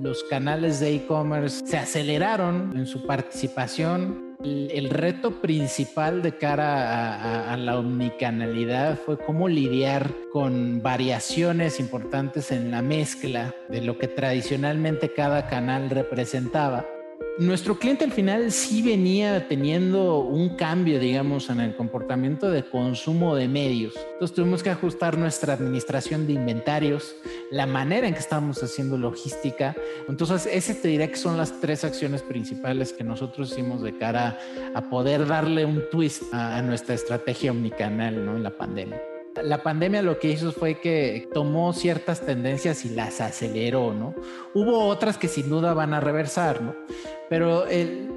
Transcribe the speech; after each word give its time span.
Los 0.00 0.24
canales 0.24 0.80
de 0.80 0.94
e-commerce 0.94 1.66
se 1.66 1.78
aceleraron 1.78 2.76
en 2.76 2.86
su 2.86 3.06
participación. 3.06 4.36
El, 4.44 4.90
reto 4.90 5.40
principal 5.40 6.22
de 6.22 6.36
cara 6.36 7.52
a, 7.52 7.56
la 7.56 7.78
omnicanalidad 7.78 8.98
fue 8.98 9.18
cómo 9.18 9.48
lidiar 9.48 10.10
con 10.32 10.82
variaciones 10.82 11.80
importantes 11.80 12.52
en 12.52 12.70
la 12.70 12.82
mezcla 12.82 13.54
de 13.68 13.80
lo 13.80 13.98
que 13.98 14.08
tradicionalmente 14.08 15.12
cada 15.12 15.48
canal 15.48 15.90
representaba 15.90 16.84
nuestro 17.38 17.78
cliente 17.78 18.04
al 18.04 18.12
final 18.12 18.50
sí 18.50 18.82
venía 18.82 19.46
teniendo 19.46 20.20
un 20.20 20.56
cambio, 20.56 20.98
digamos, 20.98 21.50
en 21.50 21.60
el 21.60 21.76
comportamiento 21.76 22.50
de 22.50 22.64
consumo 22.64 23.34
de 23.36 23.46
medios. 23.46 23.94
Entonces 24.12 24.34
tuvimos 24.34 24.62
que 24.62 24.70
ajustar 24.70 25.18
nuestra 25.18 25.52
administración 25.52 26.26
de 26.26 26.32
inventarios, 26.32 27.14
la 27.50 27.66
manera 27.66 28.08
en 28.08 28.14
que 28.14 28.20
estábamos 28.20 28.62
haciendo 28.62 28.96
logística. 28.96 29.76
Entonces, 30.08 30.48
ese 30.50 30.74
te 30.74 30.88
diré 30.88 31.10
que 31.10 31.16
son 31.16 31.36
las 31.36 31.60
tres 31.60 31.84
acciones 31.84 32.22
principales 32.22 32.92
que 32.92 33.04
nosotros 33.04 33.52
hicimos 33.52 33.82
de 33.82 33.96
cara 33.98 34.38
a 34.74 34.88
poder 34.88 35.26
darle 35.26 35.64
un 35.64 35.82
twist 35.90 36.22
a, 36.32 36.62
nuestra 36.62 36.94
estrategia 36.94 37.50
omnicanal 37.50 38.24
¿no? 38.24 38.36
en 38.36 38.42
la 38.42 38.56
pandemia. 38.56 39.00
La 39.42 39.62
pandemia 39.62 40.00
lo 40.00 40.18
que 40.18 40.30
hizo 40.30 40.50
fue 40.50 40.80
que 40.80 41.28
tomó 41.34 41.74
ciertas 41.74 42.22
tendencias 42.22 42.86
y 42.86 42.90
las 42.90 43.20
aceleró, 43.20 43.92
¿no? 43.92 44.14
Hubo 44.54 44.86
otras 44.86 45.18
que 45.18 45.28
sin 45.28 45.50
duda 45.50 45.74
van 45.74 45.92
a 45.92 46.00
reversar, 46.00 46.62
¿no? 46.62 46.74
Pero 47.28 47.64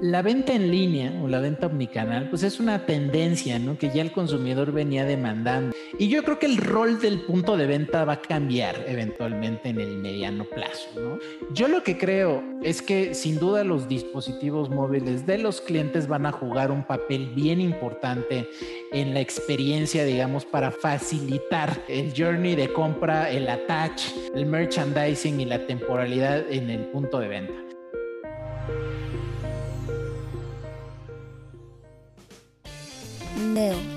la 0.00 0.22
venta 0.22 0.54
en 0.54 0.70
línea 0.70 1.12
o 1.22 1.28
la 1.28 1.40
venta 1.40 1.66
omnicanal, 1.66 2.28
pues 2.30 2.42
es 2.42 2.60
una 2.60 2.86
tendencia, 2.86 3.58
¿no? 3.58 3.76
Que 3.76 3.90
ya 3.90 4.02
el 4.02 4.12
consumidor 4.12 4.72
venía 4.72 5.04
demandando. 5.04 5.74
Y 5.98 6.08
yo 6.08 6.22
creo 6.22 6.38
que 6.38 6.46
el 6.46 6.56
rol 6.56 7.00
del 7.00 7.20
punto 7.22 7.56
de 7.56 7.66
venta 7.66 8.04
va 8.04 8.14
a 8.14 8.22
cambiar 8.22 8.76
eventualmente 8.86 9.70
en 9.70 9.80
el 9.80 9.98
mediano 9.98 10.44
plazo, 10.44 10.88
¿no? 10.94 11.18
Yo 11.52 11.68
lo 11.68 11.82
que 11.82 11.98
creo 11.98 12.42
es 12.62 12.82
que 12.82 13.14
sin 13.14 13.38
duda 13.38 13.64
los 13.64 13.88
dispositivos 13.88 14.70
móviles 14.70 15.26
de 15.26 15.38
los 15.38 15.60
clientes 15.60 16.06
van 16.06 16.26
a 16.26 16.32
jugar 16.32 16.70
un 16.70 16.84
papel 16.84 17.32
bien 17.34 17.60
importante 17.60 18.48
en 18.92 19.12
la 19.12 19.20
experiencia, 19.20 20.04
digamos, 20.04 20.44
para 20.44 20.70
facilitar 20.70 21.82
el 21.88 22.12
journey 22.16 22.54
de 22.54 22.72
compra, 22.72 23.30
el 23.30 23.48
attach, 23.48 24.02
el 24.34 24.46
merchandising 24.46 25.40
y 25.40 25.44
la 25.44 25.66
temporalidad 25.66 26.50
en 26.50 26.70
el 26.70 26.86
punto 26.86 27.18
de 27.18 27.28
venta. 27.28 27.69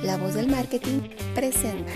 La 0.03 0.17
voz 0.17 0.33
del 0.33 0.50
marketing, 0.50 1.00
presenta. 1.33 1.94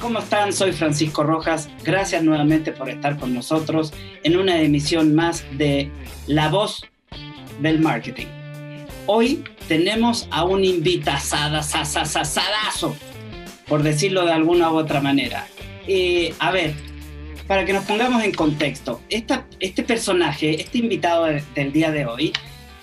¿Cómo 0.00 0.18
están? 0.18 0.52
Soy 0.52 0.72
Francisco 0.72 1.22
Rojas. 1.22 1.68
Gracias 1.84 2.24
nuevamente 2.24 2.72
por 2.72 2.90
estar 2.90 3.16
con 3.16 3.32
nosotros 3.32 3.92
en 4.24 4.36
una 4.36 4.60
emisión 4.60 5.14
más 5.14 5.44
de 5.56 5.88
La 6.26 6.48
Voz 6.48 6.82
del 7.60 7.78
Marketing. 7.78 8.26
Hoy 9.06 9.44
tenemos 9.68 10.28
a 10.30 10.44
un 10.44 10.64
invitado, 10.64 11.18
por 13.66 13.82
decirlo 13.82 14.24
de 14.24 14.32
alguna 14.32 14.70
u 14.70 14.76
otra 14.76 15.00
manera. 15.00 15.46
A 16.38 16.50
ver, 16.50 16.74
para 17.46 17.64
que 17.64 17.72
nos 17.72 17.84
pongamos 17.84 18.22
en 18.22 18.32
contexto, 18.32 19.00
este 19.08 19.82
personaje, 19.82 20.60
este 20.60 20.78
invitado 20.78 21.26
del 21.54 21.72
día 21.72 21.90
de 21.90 22.06
hoy, 22.06 22.32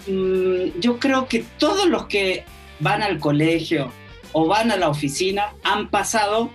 mm, 0.07 0.79
yo 0.79 0.99
creo 0.99 1.27
que 1.27 1.45
todos 1.57 1.87
los 1.87 2.05
que 2.05 2.45
van 2.79 3.01
al 3.01 3.19
colegio 3.19 3.91
o 4.33 4.47
van 4.47 4.71
a 4.71 4.77
la 4.77 4.89
oficina 4.89 5.53
han 5.63 5.89
pasado 5.89 6.51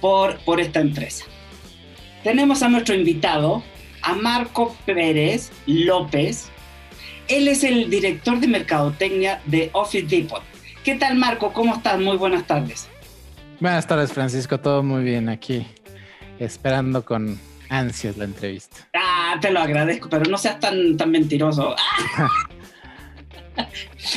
por 0.00 0.60
esta 0.60 0.80
empresa. 0.80 1.24
Tenemos 2.22 2.62
a 2.62 2.68
nuestro 2.68 2.94
invitado, 2.94 3.62
a 4.02 4.14
Marco 4.14 4.76
Pérez 4.86 5.50
López, 5.66 6.51
él 7.28 7.48
es 7.48 7.64
el 7.64 7.90
director 7.90 8.40
de 8.40 8.48
mercadotecnia 8.48 9.40
de 9.46 9.70
Office 9.72 10.06
Depot. 10.06 10.42
¿Qué 10.84 10.96
tal, 10.96 11.16
Marco? 11.16 11.52
¿Cómo 11.52 11.76
estás? 11.76 12.00
Muy 12.00 12.16
buenas 12.16 12.46
tardes. 12.46 12.88
Buenas 13.60 13.86
tardes, 13.86 14.12
Francisco. 14.12 14.58
Todo 14.58 14.82
muy 14.82 15.04
bien 15.04 15.28
aquí, 15.28 15.66
esperando 16.38 17.04
con 17.04 17.38
ansias 17.68 18.16
la 18.16 18.24
entrevista. 18.24 18.88
Ah, 18.94 19.38
te 19.40 19.50
lo 19.50 19.60
agradezco, 19.60 20.08
pero 20.08 20.24
no 20.24 20.36
seas 20.36 20.58
tan, 20.58 20.96
tan 20.96 21.10
mentiroso. 21.10 21.76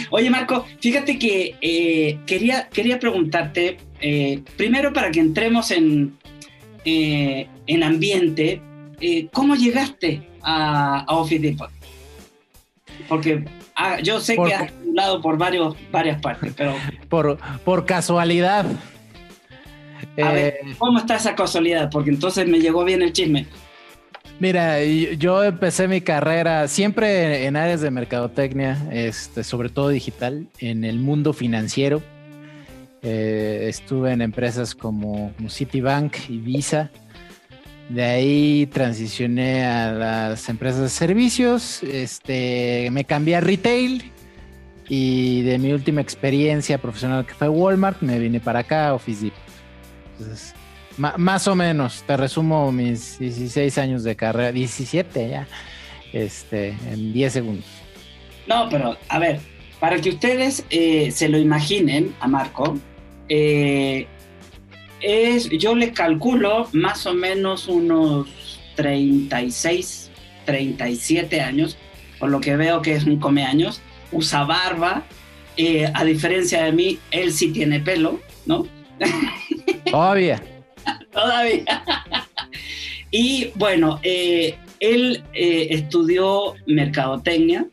Oye, 0.10 0.30
Marco, 0.30 0.66
fíjate 0.80 1.20
que 1.20 1.56
eh, 1.62 2.20
quería, 2.26 2.68
quería 2.70 3.00
preguntarte, 3.00 3.78
eh, 4.02 4.42
primero 4.58 4.94
para 4.94 5.12
que 5.12 5.20
entremos 5.20 5.72
en, 5.72 6.18
eh, 6.84 7.48
en 7.68 7.84
ambiente, 7.84 8.62
¿cómo 9.32 9.56
llegaste 9.56 10.28
a, 10.42 11.02
a 11.02 11.14
Office 11.14 11.42
Depot? 11.42 11.70
Porque 13.08 13.46
ah, 13.76 14.00
yo 14.02 14.20
sé 14.20 14.36
que 14.36 14.54
has 14.54 14.72
hablado 14.72 15.22
por 15.22 15.38
varios, 15.38 15.76
varias 15.92 16.22
partes, 16.22 16.54
pero... 16.56 16.76
Por, 17.10 17.38
por 17.64 17.86
casualidad. 17.86 18.66
A 20.22 20.32
ver, 20.32 20.56
eh, 20.62 20.76
¿cómo 20.78 21.00
está 21.00 21.16
esa 21.16 21.36
casualidad? 21.36 21.90
Porque 21.92 22.10
entonces 22.10 22.48
me 22.48 22.60
llegó 22.60 22.84
bien 22.84 23.02
el 23.02 23.14
chisme. 23.14 23.48
Mira, 24.40 24.84
yo 24.84 25.44
empecé 25.44 25.88
mi 25.88 26.02
carrera 26.02 26.68
siempre 26.68 27.46
en 27.46 27.56
áreas 27.56 27.80
de 27.80 27.90
mercadotecnia, 27.90 28.78
este, 28.92 29.46
sobre 29.46 29.70
todo 29.70 29.90
digital, 29.90 30.48
en 30.60 30.84
el 30.84 31.00
mundo 31.00 31.32
financiero. 31.32 32.02
Eh, 33.02 33.68
estuve 33.70 34.12
en 34.12 34.22
empresas 34.22 34.76
como 34.76 35.32
Citibank 35.48 36.18
y 36.28 36.40
Visa. 36.40 36.92
De 37.90 38.04
ahí 38.04 38.66
transicioné 38.68 39.66
a 39.66 39.92
las 39.92 40.50
empresas 40.50 40.82
de 40.82 40.90
servicios, 40.90 41.84
este, 41.84 42.90
me 42.92 43.06
cambié 43.06 43.36
a 43.36 43.42
retail 43.42 44.12
y 44.90 45.44
de 45.44 45.60
mi 45.60 45.72
última 45.72 46.02
experiencia 46.02 46.80
profesional 46.80 47.26
que 47.26 47.36
fue 47.36 47.48
Walmart, 47.48 48.02
me 48.02 48.18
vine 48.18 48.40
para 48.40 48.60
acá, 48.60 48.94
Office 48.94 49.26
Depot. 49.26 49.40
Entonces, 50.18 50.56
más 50.98 51.48
o 51.48 51.56
menos, 51.56 52.04
te 52.08 52.18
resumo 52.18 52.72
mis 52.72 53.20
16 53.20 53.78
años 53.78 54.04
de 54.04 54.16
carrera, 54.16 54.52
17 54.52 55.30
ya, 55.30 55.48
este, 56.12 56.70
en 56.92 57.14
10 57.14 57.34
segundos. 57.34 57.66
No, 58.48 58.68
pero 58.70 58.98
a 59.10 59.20
ver, 59.20 59.40
para 59.80 60.00
que 60.00 60.10
ustedes 60.10 60.66
eh, 60.70 61.12
se 61.12 61.30
lo 61.30 61.38
imaginen 61.38 62.16
a 62.20 62.28
Marco, 62.28 62.78
eh, 63.30 64.08
es, 65.02 65.50
yo 65.50 65.76
le 65.76 65.92
calculo 65.92 66.68
más 66.74 67.06
o 67.06 67.14
menos 67.14 67.68
unos 67.68 68.28
36, 68.76 70.12
37 70.46 71.42
años, 71.42 71.78
por 72.20 72.30
lo 72.30 72.40
que 72.42 72.56
veo 72.56 72.82
que 72.82 72.94
es 72.96 73.04
un 73.06 73.20
come 73.20 73.44
años, 73.44 73.82
usa 74.12 74.44
barba, 74.44 75.04
eh, 75.58 75.90
a 75.94 76.04
diferencia 76.04 76.64
de 76.64 76.72
mí, 76.72 77.00
él 77.12 77.32
sí 77.32 77.52
tiene 77.52 77.80
pelo, 77.80 78.20
¿no? 78.46 78.68
Todavía. 79.92 80.42
Todavía. 81.12 81.84
y 83.12 83.52
bueno, 83.56 84.00
eh, 84.04 84.56
él 84.80 85.24
eh, 85.34 85.68
estudió 85.72 86.56
mercadotecnia 86.66 87.68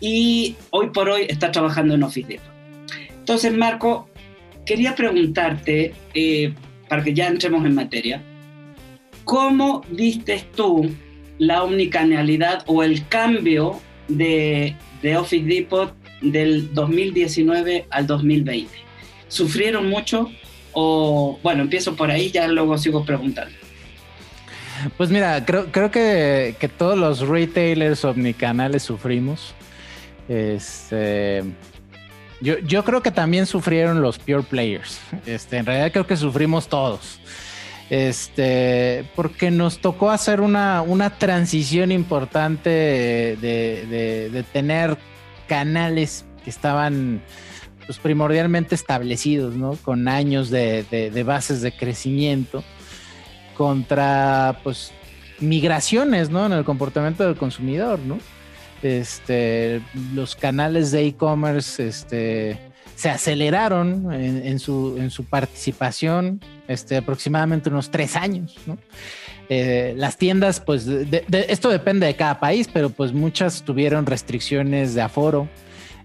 y 0.00 0.56
hoy 0.70 0.90
por 0.90 1.10
hoy 1.10 1.26
está 1.28 1.52
trabajando 1.52 1.94
en 1.94 2.02
Office 2.02 2.40
Entonces, 3.18 3.52
Marco, 3.52 4.09
quería 4.64 4.94
preguntarte, 4.94 5.94
eh, 6.14 6.54
para 6.88 7.02
que 7.04 7.14
ya 7.14 7.28
entremos 7.28 7.64
en 7.64 7.74
materia, 7.74 8.22
¿cómo 9.24 9.82
viste 9.90 10.44
tú 10.54 10.90
la 11.38 11.62
omnicanalidad 11.62 12.62
o 12.66 12.82
el 12.82 13.06
cambio 13.08 13.80
de, 14.08 14.76
de 15.02 15.16
Office 15.16 15.44
Depot 15.44 15.94
del 16.20 16.74
2019 16.74 17.86
al 17.90 18.06
2020? 18.06 18.70
¿Sufrieron 19.28 19.88
mucho? 19.88 20.30
O 20.72 21.38
bueno, 21.42 21.62
empiezo 21.62 21.96
por 21.96 22.10
ahí, 22.10 22.30
ya 22.30 22.46
luego 22.48 22.76
sigo 22.78 23.04
preguntando. 23.04 23.54
Pues 24.96 25.10
mira, 25.10 25.44
creo, 25.44 25.70
creo 25.70 25.90
que, 25.90 26.54
que 26.58 26.68
todos 26.68 26.96
los 26.96 27.20
retailers 27.20 28.04
omnicanales 28.04 28.82
sufrimos. 28.82 29.54
Este, 30.28 31.42
yo, 32.40 32.58
yo 32.60 32.84
creo 32.84 33.02
que 33.02 33.10
también 33.10 33.46
sufrieron 33.46 34.00
los 34.02 34.18
pure 34.18 34.42
players. 34.42 34.98
Este, 35.26 35.58
en 35.58 35.66
realidad 35.66 35.92
creo 35.92 36.06
que 36.06 36.16
sufrimos 36.16 36.68
todos. 36.68 37.20
Este, 37.90 39.04
porque 39.16 39.50
nos 39.50 39.78
tocó 39.80 40.10
hacer 40.10 40.40
una, 40.40 40.80
una 40.82 41.10
transición 41.18 41.90
importante 41.90 42.70
de, 42.70 43.36
de- 43.90 44.30
de 44.30 44.42
tener 44.44 44.96
canales 45.48 46.24
que 46.44 46.50
estaban 46.50 47.20
pues, 47.86 47.98
primordialmente 47.98 48.76
establecidos, 48.76 49.56
¿no? 49.56 49.72
Con 49.82 50.06
años 50.06 50.50
de, 50.50 50.84
de- 50.90 51.22
bases 51.24 51.62
de 51.62 51.72
crecimiento 51.72 52.62
contra 53.56 54.60
pues 54.62 54.92
migraciones, 55.40 56.30
¿no? 56.30 56.46
En 56.46 56.52
el 56.52 56.64
comportamiento 56.64 57.24
del 57.24 57.34
consumidor, 57.36 57.98
¿no? 57.98 58.18
Este, 58.82 59.82
los 60.14 60.34
canales 60.36 60.90
de 60.90 61.06
e-commerce, 61.06 61.86
este, 61.86 62.58
se 62.96 63.10
aceleraron 63.10 64.12
en, 64.12 64.58
su, 64.58 64.96
participación, 65.24 66.40
este, 66.68 66.96
aproximadamente 66.96 67.68
unos 67.68 67.90
tres 67.90 68.16
años, 68.16 68.56
¿no? 68.66 68.78
Eh, 69.48 69.94
las 69.96 70.16
tiendas, 70.16 70.60
pues, 70.60 70.86
de- 70.86 71.04
de- 71.26 71.46
esto 71.48 71.70
depende 71.70 72.06
de 72.06 72.14
cada 72.14 72.38
país, 72.38 72.68
pero 72.72 72.88
pues 72.90 73.12
muchas 73.12 73.62
tuvieron 73.62 74.06
restricciones 74.06 74.94
de 74.94 75.02
aforo, 75.02 75.48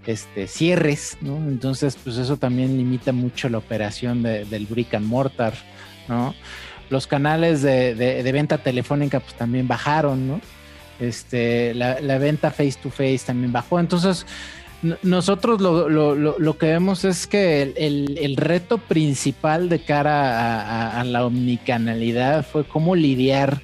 este, 0.07 0.47
cierres, 0.47 1.17
¿no? 1.21 1.37
Entonces, 1.37 1.97
pues 2.03 2.17
eso 2.17 2.37
también 2.37 2.75
limita 2.75 3.11
mucho 3.11 3.47
la 3.49 3.59
operación 3.59 4.23
de- 4.23 4.45
del 4.45 4.65
brick 4.65 4.95
and 4.95 5.05
mortar, 5.05 5.53
¿no? 6.07 6.33
Los 6.89 7.07
canales 7.07 7.61
de, 7.61 7.93
de- 7.95 8.23
de 8.23 8.31
venta 8.31 8.57
telefónica, 8.57 9.19
pues 9.19 9.33
también 9.35 9.67
bajaron, 9.67 10.27
¿no? 10.27 10.41
Este, 10.99 11.73
la, 11.73 11.99
venta 12.17 12.51
face 12.51 12.75
to 12.81 12.89
face 12.89 13.19
también 13.25 13.51
bajó. 13.51 13.79
Entonces, 13.79 14.25
nosotros 15.03 15.59
lo, 15.61 15.89
lo- 15.89 16.15
lo- 16.15 16.37
lo 16.39 16.57
que 16.57 16.67
vemos 16.67 17.03
es 17.05 17.27
que 17.27 17.61
el, 17.61 18.17
el- 18.17 18.35
reto 18.37 18.77
principal 18.77 19.67
de 19.67 19.79
cara 19.79 20.99
a 20.99 21.03
la 21.03 21.25
omnicanalidad 21.25 22.45
fue 22.45 22.63
cómo 22.65 22.95
lidiar 22.95 23.61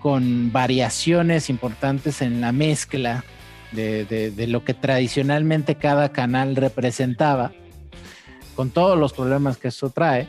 con 0.00 0.52
variaciones 0.52 1.48
importantes 1.48 2.22
en 2.22 2.40
la 2.40 2.52
mezcla 2.52 3.24
de, 3.72 4.04
de- 4.04 4.30
de 4.30 4.46
lo 4.46 4.64
que 4.64 4.74
tradicionalmente 4.74 5.76
cada 5.76 6.10
canal 6.10 6.54
representaba, 6.56 7.52
con 8.54 8.70
todos 8.70 8.98
los 8.98 9.12
problemas 9.14 9.56
que 9.56 9.68
eso 9.68 9.90
trae, 9.90 10.26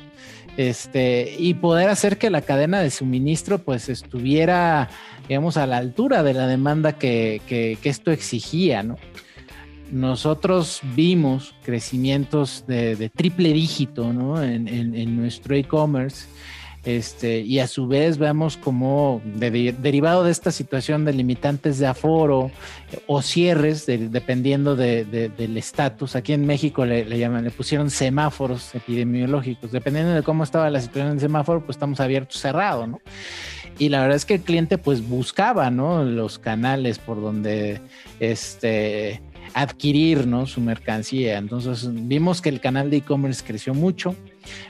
este, 0.55 1.35
y 1.37 1.55
poder 1.55 1.89
hacer 1.89 2.17
que 2.19 2.29
la 2.29 2.41
cadena 2.41 2.79
de 2.79 2.91
suministro 2.91 3.57
pues 3.57 3.89
estuviera, 3.89 4.89
digamos, 5.27 5.57
a 5.57 5.65
la 5.67 5.77
altura 5.77 6.23
de 6.23 6.33
la 6.33 6.47
demanda 6.47 6.93
que, 6.93 7.41
que- 7.47 7.77
esto 7.89 8.11
exigía, 8.11 8.83
¿no? 8.83 8.97
Nosotros 9.91 10.81
vimos 10.95 11.53
crecimientos 11.63 12.63
de, 12.67 12.95
triple 13.09 13.53
dígito, 13.53 14.11
¿no? 14.11 14.41
En, 14.43 14.67
en- 14.67 14.95
en 14.95 15.17
nuestro 15.17 15.55
e-commerce. 15.55 16.27
Este, 16.85 17.39
y 17.39 17.59
a 17.59 17.67
su 17.67 17.87
vez 17.87 18.17
vemos 18.17 18.57
como 18.57 19.21
de- 19.23 19.51
de- 19.51 19.71
derivado 19.71 20.25
de 20.25 20.31
esta 20.31 20.51
situación 20.51 21.05
de 21.05 21.13
limitantes 21.13 21.79
de 21.79 21.87
aforo 21.87 22.51
o 23.07 23.21
cierres, 23.21 23.85
de- 23.85 24.09
dependiendo 24.09 24.75
de- 24.75 25.05
de- 25.05 25.29
del 25.29 25.55
estatus. 25.57 26.17
Aquí 26.17 26.33
en 26.33 26.45
México 26.45 26.85
le, 26.85 27.05
le 27.05 27.51
pusieron 27.51 27.89
semáforos 27.89 28.75
epidemiológicos. 28.75 29.71
Dependiendo 29.71 30.11
de 30.13 30.23
cómo 30.23 30.43
estaba 30.43 30.69
la 30.69 30.81
situación 30.81 31.11
del 31.11 31.19
semáforo, 31.21 31.61
pues 31.63 31.77
estamos 31.77 32.01
abiertos, 32.01 32.41
cerrado, 32.41 32.85
¿no? 32.85 32.99
Y 33.79 33.89
la 33.89 34.01
verdad 34.01 34.15
es 34.15 34.25
que 34.25 34.35
el 34.35 34.41
cliente 34.41 34.77
pues 34.77 35.07
buscaba, 35.07 35.69
¿no? 35.71 36.03
Los 36.03 36.39
canales 36.39 36.99
por 36.99 37.19
donde 37.21 37.81
este 38.19 39.21
adquirir, 39.55 40.25
¿no? 40.25 40.45
Su 40.47 40.61
mercancía. 40.61 41.37
Entonces 41.37 41.87
vimos 42.07 42.41
que 42.41 42.49
el 42.49 42.59
canal 42.59 42.89
de 42.89 42.97
e-commerce 42.97 43.43
creció 43.45 43.73
mucho. 43.73 44.15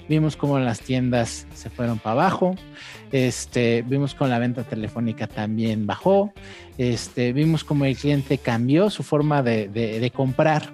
Vimos 0.10 0.36
cómo 0.36 0.60
las 0.60 0.80
tiendas 0.82 1.48
se 1.54 1.70
fueron 1.70 2.00
para 2.00 2.14
abajo. 2.14 2.56
Este, 3.12 3.84
vimos 3.88 4.14
cómo 4.14 4.30
la 4.30 4.40
venta 4.40 4.64
telefónica 4.64 5.28
también 5.28 5.86
bajó. 5.88 6.34
Este, 6.78 7.32
vimos 7.34 7.64
cómo 7.64 7.86
el 7.86 7.96
cliente 7.96 8.38
cambió 8.38 8.90
su 8.90 9.04
forma 9.04 9.42
de, 9.44 9.68
de- 9.70 10.00
de 10.00 10.12
comprar. 10.12 10.70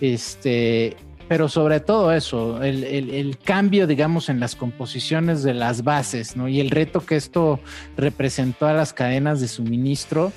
Este, 0.00 0.96
pero 1.28 1.48
sobre 1.48 1.80
todo 1.80 2.12
eso, 2.12 2.62
el, 2.62 2.84
el- 2.84 3.38
cambio, 3.44 3.86
digamos, 3.86 4.28
en 4.30 4.40
las 4.40 4.56
composiciones 4.56 5.42
de 5.42 5.52
las 5.54 5.84
bases, 5.84 6.36
¿no? 6.36 6.48
Y 6.48 6.58
el 6.60 6.70
reto 6.70 7.04
que 7.04 7.16
esto 7.16 7.60
representó 7.96 8.66
a 8.66 8.72
las 8.72 8.92
cadenas 8.92 9.40
de 9.40 9.48
suministro, 9.48 10.32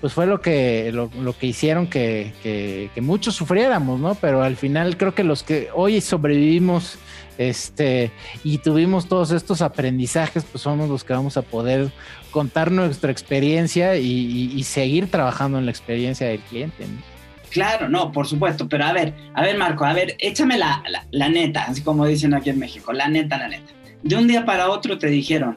pues 0.00 0.12
fue 0.12 0.26
lo 0.26 0.40
que, 0.42 0.90
lo, 0.92 1.10
lo 1.22 1.36
que 1.36 1.46
hicieron 1.46 1.86
que, 1.86 2.32
que- 2.42 2.90
muchos 3.00 3.34
sufriéramos, 3.34 3.98
¿no? 4.00 4.14
Pero 4.16 4.42
al 4.42 4.56
final 4.56 4.96
creo 4.98 5.14
que 5.14 5.24
los 5.24 5.42
que 5.42 5.68
hoy 5.74 6.00
sobrevivimos 6.02 6.98
este, 7.38 8.12
y 8.44 8.58
tuvimos 8.58 9.08
todos 9.08 9.30
estos 9.30 9.62
aprendizajes, 9.62 10.44
pues 10.44 10.62
somos 10.62 10.88
los 10.90 11.04
que 11.04 11.14
vamos 11.14 11.36
a 11.38 11.42
poder 11.42 11.90
contar 12.30 12.70
nuestra 12.70 13.10
experiencia 13.10 13.96
y, 13.96 14.04
y- 14.06 14.52
y 14.54 14.62
seguir 14.64 15.10
trabajando 15.10 15.58
en 15.58 15.64
la 15.64 15.70
experiencia 15.70 16.26
del 16.28 16.40
cliente. 16.40 16.84
¿no? 16.86 17.13
Claro, 17.54 17.88
no, 17.88 18.10
por 18.10 18.26
supuesto, 18.26 18.68
pero 18.68 18.84
a 18.84 18.92
ver, 18.92 19.14
a 19.32 19.42
ver 19.42 19.56
Marco, 19.56 19.84
a 19.84 19.92
ver, 19.92 20.16
échame 20.18 20.58
la, 20.58 20.82
la, 20.88 21.06
la 21.12 21.28
neta, 21.28 21.62
así 21.68 21.82
como 21.82 22.04
dicen 22.04 22.34
aquí 22.34 22.50
en 22.50 22.58
México, 22.58 22.92
la 22.92 23.06
neta, 23.08 23.38
la 23.38 23.46
neta. 23.46 23.72
De 24.02 24.16
un 24.16 24.26
día 24.26 24.44
para 24.44 24.68
otro 24.68 24.98
te 24.98 25.06
dijeron, 25.06 25.56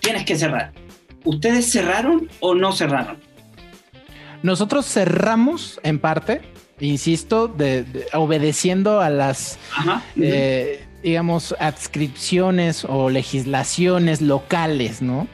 tienes 0.00 0.24
que 0.24 0.34
cerrar. 0.36 0.72
¿Ustedes 1.24 1.70
cerraron 1.70 2.28
o 2.40 2.56
no 2.56 2.72
cerraron? 2.72 3.18
Nosotros 4.42 4.84
cerramos 4.86 5.80
en 5.84 6.00
parte, 6.00 6.42
insisto, 6.80 7.46
de- 7.46 7.84
de- 7.84 8.06
obedeciendo 8.14 9.00
a 9.00 9.08
las 9.08 9.58
Ajá. 9.76 10.02
eh, 10.20 10.84
digamos, 11.04 11.54
adscripciones 11.60 12.84
o 12.84 13.10
legislaciones 13.10 14.20
locales, 14.20 15.02
¿no? 15.02 15.28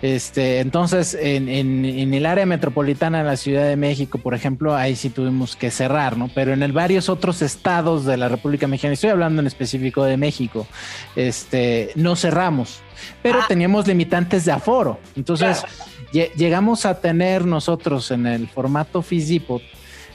Este, 0.00 0.60
entonces, 0.60 1.14
en, 1.20 1.48
en- 1.48 1.84
en 1.84 2.14
el 2.14 2.24
área 2.26 2.46
metropolitana 2.46 3.18
de 3.18 3.24
la 3.24 3.36
Ciudad 3.36 3.64
de 3.66 3.74
México, 3.76 4.18
por 4.18 4.32
ejemplo, 4.34 4.76
ahí 4.76 4.94
sí 4.94 5.10
tuvimos 5.10 5.56
que 5.56 5.72
cerrar, 5.72 6.16
¿no? 6.16 6.30
Pero 6.32 6.52
en 6.52 6.62
el 6.62 6.70
varios 6.72 7.08
otros 7.08 7.42
estados 7.42 8.04
de 8.04 8.16
la 8.16 8.28
República 8.28 8.68
Mexicana, 8.68 8.94
estoy 8.94 9.10
hablando 9.10 9.40
en 9.40 9.48
específico 9.48 10.04
de 10.04 10.16
México, 10.16 10.68
este, 11.16 11.90
no 11.96 12.14
cerramos, 12.14 12.78
pero 13.22 13.40
Ah. 13.40 13.46
teníamos 13.48 13.86
limitantes 13.88 14.44
de 14.44 14.52
aforo. 14.52 15.00
Entonces, 15.16 15.64
Claro. 16.12 16.30
llegamos 16.36 16.86
a 16.86 17.00
tener 17.00 17.44
nosotros 17.44 18.10
en 18.12 18.26
el 18.26 18.48
formato 18.48 19.02
Fizipot, 19.02 19.62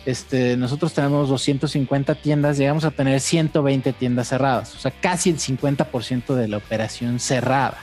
este, 0.05 0.55
nosotros 0.57 0.93
tenemos 0.93 1.27
250 1.29 2.15
tiendas, 2.15 2.57
llegamos 2.57 2.83
a 2.85 2.91
tener 2.91 3.19
120 3.19 3.91
tiendas 3.93 4.29
cerradas, 4.29 4.75
o 4.75 4.79
sea, 4.79 4.91
casi 4.91 5.29
el 5.29 5.39
50% 5.39 6.35
de 6.35 6.47
la 6.47 6.57
operación 6.57 7.19
cerrada. 7.19 7.77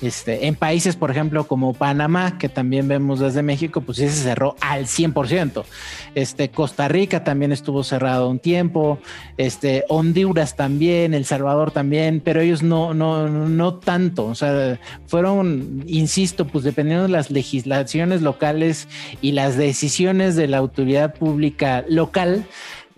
Este, 0.00 0.46
en 0.46 0.54
países, 0.54 0.94
por 0.94 1.10
ejemplo, 1.10 1.48
como 1.48 1.74
Panamá, 1.74 2.38
que 2.38 2.48
también 2.48 2.86
vemos 2.86 3.18
desde 3.18 3.42
México, 3.42 3.80
pues 3.80 3.98
sí 3.98 4.08
se 4.08 4.22
cerró 4.22 4.54
al 4.60 4.86
100%. 4.86 5.64
Este, 6.14 6.50
Costa 6.50 6.86
Rica 6.88 7.24
también 7.24 7.50
estuvo 7.50 7.82
cerrado 7.82 8.28
un 8.28 8.38
tiempo, 8.38 8.98
este, 9.36 9.84
Honduras 9.88 10.56
también, 10.56 11.14
El 11.14 11.24
Salvador 11.24 11.72
también, 11.72 12.20
pero 12.24 12.40
ellos 12.40 12.62
no, 12.62 12.94
no, 12.94 13.28
no 13.28 13.74
tanto. 13.74 14.26
O 14.26 14.34
sea, 14.34 14.78
fueron, 15.06 15.82
insisto, 15.86 16.46
pues 16.46 16.64
dependiendo 16.64 17.04
de 17.04 17.10
las 17.10 17.30
legislaciones 17.30 18.22
locales 18.22 18.88
y 19.20 19.32
las 19.32 19.56
decisiones 19.56 20.36
de 20.36 20.46
la 20.46 20.58
autoridad 20.58 21.14
pública 21.14 21.84
local, 21.88 22.46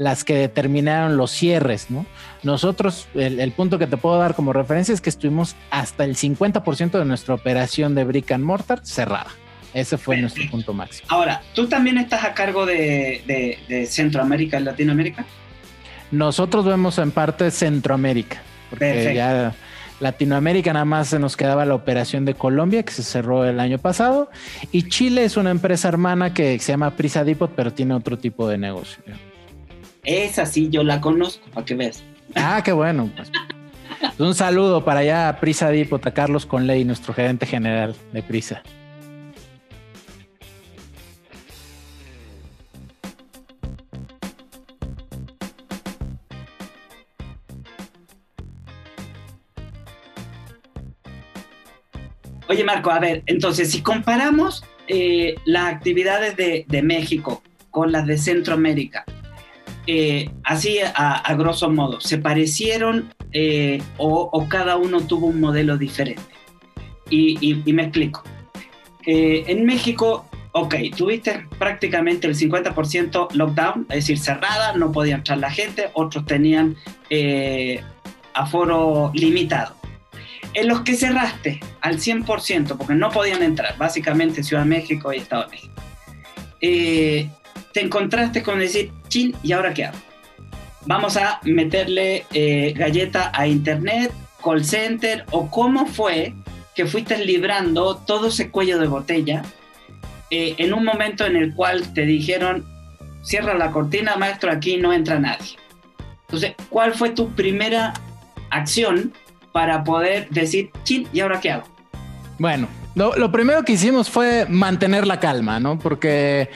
las 0.00 0.24
que 0.24 0.34
determinaron 0.34 1.18
los 1.18 1.30
cierres, 1.30 1.90
¿no? 1.90 2.06
Nosotros, 2.42 3.06
el, 3.14 3.38
el 3.38 3.52
punto 3.52 3.78
que 3.78 3.86
te 3.86 3.98
puedo 3.98 4.16
dar 4.18 4.34
como 4.34 4.54
referencia 4.54 4.94
es 4.94 5.02
que 5.02 5.10
estuvimos 5.10 5.56
hasta 5.70 6.04
el 6.04 6.16
50% 6.16 6.92
de 6.98 7.04
nuestra 7.04 7.34
operación 7.34 7.94
de 7.94 8.04
brick 8.04 8.32
and 8.32 8.42
mortar 8.42 8.80
cerrada. 8.82 9.26
Ese 9.74 9.98
fue 9.98 10.16
nuestro 10.16 10.42
punto 10.50 10.72
máximo. 10.72 11.06
Ahora, 11.10 11.42
¿tú 11.54 11.68
también 11.68 11.98
estás 11.98 12.24
a 12.24 12.32
cargo 12.32 12.64
de, 12.64 13.22
de- 13.26 13.58
de 13.68 13.84
Centroamérica 13.84 14.58
y 14.58 14.62
Latinoamérica? 14.64 15.26
Nosotros 16.10 16.64
vemos 16.64 16.96
en 16.98 17.10
parte 17.10 17.50
Centroamérica, 17.50 18.40
porque 18.70 18.86
Perfecto. 18.86 19.12
ya 19.12 19.54
Latinoamérica 20.00 20.72
nada 20.72 20.86
más 20.86 21.08
se 21.08 21.18
nos 21.18 21.36
quedaba 21.36 21.66
la 21.66 21.74
operación 21.74 22.24
de 22.24 22.32
Colombia, 22.32 22.82
que 22.84 22.92
se 22.92 23.02
cerró 23.02 23.44
el 23.44 23.60
año 23.60 23.76
pasado, 23.78 24.30
y 24.72 24.88
Chile 24.88 25.24
es 25.24 25.36
una 25.36 25.50
empresa 25.50 25.88
hermana 25.88 26.32
que 26.32 26.58
se 26.58 26.72
llama 26.72 26.96
Prisa 26.96 27.22
Depot, 27.22 27.52
pero 27.54 27.72
tiene 27.74 27.92
otro 27.92 28.16
tipo 28.18 28.48
de 28.48 28.56
negocio. 28.56 29.02
Esa 30.04 30.46
sí, 30.46 30.68
yo 30.70 30.82
la 30.82 31.00
conozco, 31.00 31.48
para 31.50 31.64
que 31.64 31.74
veas. 31.74 32.02
Ah, 32.34 32.62
qué 32.64 32.72
bueno. 32.72 33.10
Pues. 33.14 33.30
Un 34.18 34.34
saludo 34.34 34.84
para 34.84 35.00
allá 35.00 35.38
Prisa 35.40 35.70
Dipota, 35.70 36.12
Carlos 36.12 36.46
Conley, 36.46 36.84
nuestro 36.84 37.12
gerente 37.12 37.46
general 37.46 37.94
de 38.12 38.22
Prisa. 38.22 38.62
Oye, 52.48 52.64
Marco, 52.64 52.90
a 52.90 52.98
ver, 52.98 53.22
entonces, 53.26 53.70
si 53.70 53.80
comparamos 53.80 54.64
eh, 54.88 55.36
las 55.44 55.72
actividades 55.72 56.36
de, 56.36 56.64
de 56.66 56.82
México 56.82 57.44
con 57.70 57.92
las 57.92 58.06
de 58.06 58.18
Centroamérica, 58.18 59.04
eh, 59.86 60.30
así 60.44 60.78
a, 60.94 61.34
grosso 61.34 61.70
modo, 61.70 62.00
¿se 62.00 62.18
parecieron 62.18 63.12
eh, 63.32 63.82
o, 63.96 64.46
cada 64.48 64.76
uno 64.76 65.00
tuvo 65.00 65.26
un 65.26 65.40
modelo 65.40 65.78
diferente? 65.78 66.22
Y, 67.08 67.62
me 67.72 67.82
explico. 67.82 68.22
en 69.04 69.64
México 69.64 70.30
ok, 70.52 70.74
tuviste 70.96 71.46
prácticamente 71.58 72.26
el 72.26 72.34
50% 72.34 73.32
lockdown, 73.32 73.86
es 73.90 73.96
decir, 73.96 74.18
cerrada, 74.18 74.74
no 74.74 74.92
podía 74.92 75.16
entrar 75.16 75.38
la 75.38 75.50
gente, 75.50 75.90
otros 75.94 76.26
tenían 76.26 76.76
eh, 77.08 77.82
aforo 78.34 79.10
limitado. 79.14 79.76
En 80.54 80.66
los 80.66 80.80
que 80.80 80.94
cerraste 80.94 81.60
al 81.80 81.98
100%, 81.98 82.76
porque 82.76 82.94
no 82.94 83.10
podían 83.10 83.42
entrar, 83.42 83.76
básicamente 83.78 84.42
Ciudad 84.42 84.64
de 84.64 84.68
México 84.68 85.12
y 85.12 85.18
Estados 85.18 85.52
Unidos, 85.52 85.70
eh, 86.60 87.30
te 87.72 87.80
encontraste 87.80 88.42
con 88.42 88.58
decir, 88.58 88.92
chin, 89.08 89.34
¿y 89.42 89.52
ahora 89.52 89.74
qué 89.74 89.86
hago? 89.86 89.98
Vamos 90.86 91.16
a 91.16 91.40
meterle 91.44 92.24
eh, 92.32 92.72
galleta 92.76 93.30
a 93.34 93.46
internet, 93.46 94.12
call 94.42 94.64
center, 94.64 95.24
o 95.30 95.50
cómo 95.50 95.86
fue 95.86 96.34
que 96.74 96.86
fuiste 96.86 97.24
librando 97.24 97.96
todo 97.96 98.28
ese 98.28 98.50
cuello 98.50 98.78
de 98.78 98.86
botella 98.86 99.42
eh, 100.30 100.54
en 100.58 100.72
un 100.72 100.84
momento 100.84 101.26
en 101.26 101.36
el 101.36 101.54
cual 101.54 101.92
te 101.92 102.02
dijeron, 102.06 102.64
cierra 103.22 103.54
la 103.54 103.70
cortina, 103.72 104.16
maestro, 104.16 104.50
aquí 104.50 104.76
no 104.76 104.92
entra 104.92 105.18
nadie. 105.18 105.56
Entonces, 106.22 106.54
¿cuál 106.68 106.94
fue 106.94 107.10
tu 107.10 107.30
primera 107.30 107.92
acción 108.50 109.12
para 109.52 109.82
poder 109.82 110.28
decir, 110.30 110.70
chin, 110.84 111.08
¿y 111.12 111.20
ahora 111.20 111.40
qué 111.40 111.50
hago? 111.50 111.64
Bueno, 112.38 112.68
lo, 112.94 113.32
primero 113.32 113.64
que 113.64 113.72
hicimos 113.72 114.08
fue 114.08 114.46
mantener 114.48 115.06
la 115.06 115.18
calma, 115.18 115.58
¿no? 115.58 115.78
Porque 115.78 116.48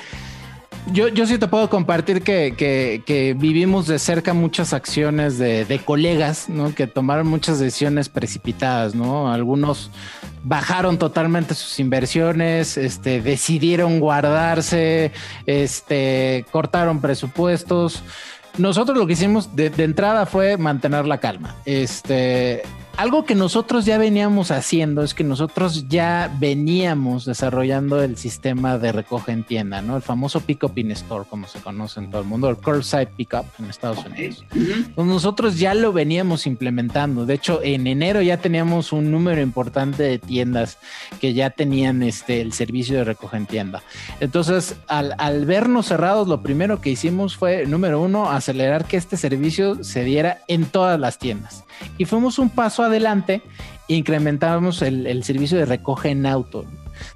yo, 0.92 1.08
yo 1.08 1.26
sí 1.26 1.38
te 1.38 1.48
puedo 1.48 1.70
compartir 1.70 2.22
que, 2.22 3.36
vivimos 3.38 3.86
de 3.86 3.98
cerca 3.98 4.34
muchas 4.34 4.72
acciones 4.72 5.38
de, 5.38 5.64
de, 5.64 5.78
colegas, 5.78 6.48
¿no? 6.48 6.74
Que 6.74 6.86
tomaron 6.86 7.26
muchas 7.26 7.58
decisiones 7.58 8.08
precipitadas, 8.08 8.94
¿no? 8.94 9.32
Algunos 9.32 9.90
bajaron 10.42 10.98
totalmente 10.98 11.54
sus 11.54 11.80
inversiones, 11.80 12.76
este, 12.76 13.20
decidieron 13.22 13.98
guardarse, 13.98 15.10
este, 15.46 16.44
cortaron 16.50 17.00
presupuestos. 17.00 18.02
Nosotros 18.58 18.96
lo 18.96 19.06
que 19.06 19.14
hicimos 19.14 19.56
de, 19.56 19.70
de 19.70 19.84
entrada 19.84 20.26
fue 20.26 20.56
mantener 20.58 21.06
la 21.06 21.18
calma. 21.18 21.56
Este, 21.64 22.62
algo 22.96 23.24
que 23.24 23.34
nosotros 23.34 23.84
ya 23.84 23.98
veníamos 23.98 24.50
haciendo 24.50 25.02
es 25.02 25.14
que 25.14 25.24
nosotros 25.24 25.88
ya 25.88 26.34
veníamos 26.38 27.24
desarrollando 27.24 28.02
el 28.02 28.16
sistema 28.16 28.78
de 28.78 28.92
recoge 28.92 29.32
en 29.32 29.44
tienda, 29.44 29.82
¿no? 29.82 29.96
El 29.96 30.02
famoso 30.02 30.40
pick 30.40 30.64
up 30.64 30.72
in 30.76 30.90
store, 30.92 31.24
como 31.28 31.46
se 31.46 31.60
conoce 31.60 32.00
en 32.00 32.10
todo 32.10 32.20
el 32.20 32.26
mundo, 32.26 32.48
el 32.48 32.56
curbside 32.56 33.06
pick 33.06 33.34
up 33.34 33.46
en 33.58 33.66
Estados 33.66 34.04
Unidos. 34.04 34.44
Pues 34.94 35.06
nosotros 35.06 35.58
ya 35.58 35.74
lo 35.74 35.92
veníamos 35.92 36.46
implementando. 36.46 37.26
De 37.26 37.34
hecho, 37.34 37.60
en 37.62 37.86
enero 37.86 38.22
ya 38.22 38.36
teníamos 38.36 38.92
un 38.92 39.10
número 39.10 39.40
importante 39.40 40.02
de 40.02 40.18
tiendas 40.18 40.78
que 41.20 41.34
ya 41.34 41.50
tenían 41.50 42.02
este, 42.02 42.40
el 42.40 42.52
servicio 42.52 42.98
de 42.98 43.04
recoge 43.04 43.36
en 43.36 43.46
tienda. 43.46 43.82
Entonces, 44.20 44.76
al, 44.86 45.14
al 45.18 45.46
vernos 45.46 45.86
cerrados, 45.86 46.28
lo 46.28 46.42
primero 46.42 46.80
que 46.80 46.90
hicimos 46.90 47.36
fue, 47.36 47.66
número 47.66 48.00
uno, 48.00 48.30
acelerar 48.30 48.84
que 48.84 48.96
este 48.96 49.16
servicio 49.16 49.82
se 49.82 50.04
diera 50.04 50.42
en 50.48 50.66
todas 50.66 50.98
las 51.00 51.18
tiendas. 51.18 51.63
Y 51.98 52.04
fuimos 52.04 52.38
un 52.38 52.50
paso 52.50 52.82
adelante, 52.82 53.42
incrementamos 53.88 54.82
el, 54.82 55.22
servicio 55.24 55.58
de 55.58 55.66
recoge 55.66 56.10
en 56.10 56.26
auto. 56.26 56.64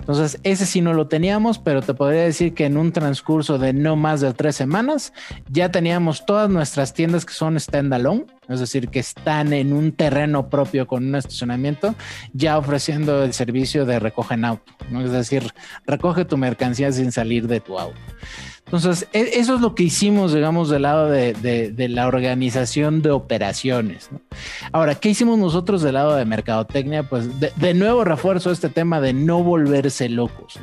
Entonces, 0.01 0.41
ese 0.43 0.67
sí 0.67 0.81
no 0.81 0.93
lo 0.93 1.07
teníamos, 1.07 1.59
pero 1.59 1.83
te 1.83 1.95
podría 1.95 2.23
decir 2.23 2.53
que 2.53 2.67
en 2.67 2.77
un 2.77 2.93
transcurso 2.93 3.59
de 3.59 3.73
no 3.73 3.95
más 3.95 4.21
de 4.21 4.33
tres 4.35 4.57
semanas 4.57 5.13
ya 5.51 5.71
teníamos 5.71 6.27
todas 6.27 6.51
nuestras 6.51 6.95
tiendas 6.95 7.25
que 7.25 7.33
son 7.33 7.59
standalone, 7.59 8.27
es 8.49 8.61
decir, 8.61 8.89
que 8.89 8.99
están 8.99 9.53
en 9.53 9.73
un 9.73 9.93
terreno 9.93 10.49
propio 10.51 10.87
con 10.87 11.07
un 11.07 11.15
estacionamiento, 11.15 11.95
ya 12.33 12.59
ofreciendo 12.59 13.23
el 13.23 13.33
servicio 13.33 13.87
de 13.87 14.01
recoge 14.01 14.35
en 14.35 14.47
auto, 14.47 14.73
es 15.05 15.13
decir, 15.13 15.53
recoge 15.87 16.25
tu 16.25 16.37
mercancía 16.37 16.91
sin 16.91 17.13
salir 17.13 17.47
de 17.47 17.61
tu 17.61 17.79
auto. 17.79 18.01
Entonces, 18.69 19.09
e, 19.15 19.31
eso 19.35 19.55
es 19.55 19.63
lo 19.63 19.75
que 19.75 19.85
hicimos, 19.85 20.35
digamos, 20.35 20.69
del 20.69 20.83
lado 20.83 21.09
de, 21.09 21.89
la 21.89 22.07
organización 22.07 23.01
de 23.01 23.11
operaciones. 23.11 24.11
Ahora, 24.73 24.95
¿qué 24.95 25.09
hicimos 25.09 25.39
nosotros 25.39 25.81
del 25.81 25.95
lado 25.95 26.15
de 26.15 26.27
mercadotecnia? 26.27 27.03
Pues 27.03 27.29
de, 27.41 27.75
nuevo 27.75 28.05
refuerzo 28.05 28.51
este 28.51 28.69
tema 28.69 29.01
de 29.01 29.15
no 29.15 29.43
volverse 29.43 30.11
locos. 30.11 30.61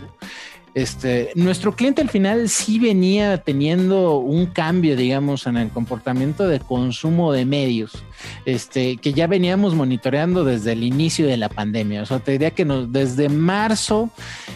Este, 0.75 1.31
nuestro 1.35 1.75
cliente 1.75 2.01
al 2.01 2.09
final 2.09 2.47
sí 2.47 2.77
venía 2.79 3.39
teniendo 3.39 4.19
un 4.19 4.45
cambio, 4.45 4.95
digamos, 4.95 5.47
en 5.47 5.57
el 5.57 5.69
comportamiento 5.69 6.47
de 6.47 6.59
consumo 6.59 7.31
de 7.31 7.45
medios, 7.45 8.03
este, 8.45 8.97
que 8.97 9.13
ya 9.13 9.27
veníamos 9.27 9.75
monitoreando 9.75 10.43
desde 10.43 10.73
el 10.73 10.83
inicio 10.83 11.27
de 11.27 11.37
la 11.37 11.49
pandemia. 11.49 12.01
O 12.01 12.05
sea, 12.05 12.19
te 12.19 12.31
diría 12.31 12.51
que 12.51 12.65
desde 12.65 13.29
marzo 13.29 14.09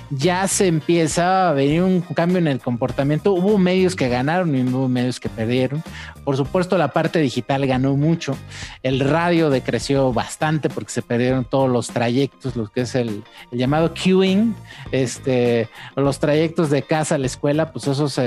ya 0.10 0.48
se 0.48 0.68
empieza 0.68 1.50
a 1.50 1.54
venir 1.54 1.84
un 1.84 2.02
cambio 2.02 2.38
en 2.38 2.48
el 2.48 2.60
comportamiento. 2.60 3.34
Hubo 3.34 3.58
medios 3.58 3.96
que 3.96 4.10
ganaron 4.10 4.56
y 4.56 4.64
hubo 4.64 4.88
medios 4.88 5.20
que 5.20 5.30
perdieron. 5.30 5.84
Por 6.24 6.38
supuesto, 6.38 6.78
la 6.78 6.90
parte 6.90 7.20
digital 7.20 7.66
ganó 7.66 7.96
mucho. 7.96 8.38
El 8.84 9.00
radio 9.00 9.50
decreció 9.50 10.14
bastante 10.14 10.70
porque 10.70 10.92
se 10.92 11.02
perdieron 11.02 11.46
todos 11.46 11.70
los 11.70 11.88
trayectos, 11.88 12.56
lo 12.56 12.68
que 12.68 12.82
es 12.82 12.94
el, 12.96 13.24
llamado 13.52 13.94
queuing, 13.94 14.56
este, 14.92 15.70
los 15.96 16.20
trayectos 16.20 16.70
de 16.70 16.84
casa 16.84 17.16
a 17.16 17.18
la 17.18 17.26
escuela, 17.26 17.72
pues 17.72 17.88
esos, 17.88 18.20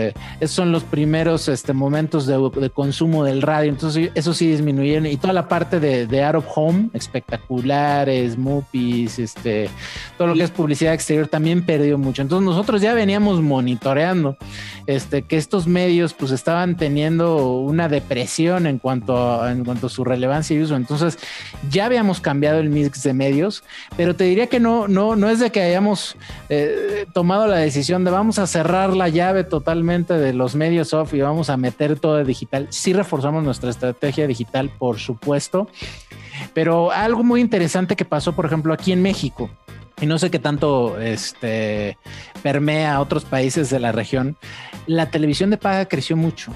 son 0.46 0.72
los 0.72 0.82
primeros 0.84 1.48
este, 1.48 1.72
momentos 1.72 2.26
de, 2.26 2.70
consumo 2.70 3.24
del 3.24 3.42
radio. 3.42 3.70
Entonces, 3.70 4.10
eso 4.14 4.34
sí 4.34 4.48
disminuyeron. 4.48 5.06
Y 5.06 5.16
toda 5.22 5.32
la 5.32 5.48
parte 5.48 5.80
de, 5.80 6.06
de 6.06 6.24
out 6.24 6.34
of 6.34 6.44
home, 6.54 6.90
espectaculares, 6.92 8.36
movies, 8.36 9.18
este, 9.18 9.70
todo 10.18 10.28
lo 10.28 10.34
que 10.34 10.42
es 10.42 10.50
publicidad 10.50 10.92
exterior 10.92 11.28
también 11.28 11.64
perdió 11.64 11.96
mucho. 11.96 12.20
Entonces, 12.20 12.44
nosotros 12.44 12.82
ya 12.82 12.92
veníamos 12.92 13.40
monitoreando 13.40 14.36
este, 14.86 15.22
que 15.22 15.36
estos 15.36 15.66
medios 15.66 16.14
pues 16.14 16.30
estaban 16.30 16.76
teniendo 16.76 17.58
una 17.58 17.88
depresión 17.88 18.66
en 18.66 18.78
cuanto 18.78 19.42
a, 19.42 19.50
en 19.50 19.64
cuanto 19.64 19.88
su 19.88 20.04
relevancia 20.04 20.56
y 20.56 20.62
uso. 20.62 20.76
Entonces, 20.76 21.18
ya 21.68 21.86
habíamos 21.86 22.20
cambiado 22.20 22.60
el 22.60 22.70
mix 22.70 23.02
de 23.02 23.12
medios, 23.12 23.64
pero 23.96 24.14
te 24.14 24.24
diría 24.24 24.46
que 24.46 24.60
no, 24.60 24.86
no, 24.86 25.16
no 25.16 25.28
es 25.28 25.40
de 25.40 25.50
que 25.50 25.60
hayamos 25.60 26.16
eh, 26.48 27.06
tomado 27.12 27.48
la 27.48 27.56
decisión 27.56 27.72
decisión 27.72 28.04
de 28.04 28.10
vamos 28.10 28.38
a 28.38 28.46
cerrar 28.46 28.94
la 28.94 29.08
llave 29.08 29.44
totalmente 29.44 30.12
de 30.12 30.34
los 30.34 30.54
medios 30.54 30.92
off 30.92 31.14
y 31.14 31.22
vamos 31.22 31.48
a 31.48 31.56
meter 31.56 31.98
todo 31.98 32.16
de 32.16 32.24
digital. 32.24 32.66
Sí 32.68 32.92
reforzamos 32.92 33.42
nuestra 33.42 33.70
estrategia 33.70 34.26
digital, 34.26 34.68
por 34.68 34.98
supuesto, 34.98 35.68
pero 36.52 36.92
algo 36.92 37.24
muy 37.24 37.40
interesante 37.40 37.96
que 37.96 38.04
pasó, 38.04 38.34
por 38.34 38.44
ejemplo, 38.44 38.74
aquí 38.74 38.92
en 38.92 39.00
México, 39.00 39.48
y 40.00 40.06
no 40.06 40.18
sé 40.18 40.30
qué 40.30 40.38
tanto 40.38 41.00
este, 41.00 41.98
permea 42.42 42.94
a 42.94 43.00
otros 43.00 43.24
países 43.24 43.70
de 43.70 43.80
la 43.80 43.92
región, 43.92 44.36
la 44.86 45.10
televisión 45.10 45.50
de 45.50 45.58
paga 45.58 45.86
creció 45.86 46.16
mucho. 46.16 46.52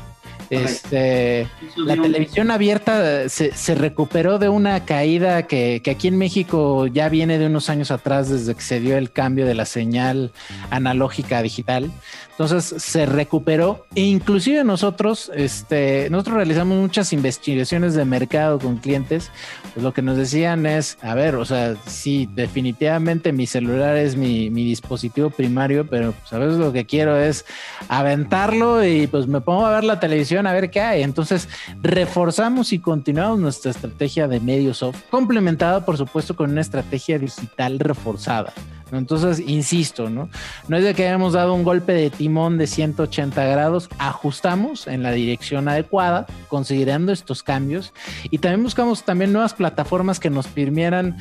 Este, 0.51 1.49
la 1.77 1.95
televisión 1.95 2.51
abierta 2.51 3.29
se, 3.29 3.53
se, 3.53 3.75
recuperó 3.75 4.39
de 4.39 4.49
una 4.49 4.85
caída 4.85 5.45
que, 5.45 5.81
que, 5.83 5.91
aquí 5.91 6.09
en 6.09 6.19
México 6.19 6.87
ya 6.87 7.09
viene 7.09 7.39
de 7.39 7.47
unos 7.47 7.69
años 7.69 7.91
atrás 7.91 8.29
desde 8.29 8.55
que 8.55 8.61
se 8.61 8.79
dio 8.79 8.97
el 8.97 9.11
cambio 9.11 9.45
de 9.47 9.55
la 9.55 9.65
señal 9.65 10.33
analógica 10.71 11.39
a 11.39 11.43
digital. 11.43 11.91
Entonces 12.39 12.83
se 12.83 13.07
recuperó 13.07 13.87
e 13.95 14.03
inclusive 14.03 14.63
nosotros, 14.63 15.33
este, 15.35 16.11
nosotros 16.11 16.37
realizamos 16.37 16.77
muchas 16.77 17.15
investigaciones 17.15 17.95
de 17.95 18.05
mercado 18.05 18.59
con 18.59 18.77
clientes. 18.77 19.31
Pues 19.73 19.83
lo 19.83 19.95
que 19.95 20.03
nos 20.03 20.19
decían 20.19 20.67
es, 20.67 20.99
a 21.01 21.15
ver, 21.15 21.37
o 21.37 21.47
sea, 21.47 21.77
sí, 21.87 22.29
definitivamente 22.35 23.33
mi 23.33 23.47
celular 23.47 23.97
es 23.97 24.17
mi, 24.17 24.51
mi 24.51 24.65
dispositivo 24.65 25.31
primario, 25.31 25.87
pero 25.87 26.13
pues 26.13 26.31
a 26.35 26.39
veces 26.39 26.59
lo 26.59 26.75
que 26.75 26.85
quiero 26.85 27.17
es 27.17 27.47
aventarlo 27.89 28.85
y 28.85 29.07
pues 29.07 29.27
me 29.27 29.41
pongo 29.41 29.65
a 29.65 29.71
ver 29.71 29.85
la 29.85 29.99
televisión 29.99 30.36
a 30.45 30.53
ver 30.53 30.71
qué 30.71 30.81
hay. 30.81 31.03
Entonces 31.03 31.49
reforzamos 31.83 32.73
y 32.73 32.81
continuamos 32.81 33.39
nuestra 33.39 33.71
estrategia 33.71 34.27
de 34.27 34.41
medios 34.41 34.79
soft, 34.79 35.01
complementada 35.09 35.85
por 35.85 35.97
supuesto 35.97 36.35
con 36.35 36.51
una 36.51 36.61
estrategia 36.61 37.19
digital 37.19 37.79
reforzada. 37.79 38.53
Entonces, 38.93 39.41
insisto, 39.41 40.11
¿no? 40.11 40.29
No 40.69 40.77
es 40.77 40.85
de 40.85 40.95
que 40.95 41.07
hayamos 41.07 41.33
dado 41.33 41.55
un 41.55 41.65
golpe 41.65 41.93
de 41.93 42.11
timón 42.11 42.57
de 42.57 42.67
180 42.67 43.45
grados, 43.45 43.89
ajustamos 43.99 44.87
en 44.87 45.03
la 45.03 45.11
dirección 45.13 45.69
adecuada, 45.69 46.27
considerando 46.49 47.13
estos 47.13 47.43
cambios 47.43 47.93
y 48.31 48.39
también 48.39 48.63
buscamos 48.63 49.05
también 49.05 49.33
nuevas 49.33 49.55
plataformas 49.55 50.21
que 50.21 50.31
nos 50.31 50.47
permitieran 50.47 51.17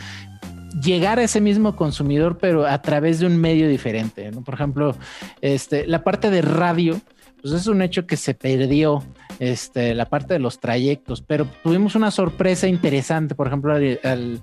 llegar 0.81 1.19
a 1.19 1.23
ese 1.23 1.41
mismo 1.41 1.75
consumidor, 1.75 2.37
pero 2.37 2.67
a 2.67 2.81
través 2.81 3.19
de 3.19 3.27
un 3.27 3.37
medio 3.37 3.67
diferente. 3.67 4.29
¿no? 4.31 4.41
Por 4.43 4.55
ejemplo, 4.55 4.95
este, 5.41 5.87
la 5.87 6.03
parte 6.03 6.29
de 6.29 6.41
radio 6.41 7.01
pues 7.45 7.61
es 7.61 7.67
un 7.67 7.83
hecho 7.83 8.07
que 8.07 8.17
se 8.17 8.33
perdió 8.33 9.03
este, 9.37 9.93
la 9.93 10.09
parte 10.09 10.33
de 10.33 10.39
los 10.39 10.59
trayectos, 10.59 11.21
pero 11.21 11.47
tuvimos 11.61 11.93
una 11.93 12.09
sorpresa 12.09 12.67
interesante, 12.67 13.35
por 13.35 13.45
ejemplo, 13.45 13.75
al, 13.75 14.41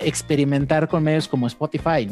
experimentar 0.00 0.86
con 0.86 1.02
medios 1.02 1.26
como 1.26 1.48
Spotify. 1.48 2.08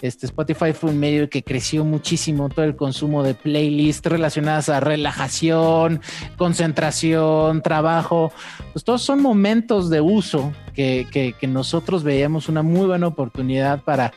Este, 0.00 0.24
Spotify 0.24 0.72
fue 0.72 0.88
un 0.88 0.98
medio 0.98 1.28
que 1.28 1.42
creció 1.42 1.84
muchísimo 1.84 2.48
todo 2.48 2.64
el 2.64 2.76
consumo 2.76 3.22
de 3.22 3.34
playlists 3.34 4.08
relacionadas 4.08 4.70
a 4.70 4.80
relajación, 4.80 6.00
concentración, 6.38 7.60
trabajo. 7.60 8.32
Pues 8.72 8.86
todos 8.86 9.02
son 9.02 9.20
momentos 9.20 9.90
de 9.90 10.00
uso 10.00 10.50
que, 10.74 11.34
que 11.38 11.46
nosotros 11.46 12.02
veíamos 12.04 12.48
una 12.48 12.62
muy 12.62 12.86
buena 12.86 13.06
oportunidad 13.06 13.82
para 13.82 14.12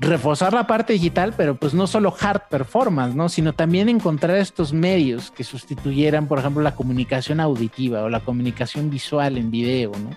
reforzar 0.00 0.52
la 0.52 0.66
parte 0.66 0.92
digital, 0.92 1.32
pero 1.36 1.54
pues 1.54 1.74
no 1.74 1.86
solo 1.86 2.14
hard 2.18 2.42
performance, 2.50 3.14
¿no? 3.14 3.28
Sino 3.28 3.52
también 3.52 3.88
encontrar 3.88 4.36
estos 4.36 4.72
medios 4.72 5.30
que 5.30 5.44
sustituyeran, 5.44 6.26
por 6.26 6.40
ejemplo, 6.40 6.62
la 6.62 6.74
comunicación 6.74 7.38
auditiva 7.38 8.02
o 8.02 8.08
la 8.08 8.20
comunicación 8.20 8.90
visual 8.90 9.38
en 9.38 9.50
video, 9.50 9.92
¿no? 9.92 10.16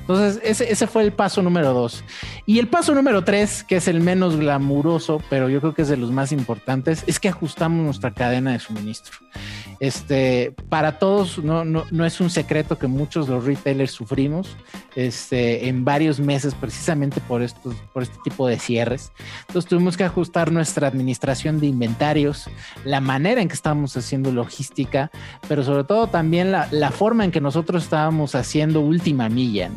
Entonces, 0.00 0.40
ese, 0.44 0.70
ese 0.70 0.86
fue 0.86 1.02
el 1.02 1.12
paso 1.12 1.42
número 1.42 1.72
dos. 1.72 2.04
Y 2.46 2.60
el 2.60 2.68
paso 2.68 2.94
número 2.94 3.24
tres, 3.24 3.64
que 3.64 3.76
es 3.76 3.88
el 3.88 4.00
menos 4.00 4.36
glamuroso, 4.36 5.20
pero 5.28 5.48
yo 5.48 5.60
creo 5.60 5.74
que 5.74 5.82
es 5.82 5.88
de 5.88 5.96
los 5.96 6.12
más 6.12 6.30
importantes, 6.30 7.02
es 7.06 7.18
que 7.18 7.28
ajustamos 7.28 7.84
nuestra 7.84 8.12
cadena 8.12 8.52
de 8.52 8.60
suministro. 8.60 9.18
Este, 9.80 10.54
para 10.68 10.98
todos, 11.00 11.38
no, 11.38 11.64
no, 11.64 11.84
no 11.90 12.04
es 12.06 12.20
un 12.20 12.30
secreto 12.30 12.78
que 12.78 12.86
muchos 12.86 13.28
los 13.28 13.44
retailers 13.44 13.90
sufrimos 13.90 14.56
este, 14.94 15.23
en 15.32 15.84
varios 15.84 16.20
meses 16.20 16.54
precisamente 16.54 17.20
por, 17.20 17.42
estos, 17.42 17.74
por 17.92 18.02
este 18.02 18.16
tipo 18.24 18.46
de 18.46 18.58
cierres. 18.58 19.12
Entonces 19.48 19.68
tuvimos 19.68 19.96
que 19.96 20.04
ajustar 20.04 20.52
nuestra 20.52 20.88
administración 20.88 21.60
de 21.60 21.66
inventarios, 21.66 22.48
la 22.84 23.00
manera 23.00 23.40
en 23.40 23.48
que 23.48 23.54
estábamos 23.54 23.96
haciendo 23.96 24.32
logística, 24.32 25.10
pero 25.48 25.64
sobre 25.64 25.84
todo 25.84 26.06
también 26.06 26.52
la, 26.52 26.68
la 26.70 26.90
forma 26.90 27.24
en 27.24 27.30
que 27.30 27.40
nosotros 27.40 27.84
estábamos 27.84 28.34
haciendo 28.34 28.80
última 28.80 29.28
milla. 29.28 29.70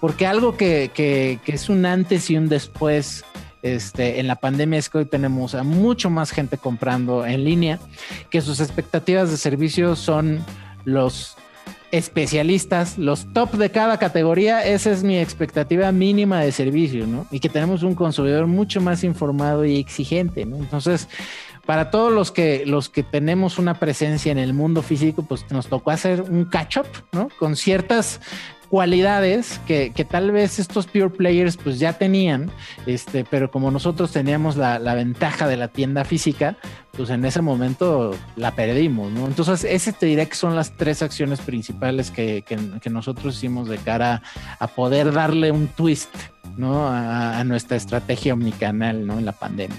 Porque 0.00 0.26
algo 0.26 0.56
que, 0.56 0.90
que, 0.92 1.38
que 1.44 1.52
es 1.52 1.68
un 1.68 1.86
antes 1.86 2.30
y 2.30 2.36
un 2.36 2.48
después 2.48 3.24
este, 3.64 4.20
en 4.20 4.26
la 4.26 4.36
pandemia 4.36 4.78
es 4.78 4.90
que 4.90 4.98
hoy 4.98 5.06
tenemos 5.06 5.54
a 5.54 5.62
mucho 5.62 6.10
más 6.10 6.30
gente 6.30 6.58
comprando 6.58 7.24
en 7.24 7.44
línea, 7.44 7.78
que 8.28 8.42
sus 8.42 8.60
expectativas 8.60 9.30
de 9.30 9.38
servicio 9.38 9.96
son 9.96 10.44
los 10.84 11.38
especialistas, 11.96 12.98
los 12.98 13.32
top 13.32 13.52
de 13.52 13.70
cada 13.70 13.98
categoría, 13.98 14.66
esa 14.66 14.90
es 14.90 15.04
mi 15.04 15.18
expectativa 15.18 15.92
mínima 15.92 16.40
de 16.40 16.50
servicio, 16.50 17.06
¿no? 17.06 17.26
Y 17.30 17.38
que 17.38 17.48
tenemos 17.48 17.84
un 17.84 17.94
consumidor 17.94 18.48
mucho 18.48 18.80
más 18.80 19.04
informado 19.04 19.64
y 19.64 19.78
exigente, 19.78 20.44
¿no? 20.44 20.56
Entonces, 20.56 21.08
para 21.66 21.90
todos 21.90 22.12
los 22.12 22.30
que, 22.30 22.64
los 22.66 22.88
que 22.88 23.02
tenemos 23.02 23.58
una 23.58 23.78
presencia 23.78 24.32
en 24.32 24.38
el 24.38 24.54
mundo 24.54 24.82
físico, 24.82 25.22
pues 25.22 25.50
nos 25.50 25.68
tocó 25.68 25.92
hacer 25.92 26.22
un 26.22 26.44
catch-up, 26.46 26.86
¿no? 27.12 27.28
Con 27.38 27.56
ciertas 27.56 28.20
cualidades 28.68 29.60
que, 29.66 29.90
tal 30.08 30.30
vez 30.30 30.58
estos 30.58 30.86
pure 30.86 31.10
players 31.10 31.56
pues 31.56 31.78
ya 31.78 31.94
tenían, 31.94 32.50
este, 32.86 33.24
pero 33.24 33.50
como 33.50 33.70
nosotros 33.70 34.12
teníamos 34.12 34.56
la, 34.56 34.78
ventaja 34.94 35.46
de 35.48 35.56
la 35.56 35.68
tienda 35.68 36.04
física, 36.04 36.56
pues 36.92 37.10
en 37.10 37.24
ese 37.24 37.42
momento 37.42 38.16
la 38.36 38.52
perdimos, 38.52 39.10
¿no? 39.12 39.26
Entonces, 39.26 39.64
ese 39.64 39.92
te 39.92 40.06
diré 40.06 40.28
que 40.28 40.36
son 40.36 40.54
las 40.54 40.76
tres 40.76 41.02
acciones 41.02 41.40
principales 41.40 42.10
que, 42.10 42.44
nosotros 42.90 43.36
hicimos 43.36 43.68
de 43.68 43.78
cara 43.78 44.22
a 44.60 44.66
poder 44.68 45.12
darle 45.12 45.50
un 45.50 45.66
twist, 45.66 46.14
¿no? 46.56 46.88
A, 46.88 47.42
nuestra 47.44 47.76
estrategia 47.76 48.34
omnicanal, 48.34 49.06
¿no? 49.06 49.18
En 49.18 49.24
la 49.24 49.32
pandemia. 49.32 49.76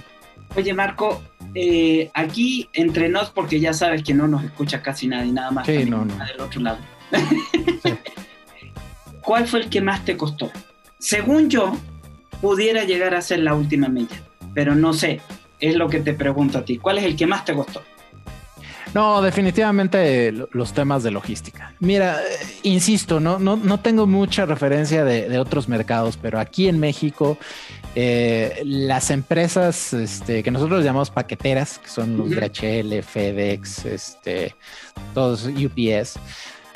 Oye, 0.56 0.74
Marco, 0.74 1.22
eh, 1.54 2.10
aquí 2.13 2.70
entre 2.74 3.10
nos, 3.10 3.30
porque 3.30 3.60
ya 3.60 3.74
sabes 3.74 4.04
que 4.04 4.13
no 4.13 4.27
nos 4.27 4.44
escucha 4.44 4.82
casi 4.82 5.08
nadie, 5.08 5.32
nada 5.32 5.51
más 5.51 5.65
sí, 5.65 5.86
no, 5.86 6.06
no. 6.06 6.15
del 6.25 6.39
otro 6.42 6.62
lado. 6.62 6.77
¿cuál 9.25 9.48
fue 9.48 9.62
el 9.62 9.70
que 9.70 9.82
más 9.82 10.05
te 10.05 10.15
costó? 10.15 10.51
Según 11.00 11.50
yo, 11.50 11.75
pudiera 12.41 12.84
llegar 12.84 13.15
a 13.15 13.22
ser 13.22 13.39
la 13.39 13.55
última 13.55 13.89
milla, 13.89 14.22
pero 14.53 14.75
no 14.75 14.94
sé, 14.94 15.20
es 15.60 15.75
lo 15.75 15.89
que 15.89 16.00
te 16.00 16.13
pregunto 16.13 16.60
a 16.60 16.65
ti. 16.65 16.78
¿Cuál 16.78 16.99
es 16.99 17.06
el 17.06 17.15
que 17.15 17.28
más 17.28 17.43
te 17.43 17.54
costó? 17.54 17.82
No, 18.95 19.21
definitivamente 19.21 20.32
los 20.32 20.71
temas 20.71 21.04
de 21.04 21.12
logística. 21.12 21.73
Mira, 21.82 22.21
eh, 22.21 22.45
insisto, 22.63 23.19
no, 23.19 23.38
no, 23.39 23.80
tengo 23.82 24.08
mucha 24.08 24.45
referencia 24.45 25.04
de, 25.04 25.38
otros 25.38 25.67
mercados, 25.67 26.15
pero 26.15 26.39
aquí 26.39 26.69
en 26.69 26.80
México, 26.80 27.38
eh, 27.93 28.62
las 28.63 29.12
empresas 29.12 29.91
este, 29.91 30.43
que 30.43 30.49
nosotros 30.49 30.86
llamamos 30.86 31.10
paqueteras, 31.10 31.78
que 31.80 31.89
son 31.89 32.15
los 32.15 32.30
DHL, 32.30 33.04
FedEx, 33.04 33.84
este, 33.84 34.56
todos 35.13 35.45
UPS, 35.45 36.17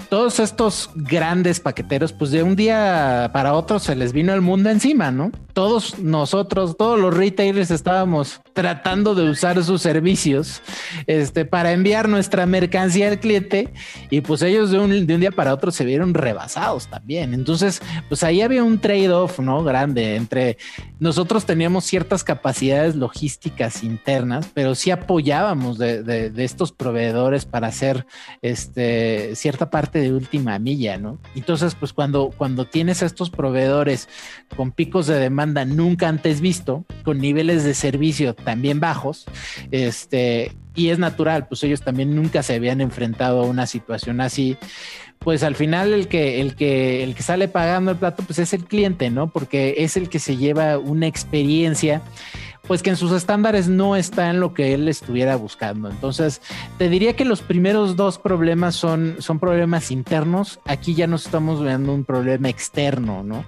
todos 0.10 0.40
estos 0.40 0.90
grandes 0.96 1.60
paqueteros, 1.60 2.14
pues 2.14 2.32
de 2.32 2.42
un 2.42 2.56
día 2.56 3.30
para 3.32 3.54
otro 3.54 3.78
se 3.80 3.96
les 3.96 4.12
vino 4.12 4.34
el 4.34 4.42
mundo 4.42 4.72
encima, 4.72 5.12
¿no? 5.12 5.32
Todos 5.54 6.00
nosotros, 6.00 6.78
todos 6.78 7.00
los 7.00 7.16
retailers 7.16 7.70
estábamos 7.70 8.42
tratando 8.54 9.14
de 9.14 9.30
usar 9.30 9.64
sus 9.64 9.82
servicios 9.82 10.62
este, 11.06 11.46
para 11.46 11.74
enviar 11.74 12.10
nuestra 12.10 12.46
mercancía 12.46 13.10
al 13.10 13.20
cliente 13.20 13.72
y 14.10 14.22
pues 14.22 14.42
ellos 14.42 14.72
de 14.72 14.80
un, 14.80 15.06
de 15.06 15.14
un 15.14 15.22
día 15.22 15.32
para 15.32 15.54
otro 15.54 15.72
se 15.72 15.86
vieron 15.86 16.14
rebasados 16.14 16.88
también. 16.88 17.34
Entonces, 17.34 17.82
pues 18.08 18.24
ahí 18.24 18.42
había 18.42 18.64
un 18.64 18.80
trade-off, 18.80 19.40
¿no? 19.40 19.64
Grande 19.64 20.16
entre 20.16 20.58
nosotros 21.00 21.46
teníamos 21.46 21.86
ciertas 21.86 22.24
capacidades 22.24 22.96
logísticas 22.96 23.84
internas, 23.84 24.50
pero 24.54 24.74
sí 24.74 24.92
apoyábamos 24.92 25.78
de, 25.78 26.02
de, 26.04 26.32
de 26.32 26.44
estos 26.44 26.72
proveedores 26.72 27.46
para 27.46 27.68
hacer 27.68 28.08
este, 28.42 29.36
cierta 29.36 29.70
parte 29.70 29.99
de 30.00 30.14
última 30.14 30.58
milla, 30.60 30.98
¿no? 30.98 31.20
Entonces, 31.36 31.76
pues 31.76 31.94
cuando, 31.94 32.32
cuando 32.36 32.66
tienes 32.66 33.04
a 33.04 33.06
estos 33.06 33.30
proveedores 33.30 34.10
con 34.56 34.72
picos 34.72 35.08
de 35.08 35.20
demanda 35.20 35.66
nunca 35.66 36.08
antes 36.08 36.42
visto, 36.42 36.86
con 37.04 37.20
niveles 37.20 37.64
de 37.64 37.74
servicio 37.74 38.34
también 38.34 38.80
bajos, 38.80 39.26
este, 39.72 40.52
y 40.76 40.90
es 40.90 41.00
natural, 41.00 41.48
pues 41.48 41.64
ellos 41.64 41.82
también 41.82 42.16
nunca 42.16 42.44
se 42.44 42.56
habían 42.56 42.82
enfrentado 42.82 43.42
a 43.42 43.46
una 43.46 43.68
situación 43.68 44.22
así, 44.22 44.58
pues 45.20 45.44
al 45.44 45.56
final 45.56 45.94
el 45.94 46.08
que, 46.08 46.40
el 46.40 46.56
que, 46.56 47.04
el 47.04 47.14
que 47.14 47.24
sale 47.24 47.50
pagando 47.50 47.92
el 47.92 47.98
plato, 47.98 48.24
pues 48.24 48.40
es 48.40 48.54
el 48.54 48.64
cliente, 48.64 49.10
¿no? 49.10 49.30
Porque 49.30 49.76
es 49.80 49.98
el 49.98 50.08
que 50.08 50.20
se 50.20 50.38
lleva 50.38 50.78
una 50.78 51.08
experiencia 51.08 52.02
pues 52.70 52.84
que 52.84 52.92
en 52.92 52.98
sus 52.98 53.12
estándares 53.14 53.68
no 53.68 53.96
está 53.96 54.30
en 54.30 54.40
lo 54.40 54.54
que 54.54 54.76
él 54.76 54.88
estuviera 54.88 55.36
buscando. 55.38 55.90
Entonces, 55.90 56.40
te 56.78 56.88
diría 56.88 57.16
que 57.16 57.26
los 57.26 57.42
primeros 57.42 57.96
dos 57.96 58.20
problemas 58.20 58.76
son, 58.76 59.16
son 59.18 59.40
problemas 59.40 59.90
internos. 59.90 60.60
Aquí 60.66 60.94
ya 60.94 61.08
nos 61.08 61.26
estamos 61.26 61.64
viendo 61.64 61.92
un 61.92 62.06
problema 62.06 62.48
externo, 62.48 63.24
¿no? 63.24 63.44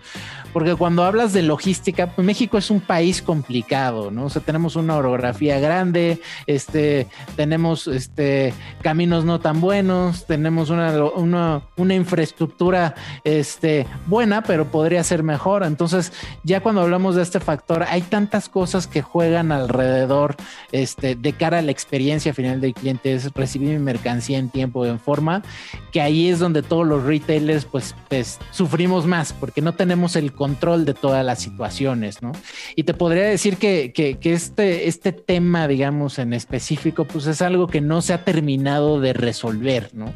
porque 0.53 0.75
cuando 0.75 1.03
hablas 1.03 1.34
de 1.34 1.41
logística, 1.41 2.07
pues 2.07 2.25
México 2.25 2.57
es 2.57 2.69
un 2.69 2.81
país 2.81 3.21
complicado, 3.21 4.12
¿no? 4.12 4.25
O 4.25 4.29
sea, 4.29 4.41
tenemos 4.41 4.75
una 4.75 4.95
orografía 4.95 5.60
grande, 5.60 6.21
este, 6.45 7.07
tenemos 7.36 7.88
este, 7.88 8.53
caminos 8.81 9.25
no 9.25 9.39
tan 9.39 9.62
buenos, 9.62 10.25
tenemos 10.25 10.69
una, 10.69 11.03
una, 11.03 11.62
una 11.77 11.93
infraestructura 11.93 12.95
este, 13.23 13.88
buena, 14.07 14.43
pero 14.43 14.65
podría 14.65 15.03
ser 15.03 15.23
mejor. 15.23 15.63
Entonces, 15.63 16.12
ya 16.43 16.62
cuando 16.62 16.81
hablamos 16.81 17.15
de 17.15 17.23
este 17.23 17.39
factor, 17.39 17.84
hay 17.84 18.01
tantas 18.01 18.49
cosas 18.49 18.88
que 18.88 19.01
juegan 19.12 19.52
alrededor 19.52 20.36
este, 20.71 21.15
de 21.15 21.34
cara 21.34 21.60
a 21.60 21.62
la 21.62 21.71
experiencia 21.71 22.34
final 22.34 22.62
del 22.62 22.74
cliente, 22.74 23.13
es 23.13 23.32
recibir 23.34 23.69
mi 23.69 23.80
mercancía 23.80 24.38
en 24.38 24.50
tiempo 24.50 24.86
en 24.86 25.00
forma, 25.00 25.43
que 25.91 26.02
ahí 26.02 26.30
es 26.30 26.39
donde 26.39 26.62
todos 26.62 26.88
los 26.88 27.04
retailers 27.04 27.65
pues, 27.65 27.93
pues 28.08 28.39
sufrimos 28.52 29.06
más, 29.06 29.34
porque 29.34 29.62
no 29.62 29.74
tenemos 29.74 30.15
el 30.15 30.32
control 30.32 30.86
de 30.86 30.93
todas 30.93 31.26
las 31.26 31.39
situaciones, 31.39 32.21
¿no? 32.21 32.32
Y 32.76 32.84
te 32.84 32.93
podría 32.93 33.24
decir 33.24 33.58
que, 33.58 33.91
que, 33.91 34.17
este, 34.24 34.88
este 34.88 35.12
tema, 35.12 35.67
digamos, 35.67 36.17
en 36.17 36.34
específico, 36.34 37.06
pues 37.06 37.28
es 37.28 37.41
algo 37.41 37.67
que 37.67 37.82
no 37.82 38.02
se 38.02 38.13
ha 38.13 38.24
terminado 38.24 39.02
de 39.02 39.12
resolver, 39.12 39.89
¿no? 39.93 40.13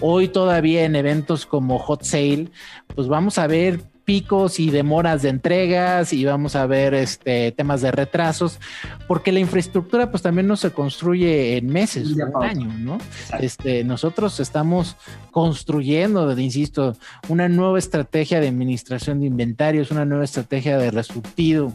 Hoy 0.00 0.28
todavía 0.28 0.84
en 0.84 0.94
eventos 0.94 1.44
como 1.44 1.78
Hot 1.80 2.04
Sale, 2.04 2.50
pues 2.94 3.08
vamos 3.08 3.38
a 3.38 3.48
ver 3.48 3.80
picos 4.08 4.58
y 4.58 4.70
demoras 4.70 5.20
de 5.20 5.28
entregas 5.28 6.14
y 6.14 6.24
vamos 6.24 6.56
a 6.56 6.64
ver 6.64 6.94
este, 6.94 7.52
temas 7.52 7.82
de 7.82 7.90
retrasos, 7.90 8.58
porque 9.06 9.32
la 9.32 9.38
infraestructura 9.38 10.10
pues 10.10 10.22
también 10.22 10.46
no 10.46 10.56
se 10.56 10.70
construye 10.70 11.58
en 11.58 11.66
meses, 11.66 12.12
en 12.12 12.34
un 12.34 12.42
año, 12.42 12.72
¿no? 12.78 12.96
Este, 13.38 13.84
nosotros 13.84 14.40
estamos 14.40 14.96
construyendo, 15.30 16.32
insisto, 16.40 16.96
una 17.28 17.50
nueva 17.50 17.78
estrategia 17.78 18.40
de 18.40 18.48
administración 18.48 19.20
de 19.20 19.26
inventarios, 19.26 19.90
una 19.90 20.06
nueva 20.06 20.24
estrategia 20.24 20.78
de 20.78 20.90
resurtido 20.90 21.74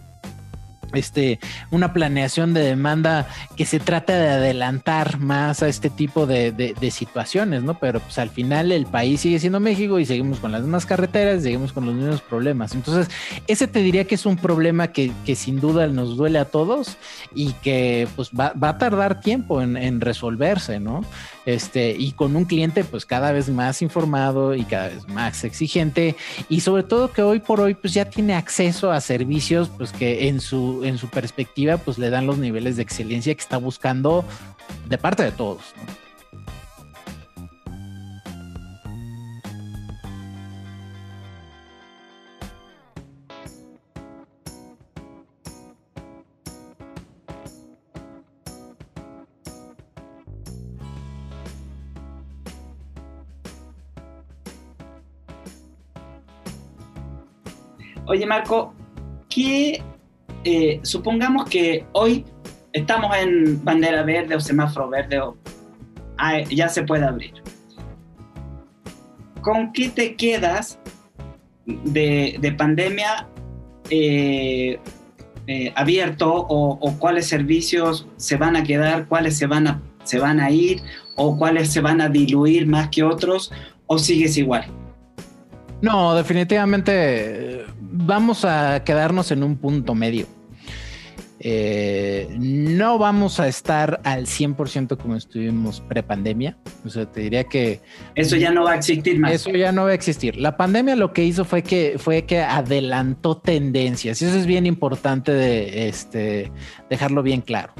este, 0.94 1.40
una 1.72 1.94
planeación 1.94 2.54
de 2.54 2.62
demanda 2.62 3.28
que 3.56 3.66
se 3.66 3.80
trata 3.80 4.18
de 4.18 4.30
adelantar 4.30 5.20
más 5.20 5.64
a 5.64 5.68
este 5.68 5.90
tipo 5.90 6.26
de, 6.26 6.74
situaciones, 6.92 7.64
¿no? 7.64 7.80
Pero 7.80 8.00
pues 8.00 8.20
al 8.20 8.30
final 8.30 8.72
el 8.72 8.86
país 8.86 9.22
sigue 9.22 9.40
siendo 9.40 9.60
México 9.60 10.00
y 10.00 10.06
seguimos 10.06 10.40
con 10.40 10.52
las 10.52 10.62
mismas 10.62 10.86
carreteras, 10.86 11.44
seguimos 11.44 11.74
con 11.74 11.86
los 11.86 11.96
mismos 11.96 12.22
problemas. 12.22 12.76
Entonces, 12.76 13.10
ese 13.48 13.68
te 13.68 13.80
diría 13.80 14.06
que 14.06 14.16
es 14.16 14.26
un 14.26 14.38
problema 14.38 14.90
que, 14.90 15.12
sin 15.36 15.60
duda 15.60 15.88
nos 15.88 16.16
duele 16.16 16.40
a 16.40 16.46
todos 16.46 16.98
y 17.34 17.54
que 17.54 18.08
pues 18.16 18.30
va, 18.30 18.54
a 18.62 18.78
tardar 18.78 19.22
tiempo 19.22 19.62
en, 19.62 19.78
en 19.78 20.02
resolverse, 20.02 20.80
¿no? 20.80 21.02
Este, 21.46 21.92
y 21.92 22.14
con 22.14 22.38
un 22.38 22.46
cliente 22.46 22.86
pues 22.86 23.06
cada 23.06 23.34
vez 23.34 23.50
más 23.50 23.82
informado 23.82 24.56
y 24.56 24.64
cada 24.64 24.88
vez 24.88 25.08
más 25.10 25.44
exigente 25.44 26.16
y 26.48 26.62
sobre 26.62 26.84
todo 26.84 27.12
que 27.12 27.22
hoy 27.22 27.40
por 27.42 27.60
hoy 27.60 27.74
pues 27.74 27.94
ya 27.94 28.06
tiene 28.06 28.34
acceso 28.34 28.92
a 28.92 29.02
servicios 29.02 29.70
pues 29.78 29.92
que 29.92 30.30
en 30.30 30.40
su, 30.40 30.86
en 30.86 30.98
su 30.98 31.10
perspectiva 31.10 31.76
pues 31.76 31.98
le 31.98 32.10
dan 32.10 32.28
los 32.28 32.38
niveles 32.38 32.78
de 32.78 32.84
excelencia 32.84 33.36
que 33.36 33.42
está 33.42 33.58
buscando 33.58 34.24
de 34.88 34.98
parte 34.98 35.24
de 35.24 35.32
todos. 35.32 35.74
Marco, 58.26 58.74
¿qué, 59.30 59.84
eh, 60.44 60.80
supongamos 60.84 61.50
que 61.50 61.86
hoy 61.94 62.26
estamos 62.74 63.16
en 63.16 63.64
bandera 63.64 64.04
verde 64.04 64.36
o 64.36 64.40
semáforo 64.40 64.90
verde 64.90 65.20
o 65.20 65.38
ya 66.50 66.70
se 66.70 66.84
puede 66.84 67.06
abrir. 67.06 67.34
¿Con 69.42 69.74
qué 69.74 69.90
te 69.90 70.16
quedas 70.16 70.80
de, 71.66 72.56
pandemia 72.58 73.28
eh, 73.90 74.80
eh, 75.48 75.74
abierto 75.76 76.34
o, 76.34 76.98
cuáles 77.00 77.28
servicios 77.28 78.08
se 78.18 78.38
van 78.38 78.56
a 78.56 78.64
quedar, 78.64 79.08
cuáles 79.08 79.38
se 79.38 79.48
van 79.48 79.68
a, 79.68 79.82
se 80.04 80.20
van 80.20 80.40
a 80.40 80.50
ir 80.50 80.82
o 81.16 81.38
cuáles 81.38 81.72
se 81.72 81.82
van 81.82 82.00
a 82.00 82.10
diluir 82.10 82.68
más 82.68 82.90
que 82.90 83.04
otros 83.04 83.52
o 83.88 83.98
sigues 83.98 84.38
igual? 84.38 84.66
No, 85.82 86.16
definitivamente 86.16 87.66
vamos 88.06 88.46
a 88.46 88.84
quedarnos 88.84 89.32
en 89.32 89.44
un 89.44 89.58
punto 89.58 89.96
medio. 89.96 90.28
Eh, 91.46 92.30
no 92.40 92.98
vamos 92.98 93.42
a 93.42 93.50
estar 93.50 94.00
al 94.06 94.28
100% 94.28 94.98
como 94.98 95.18
estuvimos 95.18 95.82
prepandemia. 95.82 96.58
O 96.86 96.90
sea, 96.90 97.06
te 97.06 97.20
diría 97.20 97.44
que... 97.44 97.82
Eso 98.16 98.38
ya 98.38 98.52
no 98.52 98.64
va 98.64 98.72
a 98.72 98.76
existir 98.76 99.20
más. 99.20 99.34
Eso 99.34 99.50
ya 99.50 99.74
no 99.74 99.84
va 99.84 99.90
a 99.90 99.94
existir. 99.94 100.38
La 100.38 100.56
pandemia 100.56 100.96
lo 100.96 101.12
que 101.12 101.26
hizo 101.26 101.44
fue 101.44 101.62
que, 101.62 101.96
fue 101.98 102.24
que 102.24 102.40
adelantó 102.40 103.36
tendencias. 103.36 104.22
Y 104.22 104.26
eso 104.26 104.38
es 104.38 104.46
bien 104.46 104.66
importante 104.66 105.34
de 105.34 105.90
este, 105.90 106.50
dejarlo 106.90 107.24
bien 107.24 107.42
claro. 107.42 107.74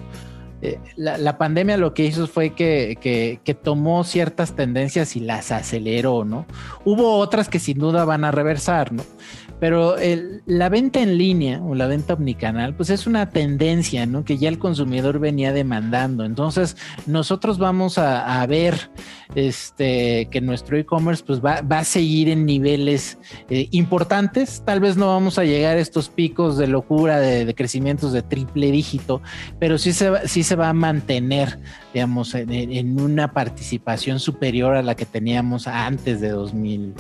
Eh, 0.66 0.80
la, 0.96 1.38
pandemia 1.38 1.76
lo 1.76 1.94
que 1.94 2.06
hizo 2.06 2.26
fue 2.26 2.52
que, 2.52 2.98
que, 3.02 3.54
tomó 3.54 4.06
ciertas 4.06 4.56
tendencias 4.56 5.18
y 5.18 5.20
las 5.20 5.52
aceleró, 5.52 6.24
¿no? 6.24 6.46
Hubo 6.86 7.18
otras 7.18 7.50
que 7.50 7.60
sin 7.60 7.80
duda 7.80 8.06
van 8.06 8.24
a 8.24 8.32
reversar, 8.32 8.94
¿no? 8.94 9.04
Pero 9.64 9.96
la 10.46 10.68
venta 10.68 11.00
en 11.00 11.18
línea 11.18 11.62
o 11.62 11.74
la 11.74 11.88
venta 11.88 12.16
omnicanal, 12.16 12.76
pues 12.76 12.90
es 12.90 13.08
una 13.08 13.30
tendencia, 13.30 14.06
¿no? 14.06 14.26
Que 14.26 14.38
ya 14.38 14.50
el 14.50 14.60
consumidor 14.60 15.20
venía 15.20 15.54
demandando. 15.54 16.26
Entonces, 16.26 16.76
nosotros 17.06 17.60
vamos 17.60 17.98
a, 17.98 18.46
ver 18.46 18.92
este, 19.36 20.28
que 20.30 20.42
nuestro 20.42 20.78
e-commerce 20.78 21.24
pues 21.26 21.40
va, 21.40 21.62
a 21.70 21.84
seguir 21.86 22.28
en 22.28 22.46
niveles 22.46 23.18
eh, 23.50 23.70
importantes. 23.72 24.62
Tal 24.66 24.82
vez 24.82 24.98
no 24.98 25.08
vamos 25.08 25.40
a 25.40 25.46
llegar 25.46 25.78
a 25.78 25.80
estos 25.80 26.10
picos 26.10 26.58
de 26.58 26.68
locura 26.68 27.22
de, 27.22 27.56
crecimientos 27.56 28.12
de 28.12 28.22
triple 28.22 28.70
dígito, 28.70 29.22
pero 29.60 29.78
sí 29.78 29.94
se, 29.94 30.28
sí 30.28 30.44
se 30.44 30.58
va 30.58 30.68
a 30.68 30.74
mantener, 30.74 31.58
digamos, 31.94 32.36
en, 32.36 32.52
en 32.52 33.00
una 33.00 33.32
participación 33.32 34.20
superior 34.20 34.76
a 34.76 34.82
la 34.82 34.96
que 34.96 35.06
teníamos 35.06 35.68
antes 35.68 36.20
de 36.20 36.32
2000 36.32 36.96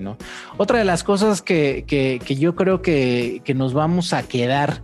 ¿no? 0.00 0.16
Otra 0.56 0.78
de 0.78 0.84
las 0.84 1.02
cosas 1.02 1.42
que, 1.42 1.84
yo 2.38 2.54
creo 2.54 2.82
que, 2.82 3.42
nos 3.54 3.72
vamos 3.72 4.12
a 4.12 4.22
quedar 4.22 4.82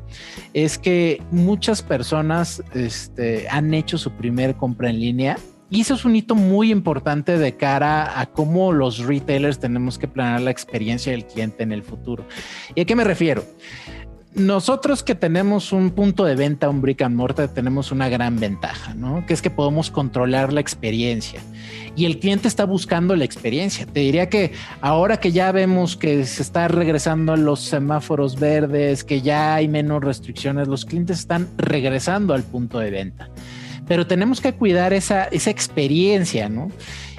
es 0.55 0.79
que 0.79 1.23
muchas 1.31 1.83
personas 1.83 2.63
este, 2.75 3.49
han 3.51 3.75
hecho 3.75 3.99
su 3.99 4.13
primer 4.13 4.57
compra 4.57 4.89
en 4.89 5.01
línea 5.01 5.39
y 5.69 5.83
eso 5.83 5.95
es 5.95 6.05
un 6.05 6.17
hito 6.17 6.35
muy 6.35 6.71
importante 6.71 7.39
de 7.39 7.57
cara 7.57 8.21
a 8.21 8.27
cómo 8.27 8.73
los 8.73 8.99
retailers 8.99 9.59
tenemos 9.59 9.99
que 9.99 10.09
planear 10.09 10.41
la 10.41 10.51
experiencia 10.51 11.13
del 11.13 11.27
cliente 11.27 11.63
en 11.63 11.73
el 11.73 11.83
futuro. 11.83 12.25
¿Y 12.75 12.83
a 12.83 12.85
qué 12.85 12.95
me 12.95 13.05
refiero? 13.05 13.45
nosotros 14.35 15.03
que 15.03 15.15
tenemos 15.15 15.73
un 15.73 15.91
punto 15.91 16.25
de 16.25 16.35
venta, 16.35 16.69
un 16.71 16.81
brick 16.81 17.03
and 17.03 17.15
mortar, 17.15 17.49
tenemos 17.49 17.93
una 17.93 18.09
gran 18.09 18.41
ventaja, 18.41 18.95
¿no? 18.95 19.27
Que 19.27 19.35
es 19.35 19.43
que 19.43 19.51
podemos 19.51 19.91
controlar 19.91 20.53
la 20.53 20.61
experiencia 20.61 21.43
y 21.97 22.07
el 22.07 22.19
cliente 22.19 22.49
está 22.49 22.65
buscando 22.65 23.15
la 23.17 23.25
experiencia. 23.25 23.87
Te 23.87 24.01
diría 24.01 24.29
que 24.29 24.53
ahora 24.81 25.19
que 25.19 25.33
ya 25.33 25.53
vemos 25.53 25.97
que 25.97 26.25
se 26.25 26.43
está 26.43 26.69
regresando 26.69 27.33
a 27.33 27.37
los 27.37 27.61
semáforos 27.61 28.39
verdes, 28.39 29.05
que 29.05 29.21
ya 29.21 29.55
hay 29.55 29.69
menos 29.69 30.03
restricciones, 30.03 30.69
los 30.69 30.85
clientes 30.85 31.19
están 31.19 31.49
regresando 31.57 32.35
al 32.35 32.43
punto 32.43 32.79
de 32.79 32.91
venta. 32.91 33.31
Pero 33.87 34.07
tenemos 34.07 34.41
que 34.41 34.55
cuidar 34.55 34.93
esa, 34.93 35.25
esa 35.25 35.51
experiencia, 35.51 36.49
¿no? 36.49 36.71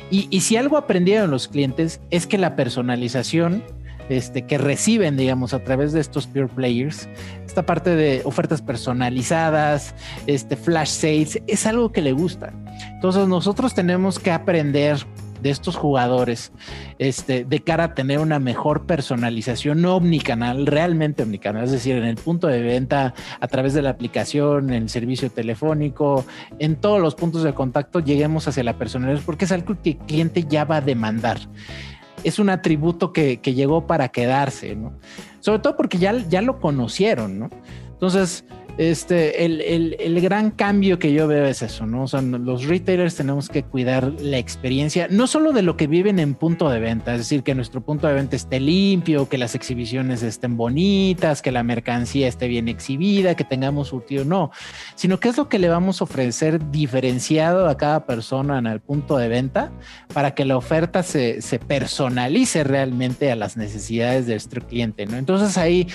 Y, 0.10 0.42
si 0.42 0.58
algo 0.58 0.78
aprendieron 0.78 1.32
los 1.32 1.48
clientes 1.48 2.00
es 2.12 2.28
que 2.28 2.38
la 2.38 2.56
personalización 2.56 3.64
este, 4.10 4.46
que 4.46 4.60
reciben, 4.60 5.18
digamos, 5.18 5.56
a 5.56 5.64
través 5.64 5.92
de 5.92 6.02
estos 6.02 6.28
pure 6.28 6.48
players, 6.48 7.10
esta 7.48 7.66
parte 7.66 7.96
de 7.96 8.22
ofertas 8.24 8.62
personalizadas, 8.62 9.96
este, 10.28 10.56
flash 10.56 10.90
sales, 10.90 11.42
es 11.48 11.66
algo 11.66 11.92
que 11.92 12.04
le 12.04 12.12
gusta. 12.12 12.54
Entonces 12.92 13.28
nosotros 13.28 13.74
tenemos 13.74 14.20
que 14.20 14.32
aprender 14.32 15.06
de 15.44 15.50
estos 15.50 15.76
jugadores 15.76 16.54
este, 16.98 17.44
de 17.44 17.60
cara 17.60 17.84
a 17.84 17.94
tener 17.94 18.20
una 18.20 18.40
mejor 18.40 18.86
personalización 18.86 19.82
no 19.82 19.98
omnicanal, 19.98 20.66
realmente 20.66 21.24
omnicanal, 21.24 21.66
es 21.66 21.72
decir, 21.72 21.98
en 21.98 22.06
el 22.06 22.16
punto 22.16 22.48
de 22.48 22.62
venta, 22.62 23.14
a 23.40 23.48
través 23.50 23.74
de 23.74 23.82
la 23.82 23.90
aplicación, 23.90 24.70
en 24.70 24.84
el 24.84 24.90
servicio 24.90 25.30
telefónico, 25.30 26.26
en 26.60 26.78
todos 26.78 27.02
los 27.02 27.14
puntos 27.14 27.44
de 27.44 27.54
contacto, 27.54 28.00
lleguemos 28.00 28.48
hacia 28.48 28.64
la 28.64 28.78
personalización, 28.78 29.26
porque 29.26 29.46
es 29.46 29.52
algo 29.52 29.76
que 29.84 29.92
el 29.92 29.98
cliente 29.98 30.46
ya 30.46 30.64
va 30.64 30.78
a 30.78 30.82
demandar 30.82 31.40
es 32.24 32.40
un 32.40 32.50
atributo 32.50 33.12
que, 33.12 33.38
llegó 33.44 33.86
para 33.86 34.08
quedarse, 34.10 34.76
¿no? 34.76 34.94
Sobre 35.42 35.60
todo 35.60 35.76
porque 35.76 35.98
ya, 35.98 36.14
ya 36.30 36.42
lo 36.42 36.60
conocieron, 36.60 37.38
¿no? 37.38 37.50
Entonces, 37.92 38.46
este, 38.78 39.46
el, 39.46 40.22
gran 40.22 40.52
cambio 40.52 40.98
que 40.98 41.14
yo 41.14 41.28
veo 41.28 41.46
es 41.46 41.62
eso, 41.62 41.86
¿no? 41.86 42.04
O 42.04 42.08
sea, 42.08 42.22
los 42.22 42.66
retailers 42.66 43.16
tenemos 43.16 43.50
que 43.50 43.64
cuidar 43.64 44.14
la 44.20 44.38
experiencia, 44.38 45.08
no 45.10 45.28
solo 45.28 45.52
de 45.52 45.62
lo 45.62 45.78
que 45.78 45.88
viven 45.88 46.18
en 46.18 46.34
punto 46.34 46.70
de 46.70 46.80
venta, 46.80 47.12
es 47.12 47.20
decir, 47.20 47.44
que 47.44 47.54
nuestro 47.56 47.82
punto 47.82 48.08
de 48.08 48.14
venta 48.14 48.36
esté 48.36 48.60
limpio, 48.60 49.30
que 49.30 49.38
las 49.38 49.54
exhibiciones 49.54 50.24
estén 50.24 50.58
bonitas, 50.58 51.42
que 51.42 51.52
la 51.52 51.62
mercancía 51.62 52.28
esté 52.28 52.48
bien 52.48 52.68
exhibida, 52.68 53.36
que 53.36 53.44
tengamos 53.44 53.90
surtido, 53.90 54.26
no, 54.26 54.52
sino 54.96 55.20
que 55.20 55.30
es 55.30 55.38
lo 55.38 55.50
que 55.50 55.60
le 55.60 55.70
vamos 55.70 56.02
a 56.02 56.06
ofrecer 56.06 56.72
diferenciado 56.72 57.68
a 57.68 57.78
cada 57.78 58.06
persona 58.06 58.58
en 58.58 58.68
el 58.68 58.80
punto 58.80 59.18
de 59.18 59.28
venta 59.28 59.72
para 60.14 60.34
que 60.34 60.46
la 60.46 60.58
oferta 60.58 61.04
se, 61.04 61.42
se 61.42 61.60
personalice 61.60 62.64
realmente 62.64 63.32
a 63.32 63.36
las 63.36 63.58
necesidades 63.58 64.26
de 64.26 64.34
nuestro 64.34 64.66
cliente, 64.66 65.06
¿no? 65.06 65.18
Entonces 65.18 65.58
ahí 65.58 65.88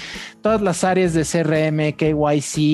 todas 0.42 0.60
las 0.60 0.84
áreas 0.84 1.12
de 1.14 1.24
CRM, 1.24 1.96
KYC, 1.96 2.67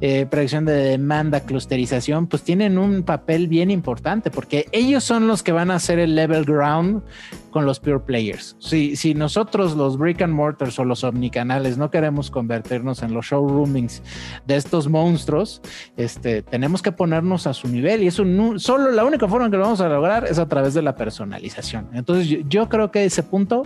eh, 0.00 0.26
predicción 0.26 0.64
de 0.64 0.72
demanda, 0.72 1.40
clusterización, 1.40 2.26
pues 2.26 2.42
tienen 2.42 2.78
un 2.78 3.02
papel 3.02 3.48
bien 3.48 3.70
importante 3.70 4.30
porque 4.30 4.66
ellos 4.72 5.04
son 5.04 5.26
los 5.26 5.42
que 5.42 5.52
van 5.52 5.70
a 5.70 5.76
hacer 5.76 5.98
el 5.98 6.14
level 6.14 6.44
ground 6.44 7.02
con 7.50 7.64
los 7.64 7.80
pure 7.80 8.00
players. 8.00 8.56
Si, 8.58 8.96
si 8.96 9.14
nosotros 9.14 9.76
los 9.76 9.96
brick 9.96 10.20
and 10.20 10.34
mortars 10.34 10.78
o 10.78 10.84
los 10.84 11.04
omnicanales 11.04 11.78
no 11.78 11.90
queremos 11.90 12.30
convertirnos 12.30 13.02
en 13.02 13.14
los 13.14 13.26
showroomings 13.26 14.02
de 14.46 14.56
estos 14.56 14.88
monstruos, 14.88 15.62
este, 15.96 16.42
tenemos 16.42 16.82
que 16.82 16.92
ponernos 16.92 17.46
a 17.46 17.54
su 17.54 17.68
nivel 17.68 18.02
y 18.02 18.08
eso 18.08 18.24
solo 18.58 18.90
la 18.90 19.04
única 19.04 19.26
forma 19.26 19.50
que 19.50 19.56
lo 19.56 19.62
vamos 19.62 19.80
a 19.80 19.88
lograr 19.88 20.26
es 20.26 20.38
a 20.38 20.48
través 20.48 20.74
de 20.74 20.82
la 20.82 20.94
personalización. 20.94 21.88
Entonces 21.94 22.44
yo 22.48 22.68
creo 22.68 22.90
que 22.90 23.04
ese 23.04 23.22
punto 23.22 23.62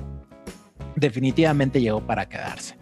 definitivamente 0.96 1.80
llegó 1.80 2.00
para 2.00 2.28
quedarse. 2.28 2.76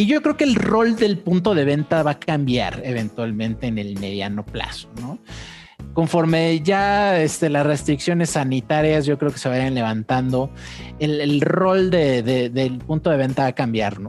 Y 0.00 0.06
yo 0.06 0.22
creo 0.22 0.34
que 0.34 0.44
el 0.44 0.54
rol 0.54 0.96
del 0.96 1.18
punto 1.18 1.54
de 1.54 1.66
venta 1.66 2.02
va 2.02 2.12
a 2.12 2.18
cambiar 2.18 2.80
eventualmente 2.86 3.66
en 3.66 3.76
el 3.76 4.00
mediano 4.00 4.46
plazo, 4.46 4.88
¿no? 4.98 5.18
Conforme 5.92 6.58
ya 6.60 7.20
este, 7.20 7.50
las 7.50 7.66
restricciones 7.66 8.30
sanitarias 8.30 9.04
yo 9.04 9.18
creo 9.18 9.30
que 9.30 9.36
se 9.36 9.50
vayan 9.50 9.74
levantando, 9.74 10.50
el, 11.00 11.42
rol 11.42 11.90
del 11.90 12.78
punto 12.78 13.10
de 13.10 13.18
venta 13.18 13.42
va 13.42 13.48
a 13.48 13.52
cambiar, 13.52 14.00
¿no? 14.00 14.08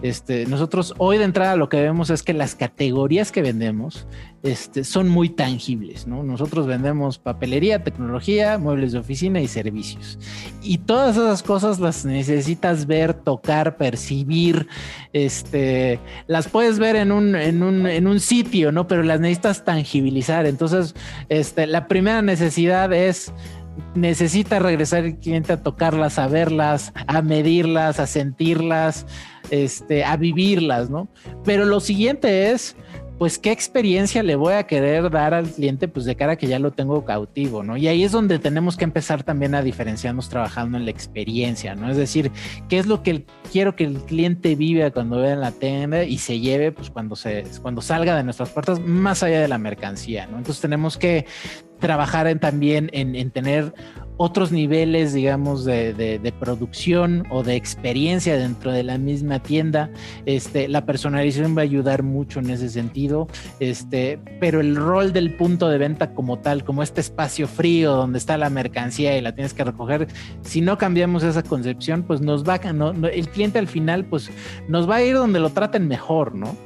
Este, 0.00 0.46
nosotros 0.46 0.94
hoy 0.98 1.18
de 1.18 1.24
entrada 1.24 1.56
lo 1.56 1.68
que 1.68 1.80
vemos 1.80 2.10
es 2.10 2.22
que 2.22 2.32
las 2.32 2.54
categorías 2.54 3.30
que 3.30 3.42
vendemos 3.42 4.06
este, 4.42 4.82
son 4.82 5.08
muy 5.08 5.28
tangibles, 5.28 6.08
¿no? 6.08 6.24
Nosotros 6.24 6.66
vendemos 6.66 7.18
papelería, 7.18 7.84
tecnología, 7.84 8.58
muebles 8.58 8.92
de 8.92 8.98
oficina 8.98 9.40
y 9.40 9.46
servicios. 9.46 10.18
Y 10.62 10.78
todas 10.78 11.16
esas 11.16 11.42
cosas 11.44 11.78
las 11.78 12.04
necesitas 12.04 12.86
ver, 12.86 13.14
tocar, 13.14 13.76
percibir, 13.76 14.66
este, 15.12 16.00
las 16.26 16.48
puedes 16.48 16.80
ver 16.80 16.96
en 16.96 17.12
un, 17.12 17.36
en 17.36 17.62
un, 17.62 17.86
en 17.86 18.08
un 18.08 18.18
sitio, 18.18 18.72
¿no? 18.72 18.88
Pero 18.88 19.04
las 19.04 19.20
necesitas 19.20 19.64
tangibilizar. 19.64 20.46
Entonces, 20.46 20.94
este, 21.28 21.68
la 21.68 21.86
primera 21.86 22.22
necesidad 22.22 22.92
es 22.92 23.32
necesita 23.94 24.58
regresar 24.58 25.04
el 25.04 25.18
cliente 25.18 25.52
a 25.52 25.62
tocarlas, 25.62 26.18
a 26.18 26.26
verlas, 26.28 26.92
a 27.06 27.22
medirlas, 27.22 28.00
a 28.00 28.06
sentirlas, 28.06 29.06
este, 29.50 30.04
a 30.04 30.16
vivirlas, 30.16 30.90
¿no? 30.90 31.08
Pero 31.44 31.64
lo 31.64 31.80
siguiente 31.80 32.50
es, 32.50 32.76
pues, 33.22 33.38
¿qué 33.38 33.52
experiencia 33.52 34.22
le 34.24 34.34
voy 34.34 34.54
a 34.54 34.66
querer 34.66 35.08
dar 35.08 35.32
al 35.32 35.48
cliente, 35.48 35.86
pues, 35.86 36.04
de 36.04 36.16
cara 36.16 36.32
a 36.32 36.36
que 36.36 36.48
ya 36.48 36.58
lo 36.58 36.72
tengo 36.72 37.04
cautivo, 37.04 37.62
¿no? 37.62 37.76
Y 37.76 37.86
ahí 37.86 38.02
es 38.02 38.10
donde 38.10 38.40
tenemos 38.40 38.76
que 38.76 38.82
empezar 38.82 39.22
también 39.22 39.54
a 39.54 39.62
diferenciarnos 39.62 40.28
trabajando 40.28 40.76
en 40.76 40.86
la 40.86 40.90
experiencia, 40.90 41.76
¿no? 41.76 41.88
Es 41.88 41.96
decir, 41.96 42.32
¿qué 42.68 42.78
es 42.78 42.86
lo 42.86 43.04
que 43.04 43.24
quiero 43.52 43.76
que 43.76 43.84
el 43.84 43.98
cliente 43.98 44.56
viva 44.56 44.90
cuando 44.90 45.20
vea 45.20 45.34
en 45.34 45.40
la 45.40 45.52
tienda 45.52 46.02
y 46.02 46.18
se 46.18 46.40
lleve, 46.40 46.72
pues, 46.72 46.90
cuando, 46.90 47.14
se, 47.14 47.44
cuando 47.62 47.80
salga 47.80 48.16
de 48.16 48.24
nuestras 48.24 48.50
puertas, 48.50 48.80
más 48.80 49.22
allá 49.22 49.40
de 49.40 49.46
la 49.46 49.58
mercancía, 49.58 50.26
¿no? 50.26 50.38
Entonces 50.38 50.60
tenemos 50.60 50.96
que 50.98 51.26
trabajar 51.82 52.26
en, 52.28 52.38
también 52.38 52.88
en, 52.94 53.14
en, 53.14 53.30
tener 53.30 53.74
otros 54.16 54.52
niveles, 54.52 55.12
digamos, 55.12 55.64
de, 55.64 56.34
producción 56.38 57.24
o 57.30 57.42
de 57.42 57.56
experiencia 57.56 58.36
dentro 58.36 58.72
de 58.72 58.84
la 58.84 58.96
misma 58.96 59.40
tienda. 59.40 59.90
Este, 60.26 60.68
la 60.68 60.86
personalización 60.86 61.56
va 61.56 61.62
a 61.62 61.64
ayudar 61.64 62.02
mucho 62.02 62.38
en 62.38 62.50
ese 62.50 62.68
sentido, 62.68 63.26
este, 63.58 64.20
pero 64.40 64.60
el 64.60 64.76
rol 64.76 65.12
del 65.12 65.34
punto 65.34 65.68
de 65.68 65.78
venta 65.78 66.14
como 66.14 66.38
tal, 66.38 66.64
como 66.64 66.82
este 66.82 67.00
espacio 67.00 67.48
frío 67.48 67.92
donde 67.92 68.18
está 68.18 68.38
la 68.38 68.48
mercancía 68.48 69.18
y 69.18 69.20
la 69.20 69.34
tienes 69.34 69.54
que 69.54 69.64
recoger, 69.64 70.06
si 70.42 70.60
no 70.60 70.78
cambiamos 70.78 71.24
esa 71.24 71.42
concepción, 71.42 72.04
pues 72.04 72.20
nos 72.20 72.48
va, 72.48 72.58
no, 72.72 72.92
no, 72.92 73.08
el 73.08 73.28
cliente 73.28 73.58
al 73.58 73.66
final, 73.66 74.04
pues 74.04 74.30
nos 74.68 74.88
va 74.88 74.96
a 74.96 75.02
ir 75.02 75.14
donde 75.14 75.40
lo 75.40 75.50
traten 75.50 75.88
mejor, 75.88 76.34
¿no? 76.34 76.56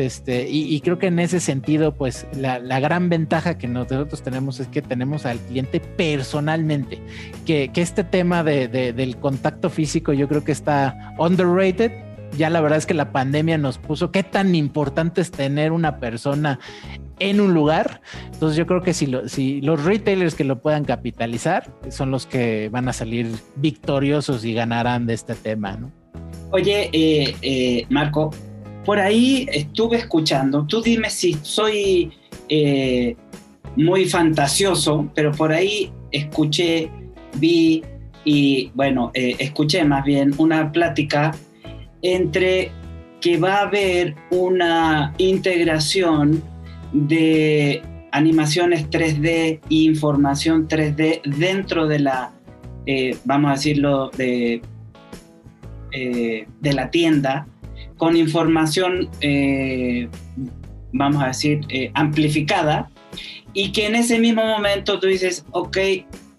Este, 0.00 0.48
y, 0.48 0.74
y, 0.74 0.80
creo 0.80 0.98
que 0.98 1.08
en 1.08 1.18
ese 1.18 1.40
sentido, 1.40 1.94
pues 1.94 2.26
la, 2.34 2.58
la, 2.58 2.80
gran 2.80 3.08
ventaja 3.08 3.58
que 3.58 3.68
nosotros 3.68 4.22
tenemos 4.22 4.58
es 4.58 4.68
que 4.68 4.80
tenemos 4.82 5.26
al 5.26 5.38
cliente 5.38 5.80
personalmente, 5.80 7.00
que, 7.44 7.70
que 7.72 7.82
este 7.82 8.02
tema 8.02 8.42
de, 8.42 8.66
de, 8.68 8.92
del 8.92 9.16
contacto 9.18 9.68
físico 9.68 10.12
yo 10.12 10.26
creo 10.28 10.42
que 10.42 10.52
está 10.52 11.14
underrated. 11.18 11.92
Ya 12.36 12.48
la 12.48 12.60
verdad 12.60 12.78
es 12.78 12.86
que 12.86 12.94
la 12.94 13.12
pandemia 13.12 13.58
nos 13.58 13.78
puso 13.78 14.12
qué 14.12 14.22
tan 14.22 14.54
importante 14.54 15.20
es 15.20 15.30
tener 15.32 15.72
una 15.72 15.98
persona 15.98 16.60
en 17.18 17.40
un 17.40 17.54
lugar. 17.54 18.00
Entonces 18.32 18.56
yo 18.56 18.66
creo 18.66 18.82
que 18.82 18.94
si, 18.94 19.06
lo, 19.06 19.28
si 19.28 19.60
los 19.60 19.84
retailers 19.84 20.34
que 20.34 20.44
lo 20.44 20.60
puedan 20.60 20.84
capitalizar 20.84 21.72
son 21.90 22.10
los 22.10 22.26
que 22.26 22.68
van 22.70 22.88
a 22.88 22.92
salir 22.92 23.28
victoriosos 23.56 24.44
y 24.44 24.54
ganarán 24.54 25.06
de 25.06 25.14
este 25.14 25.34
tema, 25.34 25.76
¿no? 25.76 25.92
Oye, 26.52 26.90
eh, 26.92 27.36
eh, 27.42 27.86
Marco, 27.90 28.30
por 28.90 28.98
ahí 28.98 29.46
estuve 29.52 29.98
escuchando, 29.98 30.66
tú 30.66 30.82
dime 30.82 31.10
si 31.10 31.34
soy 31.42 32.10
eh, 32.48 33.14
muy 33.76 34.06
fantasioso, 34.06 35.08
pero 35.14 35.30
por 35.30 35.52
ahí 35.52 35.92
escuché, 36.10 36.90
vi 37.36 37.84
y 38.24 38.72
bueno, 38.74 39.12
eh, 39.14 39.36
escuché 39.38 39.84
más 39.84 40.04
bien 40.04 40.34
una 40.38 40.72
plática 40.72 41.30
entre 42.02 42.72
que 43.20 43.38
va 43.38 43.58
a 43.58 43.60
haber 43.60 44.16
una 44.32 45.14
integración 45.18 46.42
de 46.92 47.82
animaciones 48.10 48.90
3D 48.90 49.28
e 49.28 49.60
información 49.68 50.66
3D 50.66 51.22
dentro 51.38 51.86
de 51.86 52.00
la, 52.00 52.32
eh, 52.86 53.16
vamos 53.24 53.52
a 53.52 53.54
decirlo, 53.54 54.10
de, 54.16 54.60
de 55.92 56.72
la 56.72 56.90
tienda 56.90 57.46
con 58.00 58.16
información, 58.16 59.10
eh, 59.20 60.08
vamos 60.90 61.22
a 61.22 61.26
decir, 61.26 61.60
eh, 61.68 61.90
amplificada, 61.92 62.90
y 63.52 63.72
que 63.72 63.86
en 63.86 63.94
ese 63.94 64.18
mismo 64.18 64.42
momento 64.42 64.98
tú 64.98 65.06
dices, 65.06 65.44
ok, 65.50 65.76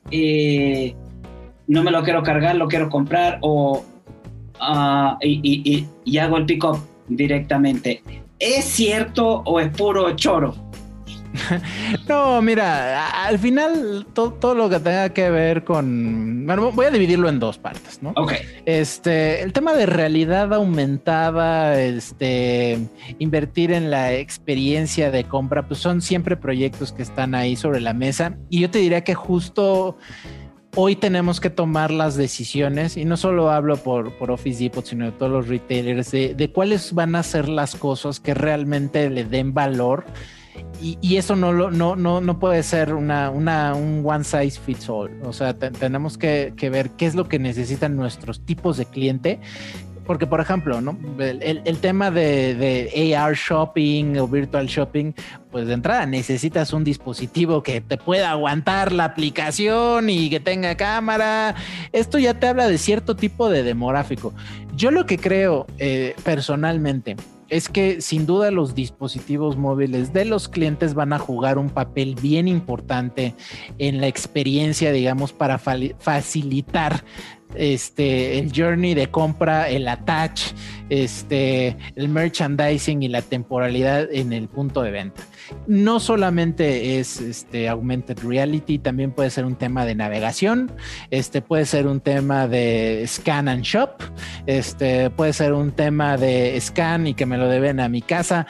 eh, 0.10 0.96
no 1.68 1.84
me 1.84 1.92
lo 1.92 2.02
quiero 2.02 2.24
cargar, 2.24 2.56
lo 2.56 2.68
quiero 2.68 2.90
comprar, 2.90 3.38
o, 3.42 3.86
uh, 4.60 5.18
y, 5.22 5.88
y, 6.04 6.18
hago 6.18 6.38
el 6.38 6.48
pick-up 6.48 6.80
directamente. 7.10 8.02
¿Es 8.40 8.66
cierto 8.66 9.44
o 9.46 9.60
es 9.60 9.70
puro 9.70 10.16
choro? 10.16 10.56
no, 12.10 12.42
mira, 12.42 13.26
al 13.26 13.40
final 13.40 14.06
todo, 14.14 14.34
todo, 14.34 14.56
lo 14.56 14.70
que 14.70 14.80
tenga 14.80 15.10
que 15.10 15.30
ver 15.30 15.64
con. 15.64 16.46
Bueno, 16.46 16.72
voy 16.72 16.86
a 16.86 16.92
dividirlo 16.92 17.30
en 17.30 17.40
dos 17.40 17.58
partes, 17.58 18.02
¿no? 18.02 18.14
Ok. 18.16 18.34
Este, 18.66 19.42
el 19.42 19.54
tema 19.54 19.74
de 19.74 19.86
realidad 19.86 20.54
aumentada, 20.54 21.82
este, 21.82 22.80
invertir 23.20 23.72
en 23.72 23.92
la 23.92 24.14
experiencia 24.14 25.12
de 25.12 25.24
compra, 25.24 25.68
pues 25.68 25.80
son 25.80 26.02
siempre 26.02 26.36
proyectos 26.36 26.92
que 26.92 27.02
están 27.02 27.36
ahí 27.36 27.56
sobre 27.56 27.80
la 27.80 27.94
mesa. 27.94 28.38
Y 28.50 28.62
yo 28.62 28.70
te 28.70 28.80
diría 28.80 29.04
que 29.04 29.16
justo 29.16 29.98
hoy 30.76 30.96
tenemos 30.96 31.42
que 31.42 31.50
tomar 31.50 31.92
las 31.92 32.16
decisiones, 32.16 32.96
y 32.98 33.06
no 33.06 33.18
solo 33.18 33.52
hablo 33.52 33.78
por, 33.78 34.18
por 34.18 34.32
Office 34.32 34.64
Depot, 34.64 34.86
sino 34.86 35.06
de 35.06 35.12
todos 35.12 35.32
los 35.32 35.48
retailers, 35.48 36.12
de, 36.12 36.34
de 36.34 36.52
cuáles 36.52 36.94
van 36.94 37.16
a 37.16 37.24
ser 37.24 37.50
las 37.50 37.76
cosas 37.76 38.20
que 38.20 38.34
realmente 38.34 39.10
le 39.10 39.26
den 39.26 39.54
valor 39.54 40.06
y, 40.82 41.18
eso 41.18 41.36
no, 41.36 41.70
no, 41.70 41.96
no, 41.96 42.22
no 42.22 42.40
puede 42.40 42.64
ser 42.64 42.96
una, 42.96 43.30
una, 43.30 43.76
un 43.76 44.02
one 44.04 44.24
size 44.24 44.60
fits 44.60 44.90
all. 44.90 45.12
O 45.24 45.32
sea, 45.32 45.54
te, 45.54 45.70
tenemos 45.70 46.18
que, 46.18 46.54
que, 46.58 46.72
ver 46.72 46.90
qué 46.92 47.06
es 47.06 47.14
lo 47.14 47.28
que 47.28 47.38
necesitan 47.38 47.96
nuestros 47.96 48.44
tipos 48.46 48.78
de 48.78 48.86
cliente. 48.86 49.40
Porque, 50.06 50.26
por 50.26 50.42
ejemplo, 50.42 50.82
¿no? 50.82 50.98
el, 51.20 51.62
el 51.64 51.78
tema 51.78 52.10
de, 52.10 52.56
de, 52.56 53.16
AR 53.16 53.36
shopping 53.36 54.18
o 54.18 54.28
virtual 54.28 54.66
shopping, 54.66 55.14
pues 55.52 55.68
de 55.68 55.74
entrada 55.74 56.08
necesitas 56.08 56.74
un 56.74 56.84
dispositivo 56.84 57.62
que 57.62 57.82
te 57.82 57.98
pueda 57.98 58.32
aguantar 58.32 58.92
la 58.92 59.06
aplicación 59.06 60.10
y 60.10 60.32
que 60.32 60.40
tenga 60.40 60.76
cámara. 60.76 61.54
Esto 61.92 62.18
ya 62.18 62.34
te 62.34 62.48
habla 62.48 62.68
de 62.68 62.80
cierto 62.80 63.16
tipo 63.16 63.50
de 63.50 63.62
demográfico. 63.62 64.34
Yo 64.76 64.90
lo 64.90 65.06
que 65.06 65.20
creo 65.20 65.68
eh, 65.78 66.16
personalmente 66.24 67.16
es 67.52 67.68
que 67.68 68.00
sin 68.00 68.26
duda 68.26 68.50
los 68.50 68.74
dispositivos 68.76 69.58
móviles 69.58 70.14
de 70.14 70.24
los 70.24 70.48
clientes 70.48 70.94
van 70.94 71.12
a 71.12 71.20
jugar 71.20 71.58
un 71.58 71.70
papel 71.70 72.16
bien 72.16 72.48
importante 72.48 73.36
en 73.78 74.00
la 74.00 74.08
experiencia, 74.08 74.94
digamos, 74.94 75.34
para 75.34 75.60
facilitar 75.60 77.04
este 77.56 78.40
el 78.40 78.52
journey 78.56 78.94
de 78.94 79.08
compra, 79.10 79.70
el 79.70 79.88
attach, 79.88 80.54
este 80.90 81.78
el 81.96 82.10
merchandising 82.10 83.04
y 83.04 83.08
la 83.08 83.22
temporalidad 83.22 84.08
en 84.12 84.34
el 84.34 84.48
punto 84.48 84.82
de 84.82 84.92
venta. 84.92 85.22
No 85.68 86.00
solamente 86.00 87.00
es 87.00 87.20
este 87.20 87.68
augmented 87.70 88.20
reality, 88.20 88.80
también 88.80 89.12
puede 89.12 89.30
ser 89.30 89.46
un 89.46 89.56
tema 89.56 89.86
de 89.86 89.96
navegación, 89.96 90.72
este 91.10 91.42
puede 91.42 91.66
ser 91.66 91.88
un 91.88 92.00
tema 92.00 92.48
de 92.48 93.04
scan 93.08 93.48
and 93.48 93.64
shop, 93.64 93.90
este 94.46 95.10
puede 95.10 95.34
ser 95.34 95.54
un 95.54 95.72
tema 95.72 96.18
de 96.18 96.60
scan 96.60 97.08
y 97.08 97.14
que 97.14 97.26
me 97.26 97.38
lo 97.38 97.48
deben 97.48 97.80
a 97.80 97.90
mi 97.90 98.02
casa 98.02 98.48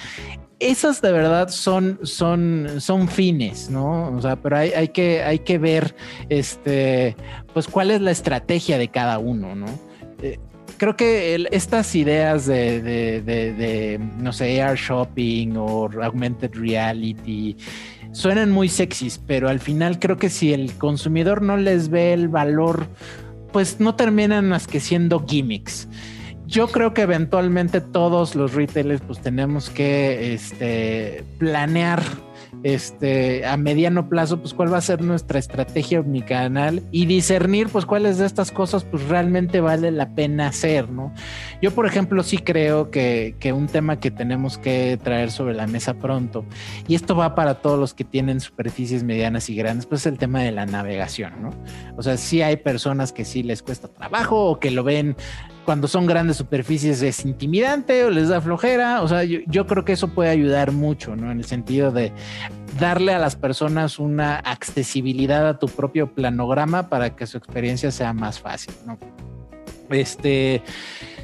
esas 0.62 1.02
de 1.02 1.12
verdad 1.12 1.50
son, 1.50 2.00
son, 2.04 2.80
son 2.80 3.08
fines, 3.08 3.69
¿no? 3.69 4.15
O 4.15 4.21
sea, 4.21 4.36
pero 4.36 4.58
hay, 4.58 4.71
hay, 4.71 4.89
que, 4.89 5.24
hay 5.24 5.39
que 5.39 5.58
ver, 5.58 5.95
este, 6.30 7.15
pues, 7.54 7.67
cuál 7.67 7.91
es 7.91 8.00
la 8.00 8.12
estrategia 8.12 8.78
de 8.78 8.88
cada 8.88 9.17
uno, 9.17 9.56
¿no? 9.56 9.65
Eh, 10.21 10.39
creo 10.78 10.95
que 10.95 11.47
estas 11.52 11.95
ideas 11.95 12.45
de, 12.45 12.82
de, 12.82 13.21
de, 13.21 13.54
de, 13.54 14.00
no 14.17 14.32
sé, 14.32 14.62
AR 14.62 14.78
shopping 14.78 15.56
o 15.58 15.89
augmented 16.02 16.54
reality 16.54 17.58
suenan 18.12 18.52
muy 18.52 18.69
sexys, 18.69 19.19
pero 19.26 19.50
al 19.50 19.60
final 19.60 20.00
creo 20.00 20.17
que 20.17 20.30
si 20.30 20.54
el 20.54 20.74
consumidor 20.74 21.41
no 21.41 21.58
les 21.58 21.89
ve 21.89 22.13
el 22.13 22.28
valor, 22.28 22.88
pues 23.52 23.80
no 23.80 23.95
terminan 23.95 24.50
más 24.50 24.67
que 24.67 24.80
siendo 24.80 25.26
gimmicks 25.26 25.88
yo 26.52 26.68
creo 26.68 26.94
que 26.94 27.04
eventualmente 27.04 27.80
todos 27.80 28.36
los 28.36 28.54
retailers 28.54 29.02
pues 29.02 29.22
tenemos 29.22 29.70
que 29.70 30.34
este, 30.34 31.24
planear 31.38 32.04
este, 32.64 33.46
a 33.46 33.56
mediano 33.56 34.10
plazo, 34.10 34.40
pues 34.42 34.54
cuál 34.54 34.72
va 34.72 34.78
a 34.78 34.82
ser 34.82 35.02
nuestra 35.02 35.40
estrategia 35.40 36.02
omnicanal 36.02 36.84
y 36.92 37.06
discernir, 37.06 37.70
pues 37.70 37.86
cuáles 37.86 38.18
de 38.18 38.26
estas 38.26 38.52
cosas, 38.52 38.84
pues 38.84 39.08
realmente 39.08 39.62
vale 39.62 39.92
la 39.92 40.14
pena 40.14 40.48
hacer, 40.48 40.90
¿no? 40.90 41.14
Yo, 41.62 41.72
por 41.72 41.86
ejemplo, 41.86 42.22
sí 42.22 42.38
creo 42.38 42.92
que, 42.92 43.36
que 43.40 43.54
un 43.54 43.68
tema 43.68 44.02
que 44.02 44.12
tenemos 44.12 44.58
que 44.58 45.00
traer 45.02 45.32
sobre 45.32 45.56
la 45.56 45.68
mesa 45.68 45.94
pronto, 45.94 46.46
y 46.86 46.96
esto 46.96 47.16
va 47.16 47.34
para 47.34 47.56
todos 47.56 47.80
los 47.80 47.94
que 47.94 48.04
tienen 48.04 48.42
superficies 48.42 49.04
medianas 49.04 49.50
y 49.50 49.56
grandes, 49.56 49.86
pues 49.86 50.02
es 50.02 50.08
el 50.08 50.18
tema 50.18 50.42
de 50.42 50.52
la 50.52 50.66
navegación, 50.66 51.42
¿no? 51.42 51.50
O 51.96 52.04
sea, 52.04 52.18
sí 52.18 52.42
hay 52.42 52.58
personas 52.58 53.14
que 53.14 53.24
sí 53.24 53.42
les 53.42 53.64
cuesta 53.64 53.88
trabajo 53.88 54.46
o 54.46 54.60
que 54.60 54.70
lo 54.70 54.84
ven 54.84 55.16
cuando 55.65 55.88
son 55.88 56.06
grandes 56.06 56.38
superficies 56.38 57.02
es 57.02 57.26
intimidante 57.26 58.04
o 58.06 58.10
les 58.10 58.30
da 58.30 58.41
flojera. 58.41 59.02
O 59.02 59.08
sea, 59.08 59.24
yo, 59.24 59.67
creo 59.67 59.86
que 59.86 59.93
eso 59.93 60.10
puede 60.10 60.30
ayudar 60.30 60.71
mucho, 60.71 61.15
¿no? 61.15 61.32
En 61.32 61.39
el 61.39 61.45
sentido 61.45 61.91
de 61.91 62.12
darle 62.80 63.13
a 63.13 63.19
las 63.19 63.36
personas 63.36 64.00
una 64.00 64.38
accesibilidad 64.38 65.47
a 65.47 65.60
tu 65.60 65.67
propio 65.67 66.13
planograma 66.13 66.89
para 66.89 67.15
que 67.15 67.28
su 67.28 67.38
experiencia 67.38 67.91
sea 67.91 68.13
más 68.13 68.39
fácil, 68.39 68.74
¿no? 68.86 68.97
Este 69.89 70.63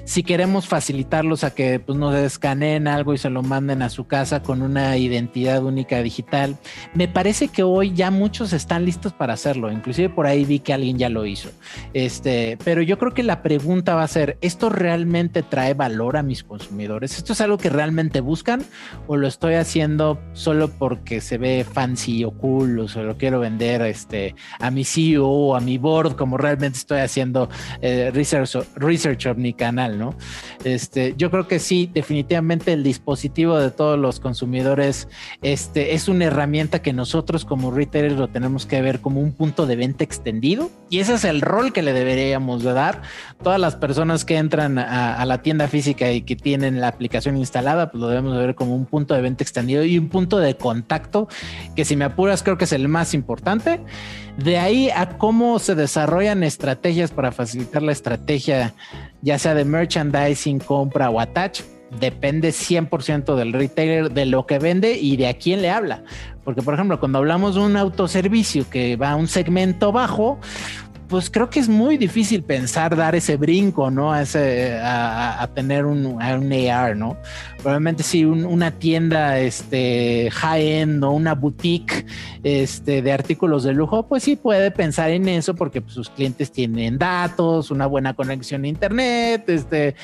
si 0.08 0.24
queremos 0.24 0.70
facilitarlos 0.70 1.44
a 1.44 1.54
que 1.54 1.82
pues, 1.82 1.98
nos 1.98 2.16
escaneen 2.16 2.88
algo 2.88 3.14
y 3.14 3.18
se 3.18 3.30
lo 3.30 3.44
manden 3.44 3.82
a 3.82 3.90
su 3.90 4.08
casa 4.08 4.42
con 4.42 4.62
una 4.62 4.96
identidad 4.96 5.62
única 5.66 6.02
digital, 6.02 6.56
me 6.94 7.10
parece 7.10 7.50
que 7.50 7.62
hoy 7.62 7.94
ya 7.94 8.10
muchos 8.10 8.54
están 8.54 8.86
listos 8.86 9.12
para 9.12 9.34
hacerlo. 9.34 9.70
Inclusive 9.70 10.08
por 10.10 10.26
ahí 10.26 10.46
vi 10.46 10.60
que 10.60 10.74
alguien 10.74 10.98
ya 10.98 11.10
lo 11.10 11.26
hizo. 11.26 11.50
Este, 11.94 12.58
pero 12.64 12.82
yo 12.82 12.98
creo 12.98 13.14
que 13.14 13.22
la 13.22 13.44
pregunta 13.44 13.96
va 13.96 14.04
a 14.04 14.08
ser, 14.08 14.38
¿esto 14.40 14.70
realmente 14.70 15.44
trae 15.44 15.74
valor 15.74 16.16
a 16.16 16.24
mis 16.24 16.42
consumidores? 16.42 17.18
¿Esto 17.18 17.34
es 17.34 17.42
algo 17.42 17.58
que 17.58 17.70
realmente 17.70 18.22
buscan 18.22 18.64
o 19.08 19.18
lo 19.18 19.28
estoy 19.28 19.56
haciendo 19.56 20.22
solo 20.32 20.70
porque 20.70 21.20
se 21.20 21.38
ve 21.38 21.66
fancy 21.70 22.24
o 22.24 22.32
cool 22.32 22.80
o 22.80 22.88
se 22.88 23.04
lo 23.04 23.18
quiero 23.18 23.42
vender 23.42 23.82
este, 23.82 24.36
a 24.62 24.72
mi 24.72 24.86
CEO 24.86 25.28
o 25.28 25.56
a 25.58 25.60
mi 25.60 25.78
board 25.78 26.16
como 26.16 26.38
realmente 26.38 26.78
estoy 26.78 27.00
haciendo 27.00 27.50
eh, 27.82 28.10
research, 28.14 28.56
research 28.78 29.36
mi 29.36 29.54
canal? 29.54 29.97
¿No? 29.98 30.16
Este, 30.64 31.16
yo 31.18 31.32
creo 31.32 31.48
que 31.48 31.60
sí, 31.60 31.90
definitivamente 31.94 32.74
el 32.74 32.84
dispositivo 32.84 33.58
de 33.58 33.72
todos 33.72 33.98
los 34.00 34.20
consumidores 34.20 35.08
este, 35.42 35.94
es 35.94 36.08
una 36.08 36.26
herramienta 36.26 36.82
que 36.82 36.94
nosotros 36.94 37.46
como 37.46 37.72
retailers 37.72 38.16
lo 38.16 38.28
tenemos 38.28 38.66
que 38.66 38.82
ver 38.82 39.00
como 39.00 39.22
un 39.22 39.34
punto 39.34 39.66
de 39.66 39.76
venta 39.76 40.04
extendido 40.04 40.70
y 40.90 41.00
ese 41.00 41.16
es 41.16 41.24
el 41.24 41.42
rol 41.42 41.74
que 41.74 41.82
le 41.82 41.94
deberíamos 41.94 42.64
de 42.64 42.74
dar. 42.74 43.02
Todas 43.44 43.60
las 43.60 43.76
personas 43.76 44.26
que 44.26 44.38
entran 44.38 44.78
a, 44.78 45.26
la 45.26 45.42
tienda 45.42 45.68
física 45.68 46.12
y 46.12 46.22
que 46.22 46.36
tienen 46.36 46.80
la 46.80 46.88
aplicación 46.88 47.38
instalada, 47.38 47.92
pues 47.92 48.02
lo 48.02 48.08
debemos 48.08 48.34
de 48.34 48.46
ver 48.46 48.56
como 48.56 48.76
un 48.76 48.86
punto 48.86 49.14
de 49.14 49.22
venta 49.22 49.44
extendido 49.44 49.84
y 49.84 49.98
un 49.98 50.10
punto 50.10 50.38
de 50.38 50.56
contacto 50.56 51.28
que 51.76 51.86
si 51.86 51.96
me 51.96 52.06
apuras 52.06 52.44
creo 52.44 52.58
que 52.58 52.66
es 52.66 52.72
el 52.72 52.88
más 52.88 53.14
importante. 53.14 53.82
De 54.38 54.58
ahí 54.60 54.90
a 54.92 55.18
cómo 55.18 55.58
se 55.58 55.74
desarrollan 55.74 56.44
estrategias 56.44 57.12
para 57.12 57.32
facilitar 57.32 57.82
la 57.82 57.92
estrategia, 57.92 58.74
ya 59.22 59.40
sea 59.40 59.56
de 59.56 59.66
merchandising, 59.66 60.60
compra 60.60 61.10
o 61.10 61.20
attach, 61.20 61.62
depende 62.00 62.50
100% 62.50 63.36
del 63.36 63.54
retailer, 63.54 64.12
de 64.12 64.26
lo 64.26 64.46
que 64.46 64.60
vende 64.60 64.94
y 64.94 65.18
de 65.18 65.28
a 65.28 65.34
quién 65.34 65.62
le 65.62 65.72
habla. 65.72 66.04
Porque, 66.44 66.62
por 66.62 66.76
ejemplo, 66.76 67.00
cuando 67.00 67.18
hablamos 67.18 67.56
de 67.56 67.62
un 67.62 67.76
autoservicio 67.76 68.70
que 68.70 68.96
va 68.96 69.12
a 69.12 69.16
un 69.16 69.28
segmento 69.28 69.92
bajo, 69.92 70.40
pues 71.08 71.30
creo 71.30 71.50
que 71.50 71.60
es 71.60 71.70
muy 71.70 71.98
difícil 71.98 72.44
pensar 72.44 72.96
dar 72.96 73.16
ese 73.16 73.38
brinco, 73.38 73.90
¿no? 73.90 74.12
A, 74.12 74.22
ese, 74.22 74.78
a, 74.82 75.50
tener 75.54 75.86
un, 75.86 76.06
un, 76.06 76.20
AR, 76.70 76.96
¿no? 76.96 77.18
Probablemente 77.68 78.02
si 78.04 78.24
una 78.24 78.72
tienda 78.72 79.42
este, 79.42 80.30
high-end 80.32 81.04
o 81.04 81.12
una 81.12 81.36
boutique 81.36 82.06
este, 82.42 83.02
de 83.02 83.12
artículos 83.12 83.66
de 83.66 83.74
lujo, 83.74 84.08
pues 84.08 84.24
sí 84.24 84.38
puede 84.38 84.72
pensar 84.72 85.10
en 85.10 85.28
eso 85.28 85.54
porque 85.54 85.82
pues, 85.82 85.94
sus 85.94 86.10
clientes 86.10 86.50
tienen 86.50 86.98
datos, 86.98 87.70
una 87.70 87.86
buena 87.86 88.14
conexión 88.14 88.64
a 88.64 88.70
internet, 88.70 89.50
este, 89.50 89.96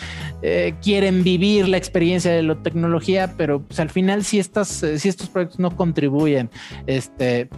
eh, 0.42 0.74
quieren 0.82 1.24
vivir 1.24 1.70
la 1.70 1.78
experiencia 1.78 2.34
de 2.34 2.44
la 2.44 2.62
tecnología, 2.62 3.34
pero 3.38 3.62
pues 3.62 3.80
al 3.80 3.90
final 3.90 4.26
si, 4.26 4.40
estas, 4.40 4.68
si 4.98 5.08
estos 5.08 5.30
proyectos 5.30 5.62
no 5.62 5.74
contribuyen 5.74 6.50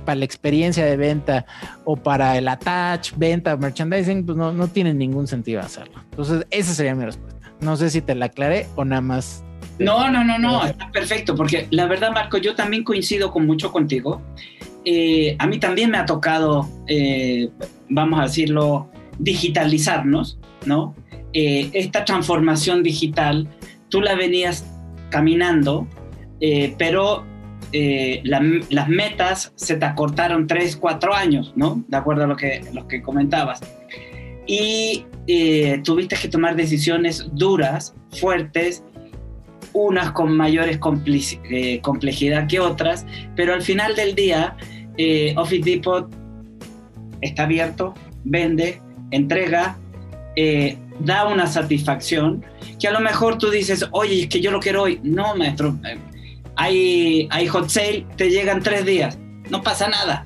para 0.06 0.16
la 0.18 0.26
experiencia 0.26 0.86
de 0.86 0.98
venta 0.98 1.48
o 1.84 1.96
para 1.96 2.38
el 2.38 2.48
attach, 2.48 3.12
venta, 3.18 3.58
merchandising, 3.58 4.24
pues 4.24 4.38
no, 4.38 4.54
no 4.54 4.68
tiene 4.68 4.94
ningún 4.94 5.26
sentido 5.26 5.62
hacerlo. 5.62 5.96
Entonces 6.12 6.46
esa 6.52 6.76
sería 6.76 6.94
mi 6.94 7.06
respuesta. 7.06 7.40
No 7.62 7.76
sé 7.76 7.90
si 7.90 8.02
te 8.02 8.14
la 8.14 8.28
aclaré 8.28 8.68
o 8.76 8.86
nada 8.86 9.02
más 9.02 9.44
no, 9.80 10.10
no, 10.10 10.24
no, 10.24 10.40
no, 10.40 10.66
está 10.66 10.90
perfecto, 10.92 11.36
porque 11.36 11.68
la 11.72 11.86
verdad, 11.86 12.12
Marco, 12.12 12.38
yo 12.38 12.56
también 12.56 12.84
coincido 12.84 13.32
con 13.32 13.46
mucho 13.46 13.72
contigo. 13.72 14.22
Eh, 14.86 15.36
a 15.40 15.48
mí 15.48 15.60
también 15.60 15.90
me 15.90 15.98
ha 15.98 16.06
tocado, 16.06 16.70
eh, 16.88 17.50
vamos 17.90 18.20
a 18.20 18.24
decirlo, 18.24 18.90
digitalizarnos, 19.20 20.40
¿no? 20.66 20.96
Eh, 21.34 21.70
esta 21.74 22.06
transformación 22.06 22.84
digital, 22.84 23.50
tú 23.90 24.02
la 24.02 24.16
venías 24.16 24.66
caminando, 25.10 25.88
pero 26.78 27.26
las 28.24 28.88
metas 28.88 29.52
se 29.56 29.76
te 29.76 29.86
acortaron 29.86 30.48
tres, 30.48 30.78
cuatro 30.78 31.14
años, 31.14 31.54
¿no? 31.56 31.84
De 31.88 31.98
acuerdo 31.98 32.24
a 32.24 32.28
lo 32.28 32.36
que, 32.36 32.64
lo 32.74 32.88
que 32.88 33.02
comentabas. 33.02 33.62
Y 34.46 35.06
tuviste 35.84 36.16
que 36.16 36.30
tomar 36.30 36.56
decisiones 36.56 37.28
duras, 37.34 37.96
fuertes, 38.12 38.84
unas 39.76 40.12
con 40.14 40.36
mayores 40.36 40.80
eh, 41.50 41.82
complejidad 41.82 42.48
que 42.48 42.60
otras, 42.60 43.06
pero 43.36 43.54
al 43.54 43.62
final 43.62 43.94
del 43.96 44.16
día 44.16 44.56
eh, 44.98 45.36
Office 45.38 45.70
Depot 45.70 46.10
está 47.22 47.44
abierto, 47.44 47.94
vende, 48.24 48.80
entrega, 49.12 49.78
eh, 50.38 50.78
da 51.00 51.28
una 51.28 51.46
satisfacción 51.46 52.44
que 52.80 52.88
a 52.88 52.92
lo 52.92 53.02
mejor 53.02 53.38
tú 53.38 53.50
dices, 53.52 53.86
oye, 53.92 54.24
es 54.24 54.28
que 54.30 54.40
yo 54.40 54.50
lo 54.50 54.62
quiero 54.62 54.84
hoy. 54.84 55.00
No, 55.04 55.36
maestro, 55.36 55.78
hay, 56.56 57.28
hay 57.30 57.48
hot 57.48 57.70
sale, 57.70 58.06
te 58.16 58.30
llegan 58.30 58.64
tres 58.64 58.86
días, 58.86 59.20
no 59.50 59.62
pasa 59.62 59.90
nada. 59.90 60.26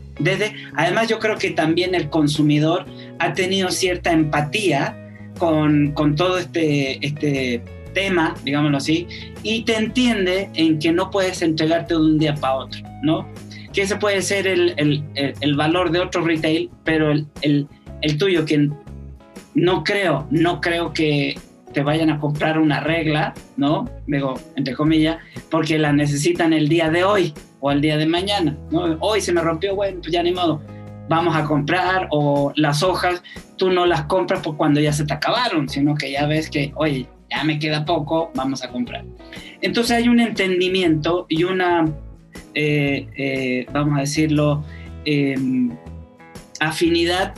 Además 0.76 1.08
yo 1.08 1.18
creo 1.18 1.38
que 1.38 1.52
también 1.52 1.96
el 1.96 2.10
consumidor 2.10 2.86
ha 3.18 3.34
tenido 3.34 3.72
cierta 3.72 4.12
empatía 4.12 4.96
con, 5.40 5.94
con 5.94 6.16
todo 6.16 6.38
este, 6.38 7.04
este 7.06 7.64
tema, 7.94 8.36
digámoslo 8.44 8.78
así, 8.78 9.08
y 9.44 9.64
te 9.64 9.76
entiende 9.76 10.50
en 10.54 10.80
que 10.80 10.92
no 10.92 11.10
puedes 11.10 11.42
entregarte 11.42 11.94
de 11.94 12.00
un 12.00 12.18
día 12.18 12.36
para 12.36 12.56
otro, 12.56 12.82
¿no? 13.04 13.28
Que 13.74 13.84
ese 13.84 13.96
puede 13.96 14.22
ser 14.22 14.48
el, 14.48 14.74
el, 14.78 15.04
el, 15.16 15.56
valor 15.56 15.92
de 15.92 16.00
otro 16.00 16.24
retail, 16.24 16.70
pero 16.84 17.12
el, 17.12 17.28
el, 17.42 18.18
tuyo, 18.18 18.46
que 18.46 18.70
no 19.54 19.84
creo, 19.84 20.28
no 20.32 20.60
creo 20.60 20.94
que 20.94 21.38
te 21.74 21.84
vayan 21.84 22.10
a 22.10 22.20
comprar 22.20 22.58
una 22.60 22.80
regla, 22.80 23.34
¿no? 23.58 23.90
Digo, 24.08 24.40
entre 24.56 24.74
comillas, 24.74 25.18
porque 25.52 25.78
la 25.78 25.94
necesitan 25.94 26.54
el 26.54 26.68
día 26.68 26.90
de 26.90 27.04
hoy 27.04 27.34
o 27.60 27.72
el 27.72 27.82
día 27.82 27.98
de 27.98 28.08
mañana, 28.08 28.58
¿no? 28.72 28.98
Hoy 29.02 29.22
se 29.22 29.32
me 29.32 29.42
rompió, 29.42 29.76
bueno, 29.76 30.00
pues 30.02 30.12
ya 30.12 30.24
ni 30.24 30.32
modo, 30.32 30.62
vamos 31.08 31.36
a 31.36 31.44
comprar, 31.44 32.08
o 32.12 32.52
las 32.56 32.82
hojas, 32.82 33.22
tú 33.58 33.70
no 33.72 33.86
las 33.86 34.04
compras 34.06 34.42
por 34.42 34.58
cuando 34.58 34.80
ya 34.80 34.94
se 34.94 35.06
te 35.06 35.14
acabaron, 35.14 35.70
sino 35.70 35.96
que 35.96 36.12
ya 36.12 36.26
ves 36.26 36.50
que, 36.50 36.72
oye, 36.76 37.08
me 37.44 37.60
queda 37.60 37.86
poco, 37.86 38.32
vamos 38.36 38.64
a 38.64 38.70
comprar. 38.70 39.06
Entonces 39.62 39.98
hay 39.98 40.08
un 40.08 40.20
entendimiento 40.20 41.26
y 41.30 41.44
una, 41.44 41.92
eh, 42.54 43.08
eh, 43.16 43.66
vamos 43.72 43.98
a 43.98 44.02
decirlo, 44.02 44.64
em, 45.06 45.72
afinidad 46.60 47.34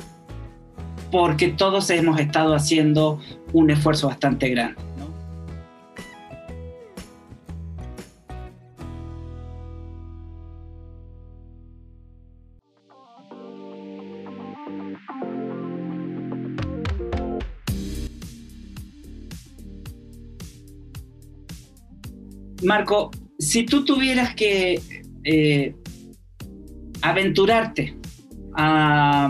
porque 1.12 1.50
todos 1.50 1.90
hemos 1.90 2.20
estado 2.20 2.56
haciendo 2.56 3.20
un 3.54 3.70
esfuerzo 3.70 4.08
bastante 4.08 4.50
grande. 4.50 4.91
Marco, 22.64 23.12
si 23.40 23.66
tú 23.66 23.84
tuvieras 23.84 24.36
que 24.36 24.82
eh, 25.24 25.76
aventurarte 27.02 27.98
a, 28.56 29.30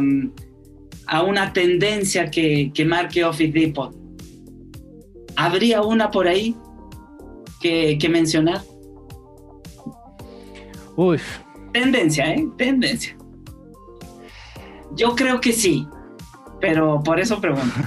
una 1.25 1.53
tendencia 1.53 2.29
que, 2.29 2.71
marque 2.85 3.23
Office 3.23 3.51
Depot, 3.51 3.95
¿habría 5.35 5.81
una 5.81 6.11
por 6.11 6.27
ahí 6.27 6.55
que, 7.61 7.97
mencionar? 8.09 8.61
Uy. 10.95 11.19
Tendencia, 11.73 12.33
¿eh? 12.33 12.47
Tendencia. 12.57 13.15
Yo 14.95 15.15
creo 15.15 15.39
que 15.39 15.53
sí, 15.53 15.87
pero 16.59 17.01
por 17.01 17.19
eso 17.19 17.39
pregunto. 17.39 17.75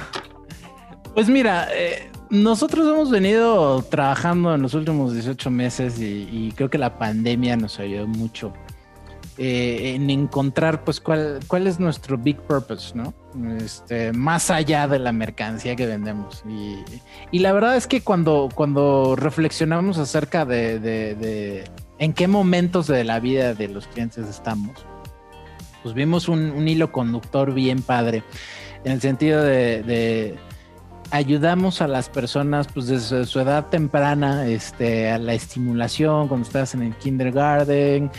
Pues 1.15 1.29
mira, 1.29 1.69
eh, 1.73 2.11
nosotros 2.31 2.87
hemos 2.87 3.11
venido 3.11 3.83
trabajando 3.83 4.55
en 4.55 4.63
los 4.63 4.75
últimos 4.75 5.13
18 5.13 5.51
meses 5.51 6.01
y, 6.01 6.53
creo 6.57 6.71
que 6.71 6.79
la 6.79 6.99
pandemia 6.99 7.57
nos 7.57 7.79
ayudó 7.79 8.07
mucho 8.07 8.53
eh, 9.37 9.95
en 9.95 10.11
encontrar 10.11 10.85
pues 10.85 11.01
cuál, 11.01 11.41
cuál 11.47 11.67
es 11.67 11.81
nuestro 11.81 12.17
big 12.17 12.37
purpose, 12.39 12.95
¿no? 12.95 13.13
Este, 13.59 14.13
más 14.13 14.51
allá 14.51 14.87
de 14.87 14.99
la 14.99 15.13
mercancía 15.13 15.77
que 15.77 15.87
vendemos. 15.87 16.45
Y, 17.33 17.39
la 17.39 17.53
verdad 17.53 17.77
es 17.77 17.87
que 17.87 18.01
cuando, 18.01 18.49
cuando 18.55 19.17
reflexionamos 19.17 19.99
acerca 19.99 20.45
de, 20.45 21.65
en 21.99 22.13
qué 22.13 22.29
momentos 22.29 22.87
de 22.87 23.05
la 23.05 23.21
vida 23.21 23.55
de 23.55 23.69
los 23.69 23.87
clientes 23.89 24.29
estamos, 24.29 24.87
pues 25.83 25.95
vimos 25.95 26.29
un, 26.29 26.67
hilo 26.67 26.93
conductor 26.93 27.53
bien 27.53 27.83
padre, 27.83 28.23
en 28.85 28.93
el 28.93 29.01
sentido 29.01 29.43
de 29.43 30.39
ayudamos 31.11 31.81
a 31.81 31.89
las 31.89 32.09
personas 32.09 32.69
pues 32.73 32.87
desde 32.87 33.25
su 33.27 33.41
edad 33.41 33.69
temprana 33.69 34.47
este, 34.49 35.11
a 35.11 35.19
la 35.19 35.35
estimulación, 35.35 36.29
cuando 36.29 36.47
estás 36.47 36.75
en 36.75 36.83
el 36.83 36.95
kindergarten, 36.97 38.11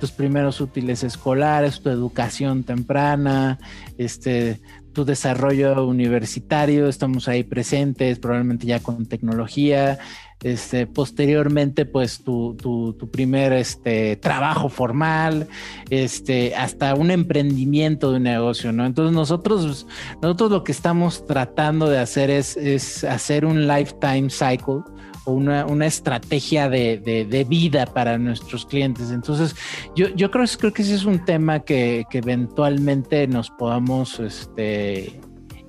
tus 0.00 0.10
primeros 0.10 0.60
útiles 0.60 1.04
escolares, 1.04 1.80
tu 1.80 1.90
educación 1.90 2.64
temprana, 2.64 3.58
este, 3.98 4.60
tu 4.92 5.04
desarrollo 5.04 5.86
universitario, 5.86 6.88
estamos 6.88 7.28
ahí 7.28 7.44
presentes, 7.44 8.18
probablemente 8.18 8.66
ya 8.66 8.80
con 8.80 9.06
tecnología, 9.06 9.98
este, 10.42 10.86
posteriormente, 10.86 11.84
pues 11.84 12.22
tu, 12.24 12.54
tu, 12.54 13.10
primer 13.10 13.52
este, 13.52 14.16
trabajo 14.16 14.68
formal, 14.68 15.48
este, 15.90 16.54
hasta 16.54 16.94
un 16.94 17.10
emprendimiento 17.10 18.10
de 18.10 18.16
un 18.16 18.22
negocio, 18.22 18.72
¿no? 18.72 18.86
Entonces 18.86 19.14
nosotros, 19.14 19.86
nosotros 20.22 20.50
lo 20.50 20.64
que 20.64 20.72
estamos 20.72 21.26
tratando 21.26 21.88
de 21.88 21.98
hacer 21.98 22.30
es, 22.30 22.56
es 22.56 23.04
hacer 23.04 23.44
un 23.44 23.66
lifetime 23.66 24.30
cycle 24.30 24.82
o 25.24 25.32
una, 25.32 25.66
una 25.66 25.86
estrategia 25.86 26.70
de, 26.70 26.96
de, 26.98 27.44
vida 27.44 27.84
para 27.84 28.16
nuestros 28.16 28.64
clientes. 28.64 29.10
Entonces, 29.10 29.54
yo, 29.94 30.08
yo 30.14 30.30
creo, 30.30 30.46
creo 30.58 30.72
que 30.72 30.82
ese 30.82 30.94
es 30.94 31.04
un 31.04 31.24
tema 31.24 31.60
que, 31.60 32.04
que 32.10 32.18
eventualmente 32.18 33.26
nos 33.26 33.50
podamos 33.50 34.18
este, 34.20 35.20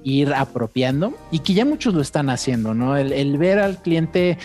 ir 0.04 0.34
apropiando 0.34 1.14
y 1.32 1.40
que 1.40 1.54
ya 1.54 1.66
muchos 1.66 1.94
lo 1.94 2.02
están 2.02 2.30
haciendo, 2.30 2.74
¿no? 2.74 2.98
El, 2.98 3.38
ver 3.38 3.60
al 3.60 3.82
cliente, 3.82 4.38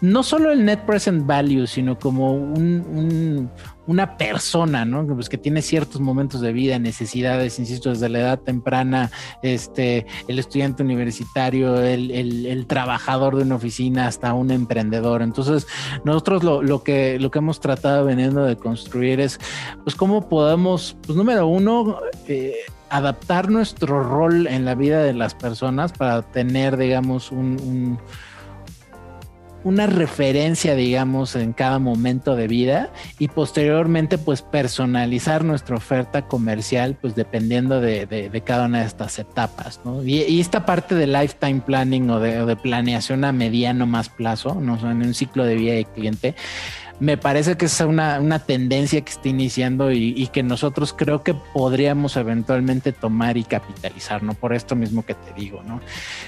no 0.00 0.22
solo 0.22 0.52
el 0.52 0.64
net 0.64 0.80
present 0.86 1.26
value, 1.26 1.66
sino 1.66 1.98
como 1.98 2.32
un, 2.32 3.50
una 3.86 4.16
persona, 4.16 4.84
¿no? 4.84 5.06
Pues 5.06 5.28
que 5.28 5.38
tiene 5.38 5.60
ciertos 5.62 6.00
momentos 6.00 6.40
de 6.40 6.52
vida, 6.52 6.78
necesidades, 6.78 7.58
insisto, 7.58 7.90
desde 7.90 8.08
la 8.08 8.20
edad 8.20 8.38
temprana, 8.38 9.10
este, 9.42 10.06
el 10.28 10.38
estudiante 10.38 10.82
universitario, 10.82 11.80
el, 11.80 12.10
el, 12.10 12.66
trabajador 12.66 13.36
de 13.36 13.42
una 13.42 13.56
oficina, 13.56 14.06
hasta 14.06 14.34
un 14.34 14.50
emprendedor. 14.50 15.22
Entonces, 15.22 15.66
nosotros 16.04 16.44
lo, 16.44 16.62
lo, 16.62 16.82
que, 16.82 17.18
lo 17.18 17.30
que 17.30 17.38
hemos 17.40 17.60
tratado 17.60 18.04
veniendo 18.04 18.44
de 18.44 18.56
construir 18.56 19.20
es, 19.20 19.40
pues, 19.82 19.96
cómo 19.96 20.28
podemos, 20.28 20.96
pues, 21.04 21.16
número 21.16 21.46
uno, 21.46 21.98
eh, 22.28 22.54
adaptar 22.92 23.50
nuestro 23.50 24.02
rol 24.02 24.46
en 24.46 24.66
la 24.66 24.74
vida 24.74 25.02
de 25.02 25.14
las 25.14 25.34
personas 25.34 25.92
para 25.92 26.20
tener, 26.20 26.76
digamos, 26.76 27.32
un, 27.32 27.98
una 29.64 29.86
referencia, 29.86 30.74
digamos, 30.74 31.34
en 31.34 31.54
cada 31.54 31.78
momento 31.78 32.36
de 32.36 32.48
vida 32.48 32.90
y 33.18 33.28
posteriormente, 33.28 34.18
pues, 34.18 34.42
personalizar 34.42 35.42
nuestra 35.42 35.76
oferta 35.76 36.26
comercial, 36.26 36.98
pues, 37.00 37.14
dependiendo 37.14 37.80
de, 37.80 38.42
cada 38.44 38.66
una 38.66 38.80
de 38.80 38.86
estas 38.86 39.18
etapas, 39.18 39.80
¿no? 39.86 40.04
Y, 40.04 40.38
esta 40.38 40.66
parte 40.66 40.94
de 40.94 41.06
lifetime 41.06 41.62
planning 41.62 42.10
o 42.10 42.20
de, 42.20 42.56
planeación 42.56 43.24
a 43.24 43.32
mediano 43.32 43.86
más 43.86 44.10
plazo, 44.10 44.56
¿no? 44.60 44.78
en 44.90 45.02
un 45.02 45.14
ciclo 45.14 45.44
de 45.44 45.54
vida 45.54 45.72
de 45.72 45.86
cliente, 45.86 46.34
me 47.00 47.16
parece 47.16 47.56
que 47.56 47.66
es 47.66 47.80
una, 47.80 48.20
una 48.20 48.38
tendencia 48.38 49.00
que 49.00 49.10
está 49.10 49.28
iniciando 49.28 49.90
y, 49.90 50.28
que 50.32 50.42
nosotros 50.42 50.94
creo 50.96 51.22
que 51.22 51.34
podríamos 51.34 52.16
eventualmente 52.16 52.92
tomar 52.92 53.36
y 53.36 53.44
capitalizar, 53.44 54.22
¿no? 54.22 54.34
Por 54.34 54.54
esto 54.54 54.76
mismo 54.76 55.04
que 55.04 55.14
te 55.14 55.32
digo, 55.34 55.62
¿no? 55.66 55.80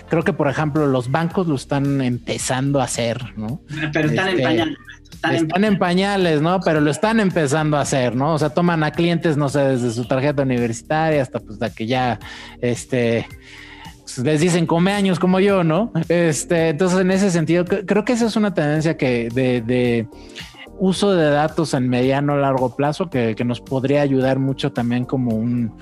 Creo 0.09 0.25
que, 0.25 0.33
por 0.33 0.49
ejemplo, 0.49 0.87
los 0.87 1.11
bancos 1.11 1.47
lo 1.47 1.55
están 1.55 2.01
empezando 2.03 2.81
a 2.81 2.85
hacer, 2.85 3.23
¿no? 3.37 3.61
Pero 3.93 4.09
están 4.09 4.29
en 4.29 4.35
este, 4.35 4.43
pañales. 4.43 4.79
Están, 5.13 5.65
en 5.65 5.79
pañales, 5.79 6.43
¿no? 6.43 6.61
Pero 6.61 6.81
lo 6.81 6.91
están 6.91 7.21
empezando 7.21 7.77
a 7.77 7.83
hacer, 7.83 8.17
¿no? 8.17 8.35
O 8.35 8.39
sea, 8.39 8.51
toman 8.51 8.83
a 8.83 8.91
clientes, 8.91 9.37
no 9.37 9.49
sé, 9.49 9.61
desde 9.61 9.93
su 9.93 10.07
tarjeta 10.07 10.43
universitaria 10.43 11.23
hasta 11.23 11.39
pues 11.39 11.61
la 11.61 11.71
que 11.71 11.87
ya, 11.87 12.19
este 12.61 13.27
pues, 14.03 14.19
les 14.19 14.41
dicen 14.41 14.67
come 14.67 14.93
años 14.93 15.19
como 15.19 15.41
yo, 15.41 15.65
¿no? 15.65 15.93
Este, 16.09 16.71
entonces 16.71 17.01
en 17.01 17.11
ese 17.11 17.31
sentido, 17.31 17.65
creo 17.65 18.05
que 18.05 18.13
esa 18.13 18.27
es 18.27 18.37
una 18.37 18.53
tendencia 18.53 18.97
que 18.97 19.29
de 19.31 20.07
uso 20.79 21.15
de 21.15 21.31
datos 21.31 21.75
en 21.75 21.89
mediano 21.89 22.37
largo 22.37 22.75
plazo 22.75 23.11
que, 23.11 23.37
nos 23.45 23.61
podría 23.61 24.03
ayudar 24.03 24.39
mucho 24.39 24.73
también 24.73 25.05
como 25.05 25.35
un, 25.35 25.73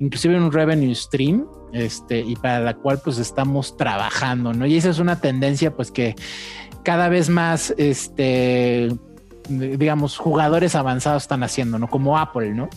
inclusive 0.00 0.36
un 0.36 0.52
revenue 0.52 0.94
stream, 0.94 1.46
este, 1.72 2.20
y 2.20 2.36
para 2.36 2.60
la 2.60 2.74
cual 2.74 3.00
pues 3.02 3.18
estamos 3.18 3.76
trabajando, 3.76 4.52
¿no? 4.52 4.66
Y 4.66 4.76
esa 4.76 4.90
es 4.90 4.98
una 4.98 5.20
tendencia 5.20 5.74
pues 5.74 5.90
que 5.90 6.14
cada 6.82 7.08
vez 7.08 7.28
más, 7.28 7.72
este, 7.78 8.92
digamos, 9.48 10.16
jugadores 10.18 10.74
avanzados 10.74 11.22
están 11.22 11.42
haciendo, 11.42 11.78
¿no? 11.78 11.88
Como 11.88 12.18
Apple, 12.18 12.54
¿no? 12.54 12.68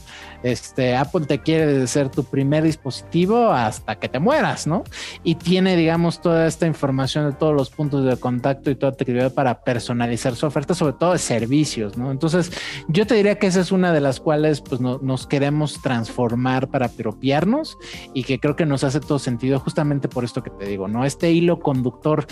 Este, 0.44 0.96
Apple 0.96 1.26
te 1.26 1.40
quiere 1.40 1.88
ser 1.88 2.10
tu 2.10 2.24
primer 2.24 2.64
dispositivo 2.64 3.52
hasta 3.52 3.96
que 3.96 4.10
te 4.10 4.20
mueras, 4.20 4.68
¿no? 4.68 4.84
Y 5.24 5.36
tiene, 5.36 5.76
digamos, 5.76 6.22
toda 6.22 6.48
esta 6.48 6.68
información 6.68 7.30
de 7.30 7.36
todos 7.36 7.54
los 7.54 7.70
puntos 7.70 8.06
de 8.06 8.18
contacto 8.18 8.70
y 8.70 8.76
toda 8.76 8.92
actividad 8.92 9.34
para 9.34 9.64
personalizar 9.64 10.36
su 10.36 10.46
oferta, 10.46 10.74
sobre 10.74 10.94
todo 10.94 11.14
de 11.14 11.20
servicios, 11.20 11.98
¿no? 11.98 12.12
Entonces, 12.12 12.52
yo 12.88 13.08
te 13.08 13.16
diría 13.16 13.40
que 13.40 13.48
esa 13.48 13.62
es 13.62 13.72
una 13.72 13.92
de 13.92 14.02
las 14.02 14.20
cuales, 14.20 14.62
pues, 14.62 14.82
nos 14.82 15.28
queremos 15.28 15.82
transformar 15.82 16.70
para 16.70 16.88
apropiarnos 16.88 17.78
y 18.14 18.24
que 18.24 18.40
creo 18.40 18.56
que 18.56 18.66
nos 18.66 18.84
hace 18.84 19.00
todo 19.00 19.20
sentido 19.20 19.60
justamente 19.60 20.08
por 20.08 20.24
esto 20.24 20.44
que 20.44 20.50
te 20.50 20.66
digo, 20.66 20.88
¿no? 20.88 21.06
Este 21.06 21.32
hilo 21.32 21.60
conductor, 21.60 22.26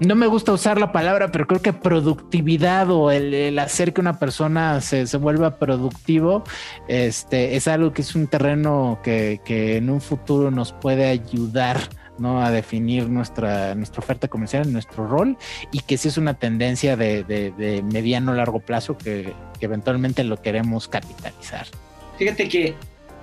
no 0.00 0.14
me 0.14 0.26
gusta 0.26 0.52
usar 0.52 0.80
la 0.80 0.92
palabra, 0.92 1.30
pero 1.30 1.46
creo 1.46 1.62
que 1.62 1.72
productividad 1.72 2.90
o 2.90 3.10
el, 3.10 3.58
hacer 3.58 3.92
que 3.92 4.00
una 4.00 4.18
persona 4.18 4.80
se, 4.80 5.06
se 5.06 5.16
vuelva 5.16 5.58
productivo, 5.58 6.44
este, 6.88 7.41
es 7.50 7.68
algo 7.68 7.92
que 7.92 8.02
es 8.02 8.14
un 8.14 8.26
terreno 8.26 9.00
que, 9.02 9.40
en 9.46 9.90
un 9.90 10.00
futuro 10.00 10.50
nos 10.50 10.72
puede 10.72 11.06
ayudar 11.06 11.78
¿no? 12.18 12.42
a 12.42 12.50
definir 12.50 13.08
nuestra, 13.08 13.74
nuestra 13.74 14.00
oferta 14.00 14.28
comercial, 14.28 14.72
nuestro 14.72 15.06
rol, 15.06 15.36
y 15.70 15.80
que 15.80 15.96
sí 15.98 16.08
es 16.08 16.18
una 16.18 16.34
tendencia 16.34 16.96
de, 16.96 17.24
de, 17.24 17.82
mediano 17.82 18.34
largo 18.34 18.60
plazo 18.60 18.96
que, 18.96 19.34
eventualmente 19.60 20.24
lo 20.24 20.42
queremos 20.42 20.88
capitalizar. 20.88 21.66
Fíjate 22.18 22.48
que 22.48 22.74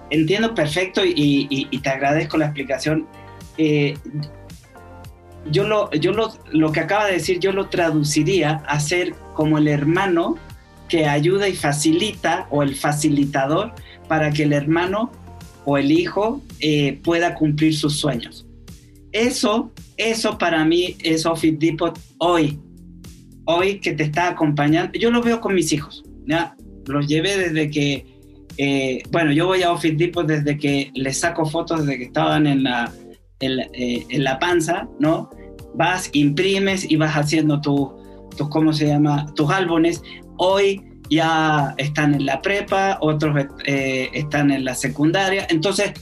entiendo 0.09 0.55
perfecto 0.55 1.01
y, 1.03 1.65
te 1.83 1.89
agradezco 1.89 2.37
la 2.37 2.45
explicación. 2.45 3.07
Eh, 3.57 3.97
yo 5.51 5.67
lo, 5.67 5.91
yo 5.91 6.11
lo, 6.11 6.33
lo 6.51 6.71
que 6.71 6.79
acaba 6.79 7.05
de 7.05 7.13
decir, 7.13 7.39
yo 7.39 7.51
lo 7.51 7.67
traduciría 7.67 8.63
a 8.67 8.79
ser 8.79 9.13
como 9.33 9.57
el 9.57 9.67
hermano 9.67 10.37
que 10.89 11.05
ayuda 11.05 11.47
y 11.47 11.55
facilita 11.55 12.47
o 12.49 12.63
el 12.63 12.75
facilitador 12.75 13.73
para 14.09 14.31
que 14.31 14.43
el 14.43 14.51
hermano 14.51 15.11
o 15.63 15.77
el 15.77 15.91
hijo 15.91 16.41
eh, 16.59 16.99
pueda 17.03 17.35
cumplir 17.35 17.77
sus 17.77 17.97
sueños. 17.97 18.45
Eso, 19.13 19.71
eso 19.95 20.37
para 20.37 20.65
mí 20.65 20.97
es 21.03 21.25
Office 21.25 21.57
Depot 21.57 21.97
hoy. 22.17 22.59
Hoy 23.45 23.79
que 23.79 23.93
te 23.93 24.03
está 24.03 24.29
acompañando. 24.29 24.99
Yo 24.99 25.11
lo 25.11 25.21
veo 25.21 25.39
con 25.39 25.53
mis 25.55 25.71
hijos. 25.71 26.03
¿ya? 26.25 26.55
Los 26.87 27.07
llevé 27.07 27.37
desde 27.37 27.69
que, 27.69 28.05
eh, 28.57 29.03
bueno, 29.11 29.31
yo 29.31 29.45
voy 29.45 29.61
a 29.61 29.71
Office 29.71 29.95
Depot 29.95 30.25
desde 30.25 30.57
que 30.57 30.91
les 30.95 31.19
saco 31.19 31.45
fotos 31.45 31.85
desde 31.85 31.99
que 31.99 32.05
estaban 32.05 32.47
en 32.47 32.63
la, 32.63 32.91
en, 33.39 33.59
eh, 33.73 34.05
la 34.17 34.39
panza, 34.39 34.87
¿no? 34.99 35.29
Vas, 35.75 36.09
imprimes 36.13 36.89
y 36.89 36.95
vas 36.95 37.13
haciendo 37.13 37.61
tus, 37.61 37.89
tu, 38.35 38.49
¿cómo 38.49 38.73
se 38.73 38.87
llama? 38.87 39.31
Tus 39.35 39.49
álbumes. 39.51 40.01
Hoy 40.37 40.81
ya 41.09 41.73
están 41.77 42.13
en 42.13 42.25
la 42.25 42.41
prepa, 42.41 42.97
otros 43.01 43.45
eh, 43.65 44.09
están 44.13 44.51
en 44.51 44.63
la 44.63 44.75
secundaria. 44.75 45.47
Entonces, 45.49 45.93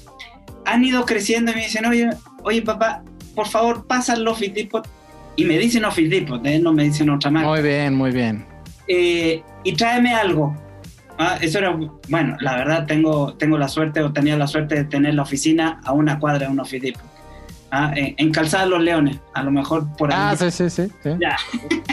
han 0.66 0.84
ido 0.84 1.06
creciendo 1.06 1.52
y 1.52 1.56
me 1.56 1.62
dicen, 1.62 1.86
oye, 1.86 2.10
oye 2.44 2.62
papá, 2.62 3.04
por 3.34 3.48
favor, 3.48 3.88
pasa 3.88 4.14
el 4.14 4.28
Office 4.28 4.52
Depot. 4.52 4.88
Y 5.36 5.46
me 5.46 5.58
dicen 5.58 5.86
Office 5.86 6.10
Depot, 6.10 6.46
¿eh? 6.46 6.60
no 6.60 6.74
me 6.74 6.84
dicen 6.84 7.10
otra 7.10 7.30
marca. 7.30 7.50
Muy 7.50 7.62
bien, 7.62 7.96
muy 7.96 8.12
bien. 8.12 8.46
Eh, 8.88 9.42
y 9.64 9.74
tráeme 9.74 10.14
algo. 10.14 10.56
Ah, 11.20 11.38
eso 11.42 11.60
era, 11.60 11.78
bueno, 12.10 12.38
la 12.42 12.58
verdad 12.58 12.86
tengo, 12.86 13.34
tengo 13.36 13.58
la 13.58 13.68
suerte 13.68 14.02
o 14.02 14.12
tenía 14.12 14.38
la 14.38 14.48
suerte 14.48 14.76
de 14.76 14.84
tener 14.86 15.16
la 15.16 15.24
oficina 15.24 15.80
a 15.84 15.94
una 15.94 16.20
cuadra 16.20 16.46
de 16.46 16.52
un 16.52 16.60
Office 16.60 16.86
Depot. 16.88 17.04
Ah, 17.72 17.92
en, 17.96 18.32
Calzada 18.32 18.66
Los 18.66 18.82
Leones, 18.82 19.20
a 19.34 19.44
lo 19.44 19.52
mejor 19.52 19.88
por 19.98 20.12
ahí. 20.12 20.18
Ah, 20.20 20.36
sí, 20.36 20.52
sí, 20.52 20.70
sí. 20.70 20.90
Ya. 21.20 21.38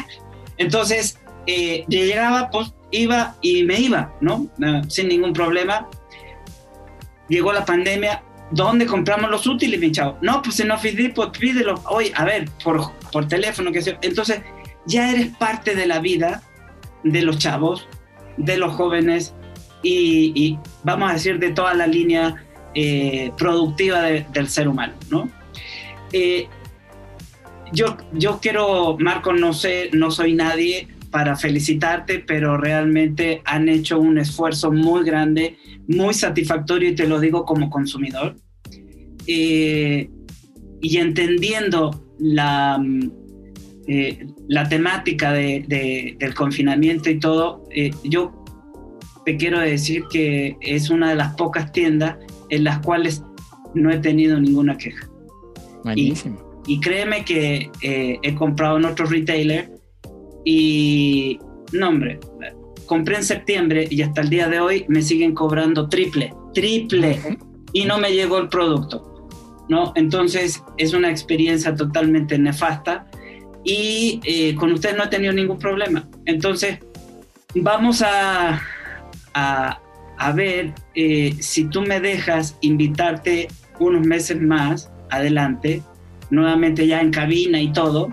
Entonces, 0.57 1.19
eh, 1.47 1.85
llegaba, 1.89 2.49
pues 2.51 2.73
iba 2.95 3.37
y 3.41 3.65
me 3.65 3.81
iba, 3.81 4.13
¿no? 4.21 4.49
Sin 4.89 5.09
ningún 5.09 5.33
problema. 5.33 5.89
Llegó 7.29 7.53
la 7.53 7.65
pandemia, 7.65 8.23
¿dónde 8.51 8.87
compramos 8.87 9.31
los 9.31 9.47
útiles, 9.47 9.81
mi 9.81 9.91
chavo? 9.91 10.19
No, 10.21 10.43
pues 10.43 10.61
en 10.61 10.71
Office 10.71 10.97
Depot, 10.97 11.37
pídelo. 11.37 11.83
Oye, 11.87 12.13
a 12.15 12.25
ver, 12.25 12.49
por, 12.63 12.93
por 13.11 13.27
teléfono, 13.27 13.73
que 13.73 13.83
sea. 13.83 13.99
Entonces, 14.03 14.43
ya 14.87 15.11
eres 15.11 15.29
parte 15.37 15.75
de 15.75 15.87
la 15.87 16.01
vida 16.01 16.43
de 17.03 17.23
los 17.23 17.39
chavos, 17.39 17.89
de 18.37 18.57
los 18.57 18.75
jóvenes 18.75 19.35
y, 19.83 20.59
vamos 20.83 21.11
a 21.11 21.15
decir 21.15 21.39
de 21.39 21.51
toda 21.51 21.75
la 21.75 21.87
línea 21.87 22.47
eh, 22.75 23.33
productiva 23.37 24.01
del 24.03 24.49
ser 24.49 24.69
humano, 24.69 24.95
¿no? 25.11 25.29
Eh, 26.13 26.49
yo, 27.73 27.97
yo 28.13 28.39
quiero, 28.41 28.97
Marco, 28.99 29.33
no 29.33 29.53
sé, 29.53 29.91
no 29.93 30.11
soy 30.11 30.35
nadie, 30.35 30.89
para 31.15 31.37
felicitarte, 31.37 32.19
pero 32.19 32.57
realmente 32.57 33.41
han 33.45 33.69
hecho 33.69 34.01
un 34.01 34.19
esfuerzo 34.19 34.73
muy 34.73 35.05
grande, 35.05 35.57
muy 35.87 36.13
satisfactorio 36.13 36.89
y 36.89 36.97
te 36.97 37.07
lo 37.07 37.21
digo 37.21 37.45
como 37.45 37.71
consumidor. 37.71 38.35
Eh, 39.29 40.11
y 40.83 40.97
entendiendo 40.97 42.05
la, 42.19 42.79
mm, 42.81 43.13
eh, 43.87 44.27
la 44.49 44.69
temática 44.69 45.33
de, 45.33 46.17
del 46.19 46.35
confinamiento 46.35 47.09
y 47.09 47.21
todo, 47.21 47.63
eh, 47.71 47.93
yo 48.03 48.45
te 49.25 49.37
quiero 49.37 49.61
decir 49.61 50.03
que 50.11 50.57
es 50.63 50.91
una 50.91 51.11
de 51.11 51.15
las 51.15 51.37
pocas 51.37 51.71
tiendas 51.71 52.17
en 52.51 52.65
las 52.65 52.81
cuales 52.81 53.23
no 53.73 53.93
he 53.93 53.99
tenido 53.99 54.41
ninguna 54.41 54.77
queja. 54.77 55.09
Buenísimo. 55.85 56.41
Y, 56.67 56.81
créeme 56.81 57.25
que 57.25 57.71
eh, 57.83 58.19
he 58.21 58.35
comprado 58.35 58.79
en 58.79 58.87
otros 58.87 59.11
retailers 59.11 59.74
y, 60.45 61.39
no 61.73 61.89
hombre, 61.89 62.21
compré 62.87 63.17
en 63.17 63.25
septiembre 63.25 63.87
y 63.91 64.03
hasta 64.03 64.21
el 64.21 64.31
día 64.31 64.49
de 64.49 64.61
hoy 64.61 64.85
me 64.89 65.03
siguen 65.03 65.35
cobrando 65.35 65.89
triple, 65.89 66.35
triple, 66.53 67.19
y 67.73 67.85
no 67.85 67.99
me 67.99 68.13
llegó 68.13 68.39
el 68.39 68.49
producto. 68.49 69.29
¿no? 69.69 69.93
Entonces 69.95 70.63
es 70.77 70.93
una 70.93 71.11
experiencia 71.11 71.75
totalmente 71.75 72.39
nefasta 72.39 73.07
y 73.65 74.21
eh, 74.25 74.55
con 74.55 74.73
ustedes 74.73 74.97
no 74.97 75.05
he 75.05 75.09
tenido 75.09 75.33
ningún 75.33 75.59
problema. 75.59 76.09
Entonces 76.27 76.79
vamos 77.55 78.03
a, 78.03 78.61
a, 79.33 79.81
a 80.19 80.33
ver 80.33 80.75
eh, 80.95 81.35
si 81.41 81.65
tú 81.65 81.83
me 81.83 82.01
dejas 82.01 82.57
invitarte 82.61 83.49
unos 83.81 84.07
meses 84.07 84.41
más 84.41 84.91
adelante, 85.11 85.83
nuevamente 86.31 86.87
ya 86.87 87.01
en 87.01 87.11
cabina 87.11 87.61
y 87.61 87.73
todo, 87.73 88.09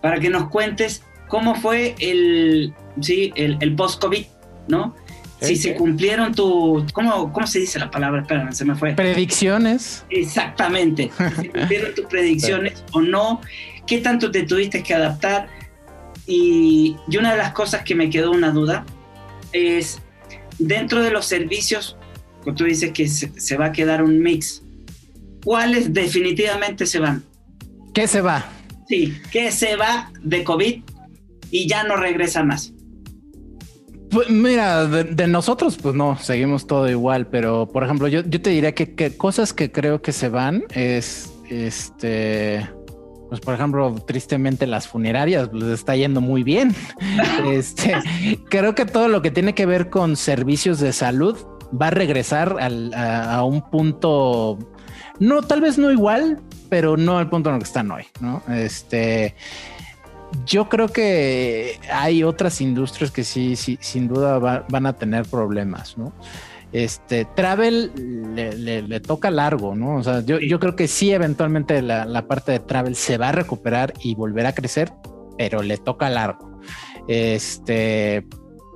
para 0.00 0.18
que 0.18 0.30
nos 0.30 0.48
cuentes 0.48 1.02
cómo 1.28 1.54
fue 1.54 1.94
el, 1.98 2.74
¿sí? 3.00 3.32
el, 3.36 3.58
el 3.60 3.74
post-COVID, 3.76 4.24
¿no? 4.68 4.94
si 5.40 5.56
se 5.56 5.74
cumplieron 5.74 6.34
tu, 6.34 6.84
¿cómo, 6.92 7.32
¿cómo 7.32 7.46
se 7.46 7.60
dice 7.60 7.78
la 7.78 7.90
palabra? 7.90 8.22
Espérame, 8.22 8.52
se 8.52 8.64
me 8.64 8.74
fue. 8.74 8.94
Predicciones. 8.94 10.04
Exactamente. 10.10 11.10
si 11.16 11.42
se 11.42 11.50
cumplieron 11.50 11.94
tus 11.94 12.06
predicciones 12.06 12.84
o 12.92 13.00
no, 13.00 13.40
qué 13.86 13.98
tanto 13.98 14.30
te 14.30 14.42
tuviste 14.42 14.82
que 14.82 14.94
adaptar. 14.94 15.48
Y, 16.26 16.96
y, 17.08 17.16
una 17.16 17.32
de 17.32 17.38
las 17.38 17.52
cosas 17.52 17.82
que 17.84 17.94
me 17.94 18.10
quedó 18.10 18.32
una 18.32 18.50
duda 18.50 18.84
es, 19.52 20.00
dentro 20.58 21.02
de 21.02 21.10
los 21.10 21.24
servicios, 21.24 21.96
tú 22.56 22.64
dices 22.64 22.92
que 22.92 23.08
se, 23.08 23.32
se 23.40 23.56
va 23.56 23.66
a 23.66 23.72
quedar 23.72 24.02
un 24.02 24.20
mix, 24.20 24.62
¿cuáles 25.44 25.92
definitivamente 25.92 26.84
se 26.84 26.98
van? 26.98 27.22
¿Qué 27.94 28.06
se 28.06 28.20
va? 28.20 28.44
Sí, 28.88 29.16
¿qué 29.30 29.52
se 29.52 29.76
va 29.76 30.10
de 30.22 30.44
COVID 30.44 30.82
y 31.50 31.68
ya 31.68 31.84
no 31.84 31.96
regresa 31.96 32.44
más? 32.44 32.72
Pues 34.10 34.30
mira, 34.30 34.86
de, 34.86 35.26
nosotros, 35.26 35.76
pues 35.76 35.94
no, 35.94 36.16
seguimos 36.18 36.66
todo 36.66 36.88
igual, 36.88 37.26
pero 37.26 37.68
por 37.68 37.84
ejemplo, 37.84 38.08
yo, 38.08 38.22
yo 38.22 38.40
te 38.40 38.50
diría 38.50 38.74
que, 38.74 38.94
que, 38.94 39.16
cosas 39.16 39.52
que 39.52 39.70
creo 39.70 40.00
que 40.00 40.12
se 40.12 40.28
van 40.28 40.64
es 40.74 41.32
este. 41.50 42.68
Pues 43.28 43.42
por 43.42 43.52
ejemplo, 43.52 43.94
tristemente 44.06 44.66
las 44.66 44.88
funerarias 44.88 45.50
les 45.52 45.68
está 45.68 45.94
yendo 45.94 46.22
muy 46.22 46.42
bien. 46.42 46.74
este, 47.52 47.96
creo 48.48 48.74
que 48.74 48.86
todo 48.86 49.08
lo 49.08 49.20
que 49.20 49.30
tiene 49.30 49.54
que 49.54 49.66
ver 49.66 49.90
con 49.90 50.16
servicios 50.16 50.80
de 50.80 50.94
salud 50.94 51.36
va 51.80 51.88
a 51.88 51.90
regresar 51.90 52.56
al, 52.58 52.94
a, 52.94 53.34
a, 53.34 53.44
un 53.44 53.60
punto, 53.60 54.58
no, 55.20 55.42
tal 55.42 55.60
vez 55.60 55.76
no 55.76 55.92
igual, 55.92 56.40
pero 56.70 56.96
no 56.96 57.18
al 57.18 57.28
punto 57.28 57.50
en 57.50 57.56
el 57.56 57.60
que 57.60 57.68
están 57.68 57.90
hoy, 57.90 58.04
¿no? 58.20 58.42
Este, 58.48 59.34
yo 60.44 60.68
creo 60.68 60.88
que 60.88 61.78
hay 61.92 62.22
otras 62.22 62.60
industrias 62.60 63.10
que 63.10 63.24
sí, 63.24 63.56
sí 63.56 63.78
sin 63.80 64.08
duda 64.08 64.38
va, 64.38 64.66
van 64.68 64.86
a 64.86 64.94
tener 64.94 65.26
problemas, 65.26 65.96
¿no? 65.96 66.12
Este 66.70 67.24
travel 67.24 67.92
le, 68.34 68.54
le, 68.54 68.82
le, 68.82 69.00
toca 69.00 69.30
largo, 69.30 69.74
¿no? 69.74 69.96
O 69.96 70.02
sea, 70.02 70.20
yo, 70.20 70.38
yo 70.38 70.60
creo 70.60 70.76
que 70.76 70.86
sí, 70.86 71.12
eventualmente 71.12 71.80
la, 71.80 72.04
la, 72.04 72.28
parte 72.28 72.52
de 72.52 72.58
travel 72.60 72.94
se 72.94 73.16
va 73.16 73.30
a 73.30 73.32
recuperar 73.32 73.94
y 74.02 74.14
volverá 74.14 74.50
a 74.50 74.54
crecer, 74.54 74.92
pero 75.38 75.62
le 75.62 75.78
toca 75.78 76.10
largo. 76.10 76.60
Este 77.06 78.26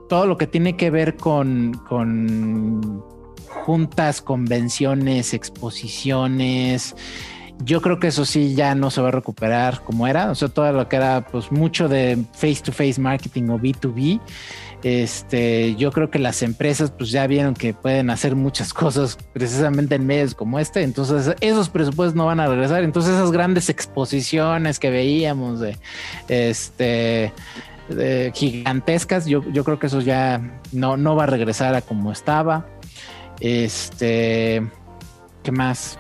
todo 0.09 0.27
lo 0.27 0.37
que 0.37 0.47
tiene 0.47 0.77
que 0.77 0.91
ver 0.91 1.17
con, 1.17 1.73
con 1.89 3.03
juntas, 3.49 4.21
convenciones, 4.21 5.33
exposiciones, 5.33 6.95
yo 7.65 7.81
creo 7.81 7.99
que 7.99 8.09
eso 8.09 8.25
sí 8.25 8.55
ya 8.55 8.75
no 8.75 8.91
se 8.91 9.01
va 9.01 9.09
a 9.09 9.13
recuperar 9.13 9.83
como 9.83 10.07
era. 10.07 10.31
O 10.31 10.35
sea, 10.35 10.49
todo 10.49 10.73
lo 10.73 10.89
que 10.89 10.97
era 10.97 11.27
pues 11.27 11.53
mucho 11.53 11.89
de 11.89 12.25
face 12.33 12.61
to 12.65 12.73
face 12.73 13.01
marketing 13.01 13.49
o 13.51 13.59
B2B. 13.59 14.21
Este, 14.83 15.77
yo 15.77 15.93
creo 15.93 16.11
que 16.11 16.19
las 16.19 16.43
empresas 16.43 16.91
pues 16.91 17.11
ya 17.11 17.27
vieron 17.27 17.55
que 17.55 17.73
pueden 17.73 18.11
hacer 18.11 18.35
muchas 18.35 18.75
cosas 18.75 19.17
precisamente 19.33 19.95
en 19.95 20.07
medios 20.07 20.35
como 20.35 20.59
este. 20.59 20.83
Entonces 20.83 21.35
esos 21.41 21.69
presupuestos 21.69 22.15
no 22.15 22.27
van 22.27 22.41
a 22.41 22.49
regresar. 22.49 22.83
Entonces 22.85 23.15
esas 23.15 23.33
grandes 23.33 23.69
exposiciones 23.69 24.79
que 24.79 24.91
veíamos 24.91 25.61
de 25.61 25.79
este 26.29 27.33
gigantescas, 28.35 29.27
yo, 29.27 29.43
yo 29.53 29.65
creo 29.65 29.79
que 29.79 29.89
eso 29.89 30.01
ya 30.01 30.41
no, 30.73 30.97
no 30.97 31.15
va 31.17 31.25
a 31.25 31.27
regresar 31.27 31.75
a 31.75 31.83
como 31.83 32.13
estaba. 32.13 32.67
Este, 33.41 34.63
¿qué 35.43 35.53
más? 35.53 35.99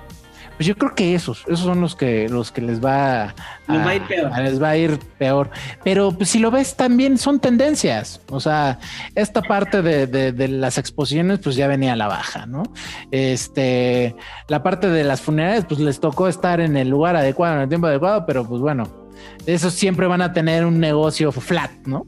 Pues 0.62 0.68
yo 0.68 0.76
creo 0.76 0.94
que 0.94 1.16
esos, 1.16 1.42
esos 1.48 1.58
son 1.58 1.80
los 1.80 1.96
que 1.96 2.28
los 2.28 2.52
que 2.52 2.60
les 2.60 2.80
va 2.80 3.24
a, 3.24 3.34
va 3.68 3.88
a 3.88 3.94
ir 3.96 4.02
peor. 4.02 4.32
A, 4.32 4.40
les 4.42 4.62
va 4.62 4.68
a 4.68 4.76
ir 4.76 4.96
peor. 5.18 5.50
Pero 5.82 6.12
pues, 6.12 6.28
si 6.28 6.38
lo 6.38 6.52
ves 6.52 6.76
también 6.76 7.18
son 7.18 7.40
tendencias. 7.40 8.20
O 8.30 8.38
sea, 8.38 8.78
esta 9.16 9.42
parte 9.42 9.82
de, 9.82 10.06
de, 10.06 10.30
de, 10.30 10.46
las 10.46 10.78
exposiciones, 10.78 11.40
pues 11.40 11.56
ya 11.56 11.66
venía 11.66 11.94
a 11.94 11.96
la 11.96 12.06
baja, 12.06 12.46
¿no? 12.46 12.62
Este, 13.10 14.14
la 14.46 14.62
parte 14.62 14.88
de 14.88 15.02
las 15.02 15.20
funerarias, 15.20 15.64
pues 15.64 15.80
les 15.80 15.98
tocó 15.98 16.28
estar 16.28 16.60
en 16.60 16.76
el 16.76 16.88
lugar 16.88 17.16
adecuado, 17.16 17.56
en 17.56 17.62
el 17.62 17.68
tiempo 17.68 17.88
adecuado, 17.88 18.24
pero 18.24 18.46
pues 18.46 18.60
bueno, 18.60 19.01
esos 19.46 19.74
siempre 19.74 20.06
van 20.06 20.22
a 20.22 20.32
tener 20.32 20.64
un 20.64 20.78
negocio 20.78 21.32
flat, 21.32 21.70
¿no? 21.84 22.06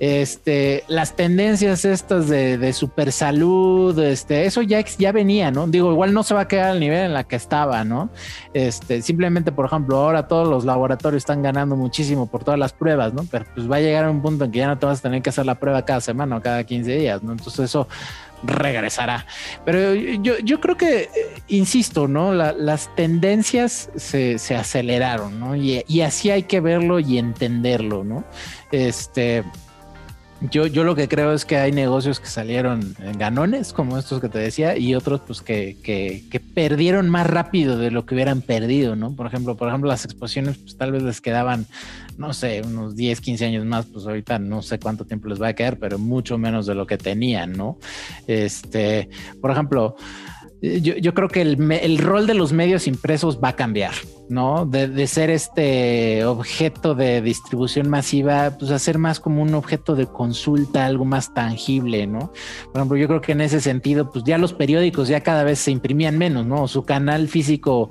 Este, 0.00 0.84
las 0.88 1.16
tendencias 1.16 1.84
estas 1.84 2.28
de, 2.28 2.72
super 2.72 3.12
salud, 3.12 3.98
este, 3.98 4.44
eso 4.44 4.60
ya, 4.62 4.84
ya 4.98 5.12
venía, 5.12 5.50
¿no? 5.50 5.66
Digo, 5.66 5.92
igual 5.92 6.12
no 6.12 6.22
se 6.22 6.34
va 6.34 6.42
a 6.42 6.48
quedar 6.48 6.70
al 6.70 6.80
nivel 6.80 7.06
en 7.06 7.14
la 7.14 7.24
que 7.24 7.36
estaba, 7.36 7.84
¿no? 7.84 8.10
Este, 8.52 9.00
simplemente, 9.02 9.52
por 9.52 9.66
ejemplo, 9.66 9.96
ahora 9.96 10.28
todos 10.28 10.48
los 10.48 10.64
laboratorios 10.64 11.22
están 11.22 11.42
ganando 11.42 11.76
muchísimo 11.76 12.26
por 12.26 12.44
todas 12.44 12.58
las 12.58 12.72
pruebas, 12.72 13.14
¿no? 13.14 13.24
Pero 13.30 13.46
pues 13.54 13.70
va 13.70 13.76
a 13.76 13.80
llegar 13.80 14.04
a 14.04 14.10
un 14.10 14.20
punto 14.20 14.44
en 14.44 14.50
que 14.50 14.58
ya 14.58 14.66
no 14.66 14.78
te 14.78 14.86
vas 14.86 14.98
a 14.98 15.02
tener 15.02 15.22
que 15.22 15.30
hacer 15.30 15.46
la 15.46 15.54
prueba 15.54 15.84
cada 15.84 16.00
semana 16.00 16.36
o 16.36 16.42
cada 16.42 16.64
15 16.64 16.96
días, 16.96 17.22
¿no? 17.22 17.32
Entonces 17.32 17.60
eso 17.60 17.88
regresará. 18.46 19.26
Pero 19.64 19.94
yo, 19.94 20.38
yo 20.38 20.60
creo 20.60 20.76
que, 20.76 21.08
insisto, 21.48 22.08
¿no? 22.08 22.32
La, 22.32 22.52
las 22.52 22.94
tendencias 22.94 23.90
se, 23.96 24.38
se 24.38 24.54
aceleraron, 24.54 25.38
¿no? 25.40 25.56
Y, 25.56 25.82
así 26.02 26.30
hay 26.30 26.42
que 26.44 26.60
verlo 26.60 26.98
y 27.00 27.18
entenderlo, 27.18 28.04
¿no? 28.04 28.24
Este. 28.70 29.44
Yo, 30.40 30.66
yo 30.66 30.84
lo 30.84 30.94
que 30.94 31.08
creo 31.08 31.32
es 31.32 31.44
que 31.44 31.56
hay 31.56 31.72
negocios 31.72 32.20
que 32.20 32.26
salieron 32.26 32.94
ganones, 33.16 33.72
como 33.72 33.96
estos 33.96 34.20
que 34.20 34.28
te 34.28 34.38
decía, 34.38 34.76
y 34.76 34.94
otros 34.94 35.20
pues 35.26 35.40
que, 35.40 35.76
que, 35.82 36.24
que, 36.30 36.40
perdieron 36.40 37.08
más 37.08 37.26
rápido 37.26 37.78
de 37.78 37.90
lo 37.90 38.04
que 38.04 38.14
hubieran 38.14 38.42
perdido, 38.42 38.94
¿no? 38.94 39.14
Por 39.14 39.26
ejemplo, 39.26 39.56
por 39.56 39.68
ejemplo, 39.68 39.88
las 39.88 40.04
exposiciones 40.04 40.58
pues 40.58 40.76
tal 40.76 40.92
vez 40.92 41.02
les 41.02 41.20
quedaban, 41.20 41.66
no 42.18 42.34
sé, 42.34 42.62
unos 42.62 42.94
10, 42.94 43.20
15 43.20 43.46
años 43.46 43.64
más, 43.64 43.86
pues 43.86 44.06
ahorita 44.06 44.38
no 44.38 44.60
sé 44.60 44.78
cuánto 44.78 45.06
tiempo 45.06 45.28
les 45.28 45.40
va 45.40 45.48
a 45.48 45.54
quedar, 45.54 45.78
pero 45.78 45.98
mucho 45.98 46.36
menos 46.36 46.66
de 46.66 46.74
lo 46.74 46.86
que 46.86 46.98
tenían, 46.98 47.52
¿no? 47.52 47.78
Este, 48.26 49.08
por 49.40 49.50
ejemplo, 49.50 49.96
yo, 50.80 50.94
yo, 50.96 51.14
creo 51.14 51.28
que 51.28 51.42
el, 51.42 51.70
el, 51.72 51.98
rol 51.98 52.26
de 52.26 52.34
los 52.34 52.52
medios 52.52 52.86
impresos 52.86 53.38
va 53.42 53.48
a 53.48 53.56
cambiar, 53.56 53.92
¿no? 54.28 54.66
De, 54.66 54.88
de, 54.88 55.06
ser 55.06 55.30
este 55.30 56.24
objeto 56.24 56.94
de 56.94 57.20
distribución 57.20 57.88
masiva, 57.88 58.56
pues 58.58 58.70
a 58.70 58.78
ser 58.78 58.98
más 58.98 59.20
como 59.20 59.42
un 59.42 59.54
objeto 59.54 59.94
de 59.94 60.06
consulta, 60.06 60.86
algo 60.86 61.04
más 61.04 61.34
tangible, 61.34 62.06
¿no? 62.06 62.32
Por 62.72 62.76
ejemplo, 62.76 62.96
yo 62.96 63.08
creo 63.08 63.20
que 63.20 63.32
en 63.32 63.42
ese 63.42 63.60
sentido, 63.60 64.10
pues 64.10 64.24
ya 64.24 64.38
los 64.38 64.52
periódicos 64.54 65.08
ya 65.08 65.20
cada 65.20 65.44
vez 65.44 65.58
se 65.58 65.70
imprimían 65.70 66.16
menos, 66.16 66.46
¿no? 66.46 66.66
Su 66.68 66.84
canal 66.84 67.28
físico 67.28 67.90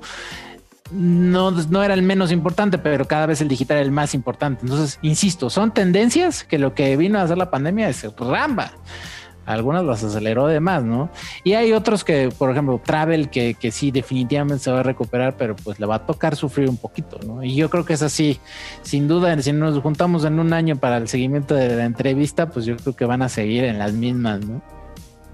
no, 0.90 1.50
no 1.50 1.82
era 1.82 1.94
el 1.94 2.02
menos 2.02 2.32
importante, 2.32 2.78
pero 2.78 3.06
cada 3.06 3.26
vez 3.26 3.40
el 3.40 3.48
digital 3.48 3.78
era 3.78 3.86
el 3.86 3.92
más 3.92 4.14
importante. 4.14 4.62
Entonces, 4.62 4.98
insisto, 5.02 5.50
son 5.50 5.72
tendencias 5.72 6.44
que 6.44 6.58
lo 6.58 6.74
que 6.74 6.96
vino 6.96 7.18
a 7.18 7.22
hacer 7.22 7.38
la 7.38 7.50
pandemia 7.50 7.88
es 7.88 8.04
ramba 8.16 8.72
algunas 9.46 9.84
las 9.84 10.02
aceleró 10.02 10.46
de 10.46 10.60
más, 10.60 10.84
¿no? 10.84 11.10
Y 11.42 11.54
hay 11.54 11.72
otros 11.72 12.04
que, 12.04 12.30
por 12.36 12.50
ejemplo, 12.50 12.80
Travel, 12.84 13.30
que, 13.30 13.54
que, 13.54 13.70
sí, 13.70 13.90
definitivamente 13.90 14.64
se 14.64 14.70
va 14.70 14.80
a 14.80 14.82
recuperar, 14.82 15.36
pero 15.36 15.54
pues 15.56 15.78
le 15.78 15.86
va 15.86 15.96
a 15.96 16.06
tocar 16.06 16.36
sufrir 16.36 16.68
un 16.68 16.76
poquito, 16.76 17.18
¿no? 17.26 17.42
Y 17.42 17.54
yo 17.54 17.70
creo 17.70 17.84
que 17.84 17.92
es 17.92 18.02
así, 18.02 18.40
sin 18.82 19.08
duda, 19.08 19.40
si 19.42 19.52
nos 19.52 19.78
juntamos 19.80 20.24
en 20.24 20.38
un 20.38 20.52
año 20.52 20.76
para 20.76 20.96
el 20.96 21.08
seguimiento 21.08 21.54
de 21.54 21.76
la 21.76 21.84
entrevista, 21.84 22.50
pues 22.50 22.66
yo 22.66 22.76
creo 22.76 22.96
que 22.96 23.04
van 23.04 23.22
a 23.22 23.28
seguir 23.28 23.64
en 23.64 23.78
las 23.78 23.92
mismas, 23.92 24.44
¿no? 24.44 24.62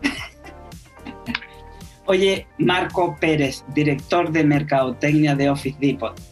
Oye, 2.07 2.47
Marco 2.59 3.17
Pérez, 3.21 3.65
director 3.75 4.31
de 4.31 4.45
Mercadotecnia 4.45 5.35
de 5.35 5.51
Office 5.51 5.77
Depot. 5.81 6.30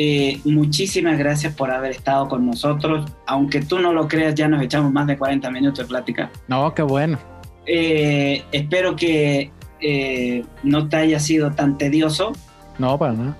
Eh, 0.00 0.40
muchísimas 0.44 1.18
gracias 1.18 1.52
por 1.54 1.72
haber 1.72 1.90
estado 1.90 2.28
con 2.28 2.46
nosotros. 2.46 3.10
Aunque 3.26 3.60
tú 3.62 3.80
no 3.80 3.92
lo 3.92 4.06
creas, 4.06 4.36
ya 4.36 4.46
nos 4.46 4.62
echamos 4.62 4.92
más 4.92 5.08
de 5.08 5.18
40 5.18 5.50
minutos 5.50 5.78
de 5.80 5.84
plática. 5.86 6.30
No, 6.46 6.72
qué 6.72 6.82
bueno. 6.82 7.18
Eh, 7.66 8.44
espero 8.52 8.94
que 8.94 9.50
eh, 9.80 10.44
no 10.62 10.88
te 10.88 10.96
haya 10.96 11.18
sido 11.18 11.50
tan 11.50 11.76
tedioso. 11.76 12.32
No, 12.78 12.96
para 12.96 13.12
nada. 13.12 13.38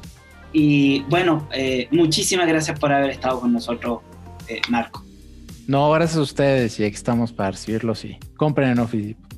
Y 0.52 1.02
bueno, 1.02 1.46
muchísimas 1.92 2.48
gracias 2.48 2.78
por 2.78 2.90
haber 2.90 3.10
estado 3.10 3.40
con 3.40 3.52
nosotros, 3.52 4.00
Marco. 4.68 5.04
No, 5.68 5.90
gracias 5.92 6.16
a 6.16 6.22
ustedes 6.22 6.80
y 6.80 6.84
aquí 6.84 6.96
estamos 6.96 7.32
para 7.32 7.50
recibirlos 7.50 8.04
y 8.04 8.18
compren 8.36 8.70
en 8.70 8.78
Office 8.78 9.08
Depot. 9.08 9.34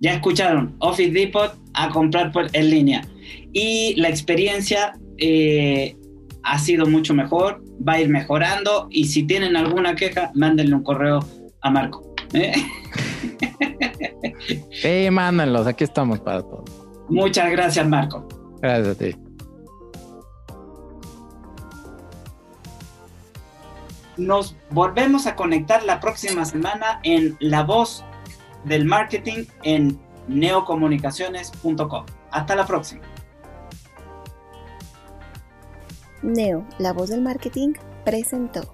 Ya 0.00 0.14
escucharon, 0.14 0.74
Office 0.78 1.12
Depot 1.12 1.54
a 1.74 1.90
comprar 1.90 2.32
por, 2.32 2.48
en 2.54 2.70
línea. 2.70 3.06
Y 3.52 3.94
la 3.96 4.08
experiencia 4.08 4.98
eh, 5.18 5.96
ha 6.42 6.58
sido 6.58 6.86
mucho 6.86 7.14
mejor, 7.14 7.62
va 7.86 7.94
a 7.94 8.00
ir 8.00 8.08
mejorando 8.08 8.88
y 8.90 9.06
si 9.06 9.24
tienen 9.24 9.56
alguna 9.56 9.94
queja, 9.94 10.30
mándenle 10.34 10.74
un 10.74 10.82
correo 10.82 11.20
a 11.60 11.70
Marco. 11.70 12.14
¿eh? 12.32 12.52
Sí, 14.70 15.08
mándenlos, 15.10 15.66
aquí 15.66 15.84
estamos 15.84 16.20
para 16.20 16.42
todo. 16.42 16.64
Muchas 17.08 17.50
gracias, 17.50 17.86
Marco. 17.88 18.28
Gracias 18.60 18.88
a 18.88 18.98
ti. 18.98 19.16
Nos 24.16 24.56
volvemos 24.70 25.26
a 25.26 25.34
conectar 25.34 25.82
la 25.84 26.00
próxima 26.00 26.44
semana 26.44 27.00
en 27.02 27.36
La 27.40 27.62
Voz 27.62 28.04
del 28.64 28.84
Marketing 28.84 29.44
en 29.62 29.98
neocomunicaciones.com. 30.28 32.06
Hasta 32.30 32.56
la 32.56 32.66
próxima. 32.66 33.02
Neo, 36.24 36.66
la 36.78 36.94
voz 36.94 37.10
del 37.10 37.20
marketing, 37.20 37.74
presentó. 38.04 38.73